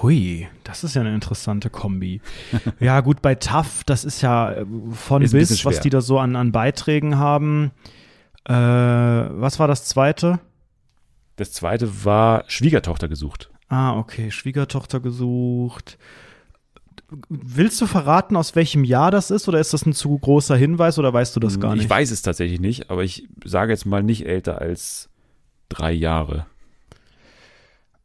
[0.02, 2.20] Hui, das ist ja eine interessante Kombi.
[2.80, 6.18] ja, gut, bei TAF, das ist ja äh, von ist bis, was die da so
[6.18, 7.72] an, an Beiträgen haben.
[8.44, 10.40] Äh, was war das zweite?
[11.36, 13.51] Das zweite war Schwiegertochter gesucht.
[13.72, 15.96] Ah, okay, Schwiegertochter gesucht.
[17.30, 20.98] Willst du verraten, aus welchem Jahr das ist, oder ist das ein zu großer Hinweis,
[20.98, 21.84] oder weißt du das gar nicht?
[21.84, 25.08] Ich weiß es tatsächlich nicht, aber ich sage jetzt mal nicht älter als
[25.70, 26.44] drei Jahre.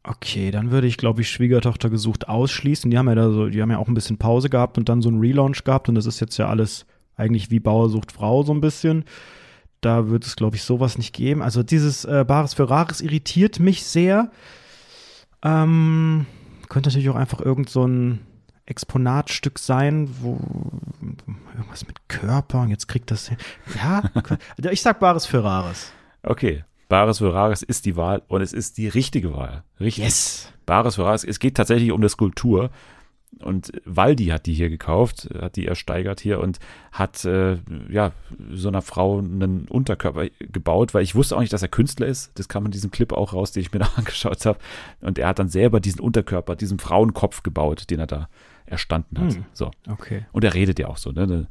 [0.02, 2.90] Okay, dann würde ich, glaube ich, Schwiegertochter gesucht ausschließen.
[2.90, 5.02] Die haben ja da so, die haben ja auch ein bisschen Pause gehabt und dann
[5.02, 6.86] so einen Relaunch gehabt und das ist jetzt ja alles
[7.16, 9.04] eigentlich wie Bauer sucht Frau so ein bisschen.
[9.82, 11.42] Da wird es, glaube ich, sowas nicht geben.
[11.42, 14.30] Also dieses äh, Bares für Rares irritiert mich sehr.
[15.42, 16.26] Ähm,
[16.68, 18.20] könnte natürlich auch einfach irgend so ein
[18.66, 20.38] Exponatstück sein, wo
[21.56, 23.30] irgendwas mit Körper und jetzt kriegt das.
[23.74, 24.02] Ja,
[24.70, 25.92] ich sag Bares für Rares.
[26.22, 26.64] Okay.
[26.88, 29.62] Bares für Rares ist die Wahl und es ist die richtige Wahl.
[29.78, 30.04] Richtig.
[30.04, 30.52] Yes.
[30.66, 31.24] Bares für Rares.
[31.24, 32.70] Es geht tatsächlich um eine Skulptur.
[33.40, 36.58] Und Waldi hat die hier gekauft, hat die ersteigert hier und
[36.92, 38.12] hat äh, ja
[38.52, 42.36] so einer Frau einen Unterkörper gebaut, weil ich wusste auch nicht, dass er Künstler ist.
[42.38, 44.58] Das kam in diesem Clip auch raus, den ich mir da angeschaut habe.
[45.00, 48.28] Und er hat dann selber diesen Unterkörper, diesen Frauenkopf gebaut, den er da
[48.66, 49.34] erstanden hat.
[49.34, 49.44] Hm.
[49.52, 49.70] So.
[49.88, 50.26] Okay.
[50.32, 51.46] Und er redet ja auch so, ne?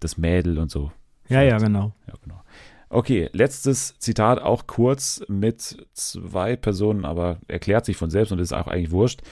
[0.00, 0.92] Das Mädel und so.
[1.28, 1.92] Ja, ja, genau.
[2.06, 2.42] Ja, genau.
[2.88, 8.52] Okay, letztes Zitat, auch kurz mit zwei Personen, aber erklärt sich von selbst und ist
[8.52, 9.22] auch eigentlich wurscht.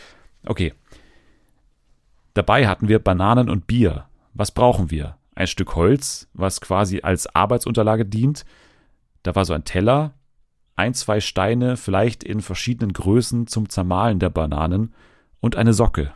[0.46, 0.74] Okay,
[2.38, 4.06] Dabei hatten wir Bananen und Bier.
[4.32, 5.16] Was brauchen wir?
[5.34, 8.44] Ein Stück Holz, was quasi als Arbeitsunterlage dient.
[9.24, 10.14] Da war so ein Teller,
[10.76, 14.94] ein, zwei Steine, vielleicht in verschiedenen Größen zum Zermahlen der Bananen
[15.40, 16.12] und eine Socke.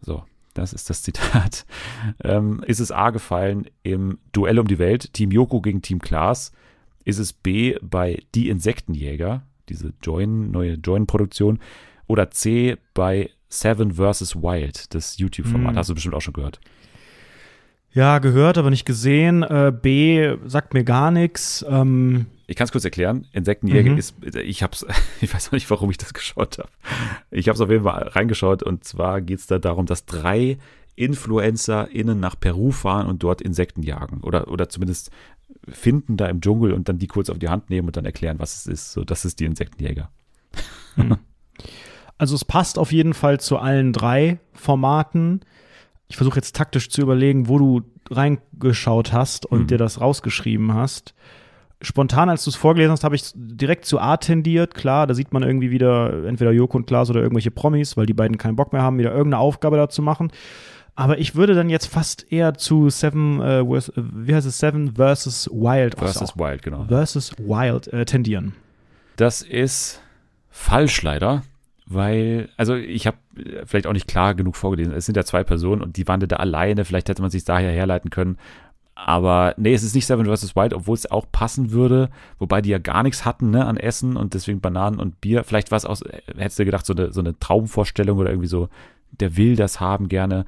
[0.00, 0.24] So,
[0.54, 1.66] das ist das Zitat.
[2.24, 6.52] Ähm, ist es A gefallen im Duell um die Welt, Team Yoko gegen Team Klaas?
[7.04, 11.58] Ist es B bei Die Insektenjäger, diese Join, neue Join-Produktion?
[12.06, 14.36] Oder C bei Seven vs.
[14.36, 15.70] Wild, das YouTube-Format?
[15.70, 15.78] Hm.
[15.78, 16.60] Hast du bestimmt auch schon gehört.
[17.92, 19.42] Ja, gehört, aber nicht gesehen.
[19.42, 21.64] Äh, B sagt mir gar nichts.
[21.68, 23.26] Ähm ich kann es kurz erklären.
[23.32, 23.98] Insektenjäger mhm.
[23.98, 24.86] ist, ich hab's,
[25.20, 26.68] ich weiß auch nicht, warum ich das geschaut habe.
[27.30, 30.58] Ich habe es auf jeden Fall reingeschaut und zwar geht es da darum, dass drei
[30.96, 35.10] InfluencerInnen nach Peru fahren und dort Insekten jagen oder, oder zumindest
[35.68, 38.38] finden da im Dschungel und dann die kurz auf die Hand nehmen und dann erklären,
[38.38, 38.92] was es ist.
[38.92, 40.10] So, das ist die Insektenjäger.
[40.96, 41.18] Mhm.
[42.18, 45.40] Also es passt auf jeden Fall zu allen drei Formaten
[46.08, 49.66] ich versuche jetzt taktisch zu überlegen, wo du reingeschaut hast und mhm.
[49.68, 51.14] dir das rausgeschrieben hast.
[51.80, 54.74] Spontan, als du es vorgelesen hast, habe ich direkt zu A tendiert.
[54.74, 58.14] Klar, da sieht man irgendwie wieder entweder Joko und Klaas oder irgendwelche Promis, weil die
[58.14, 60.32] beiden keinen Bock mehr haben, wieder irgendeine Aufgabe da zu machen.
[60.96, 65.48] Aber ich würde dann jetzt fast eher zu Seven, äh, wie heißt es, Seven versus
[65.52, 65.96] Wild.
[65.96, 66.86] Versus Wild, genau.
[66.88, 68.54] Versus Wild äh, tendieren.
[69.14, 70.00] Das ist
[70.50, 71.42] falsch leider
[71.90, 73.16] weil, also ich habe
[73.64, 74.92] vielleicht auch nicht klar genug vorgelesen.
[74.92, 76.84] Es sind ja zwei Personen und die waren da alleine.
[76.84, 78.36] Vielleicht hätte man sich daher herleiten können.
[78.94, 80.54] Aber nee, es ist nicht Seven vs.
[80.54, 84.16] Wild, obwohl es auch passen würde, wobei die ja gar nichts hatten ne, an Essen
[84.16, 85.44] und deswegen Bananen und Bier.
[85.44, 86.00] Vielleicht war es auch,
[86.36, 88.68] hättest du gedacht, so eine, so eine Traumvorstellung oder irgendwie so,
[89.12, 90.44] der will das haben gerne.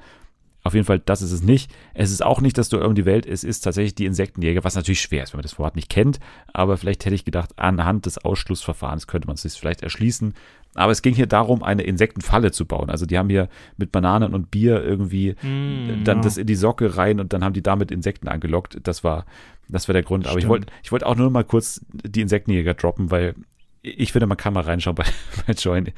[0.63, 1.71] Auf jeden Fall, das ist es nicht.
[1.93, 4.75] Es ist auch nicht, dass du um die Welt, es ist tatsächlich die Insektenjäger, was
[4.75, 6.19] natürlich schwer ist, wenn man das Format nicht kennt.
[6.53, 10.35] Aber vielleicht hätte ich gedacht, anhand des Ausschlussverfahrens könnte man es sich vielleicht erschließen.
[10.75, 12.89] Aber es ging hier darum, eine Insektenfalle zu bauen.
[12.89, 16.23] Also die haben hier mit Bananen und Bier irgendwie mm, dann ja.
[16.23, 18.77] das in die Socke rein und dann haben die damit Insekten angelockt.
[18.83, 19.25] Das war,
[19.67, 20.23] das war der Grund.
[20.23, 20.31] Stimmt.
[20.31, 23.35] Aber ich wollte, ich wollte auch nur mal kurz die Insektenjäger droppen, weil
[23.83, 25.05] ich finde, man kann mal reinschauen bei,
[25.47, 25.89] bei Join.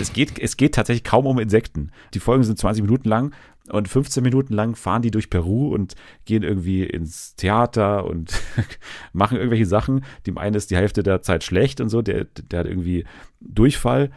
[0.00, 1.90] Es geht, es geht tatsächlich kaum um Insekten.
[2.14, 3.34] Die Folgen sind 20 Minuten lang
[3.68, 5.94] und 15 Minuten lang fahren die durch Peru und
[6.24, 8.32] gehen irgendwie ins Theater und
[9.12, 10.04] machen irgendwelche Sachen.
[10.26, 13.04] Dem einen ist die Hälfte der Zeit schlecht und so, der, der hat irgendwie
[13.40, 14.10] Durchfall.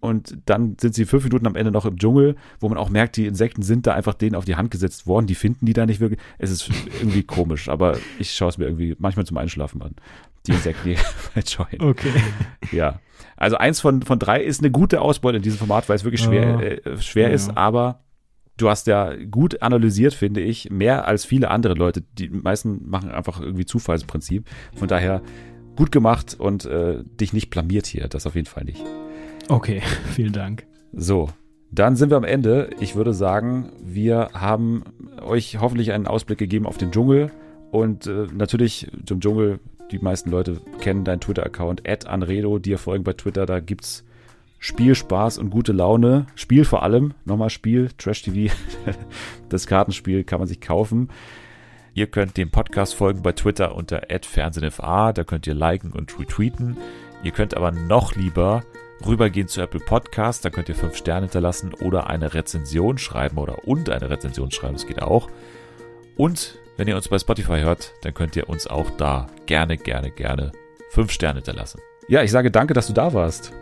[0.00, 3.16] Und dann sind sie fünf Minuten am Ende noch im Dschungel, wo man auch merkt,
[3.16, 5.26] die Insekten sind da einfach denen auf die Hand gesetzt worden.
[5.26, 6.20] Die finden die da nicht wirklich.
[6.38, 6.70] Es ist
[7.00, 9.94] irgendwie komisch, aber ich schaue es mir irgendwie manchmal zum Einschlafen an.
[10.46, 10.96] Die Insekten, die
[11.34, 11.90] bei Join.
[11.90, 12.12] Okay.
[12.72, 13.00] Ja.
[13.36, 16.22] Also eins von, von drei ist eine gute Ausbeute in diesem Format, weil es wirklich
[16.22, 16.60] schwer, oh.
[16.60, 17.34] äh, schwer ja.
[17.34, 18.05] ist, aber
[18.56, 22.02] du hast ja gut analysiert, finde ich, mehr als viele andere Leute.
[22.18, 24.46] Die meisten machen einfach irgendwie Zufallsprinzip.
[24.74, 25.22] Von daher
[25.76, 28.82] gut gemacht und äh, dich nicht blamiert hier, das auf jeden Fall nicht.
[29.48, 29.82] Okay,
[30.14, 30.66] vielen Dank.
[30.92, 31.28] So,
[31.70, 32.70] dann sind wir am Ende.
[32.80, 34.84] Ich würde sagen, wir haben
[35.22, 37.30] euch hoffentlich einen Ausblick gegeben auf den Dschungel
[37.70, 39.60] und äh, natürlich zum Dschungel.
[39.92, 43.46] Die meisten Leute kennen deinen Twitter-Account, Anredo, dir folgen bei Twitter.
[43.46, 44.04] Da gibt's
[44.66, 46.26] Spiel, Spaß und gute Laune.
[46.34, 47.14] Spiel vor allem.
[47.24, 48.52] Nochmal Spiel, Trash TV.
[49.48, 51.08] Das Kartenspiel kann man sich kaufen.
[51.94, 55.12] Ihr könnt dem Podcast folgen bei Twitter unter @fernsehnfa.
[55.12, 56.76] Da könnt ihr liken und retweeten.
[57.22, 58.64] Ihr könnt aber noch lieber
[59.06, 60.44] rübergehen zu Apple Podcast.
[60.44, 64.74] Da könnt ihr fünf Sterne hinterlassen oder eine Rezension schreiben oder und eine Rezension schreiben.
[64.74, 65.30] Das geht auch.
[66.16, 70.10] Und wenn ihr uns bei Spotify hört, dann könnt ihr uns auch da gerne, gerne,
[70.10, 70.50] gerne
[70.90, 71.80] fünf Sterne hinterlassen.
[72.08, 73.52] Ja, ich sage danke, dass du da warst.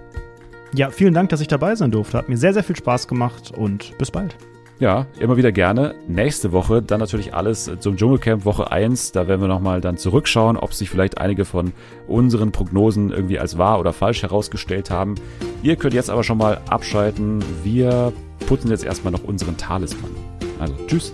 [0.75, 2.19] Ja, vielen Dank, dass ich dabei sein durfte.
[2.19, 4.37] Hat mir sehr, sehr viel Spaß gemacht und bis bald.
[4.81, 5.95] Ja, immer wieder gerne.
[6.09, 9.13] Nächste Woche dann natürlich alles zum Dschungelcamp Woche 1.
[9.13, 11.73] Da werden wir nochmal dann zurückschauen, ob sich vielleicht einige von
[12.09, 15.15] unseren Prognosen irgendwie als wahr oder falsch herausgestellt haben.
[15.63, 17.43] Ihr könnt jetzt aber schon mal abschalten.
[17.63, 18.13] Wir
[18.49, 20.11] putzen jetzt erstmal noch unseren Talisman.
[20.59, 21.13] Also, tschüss.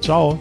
[0.00, 0.38] Ciao.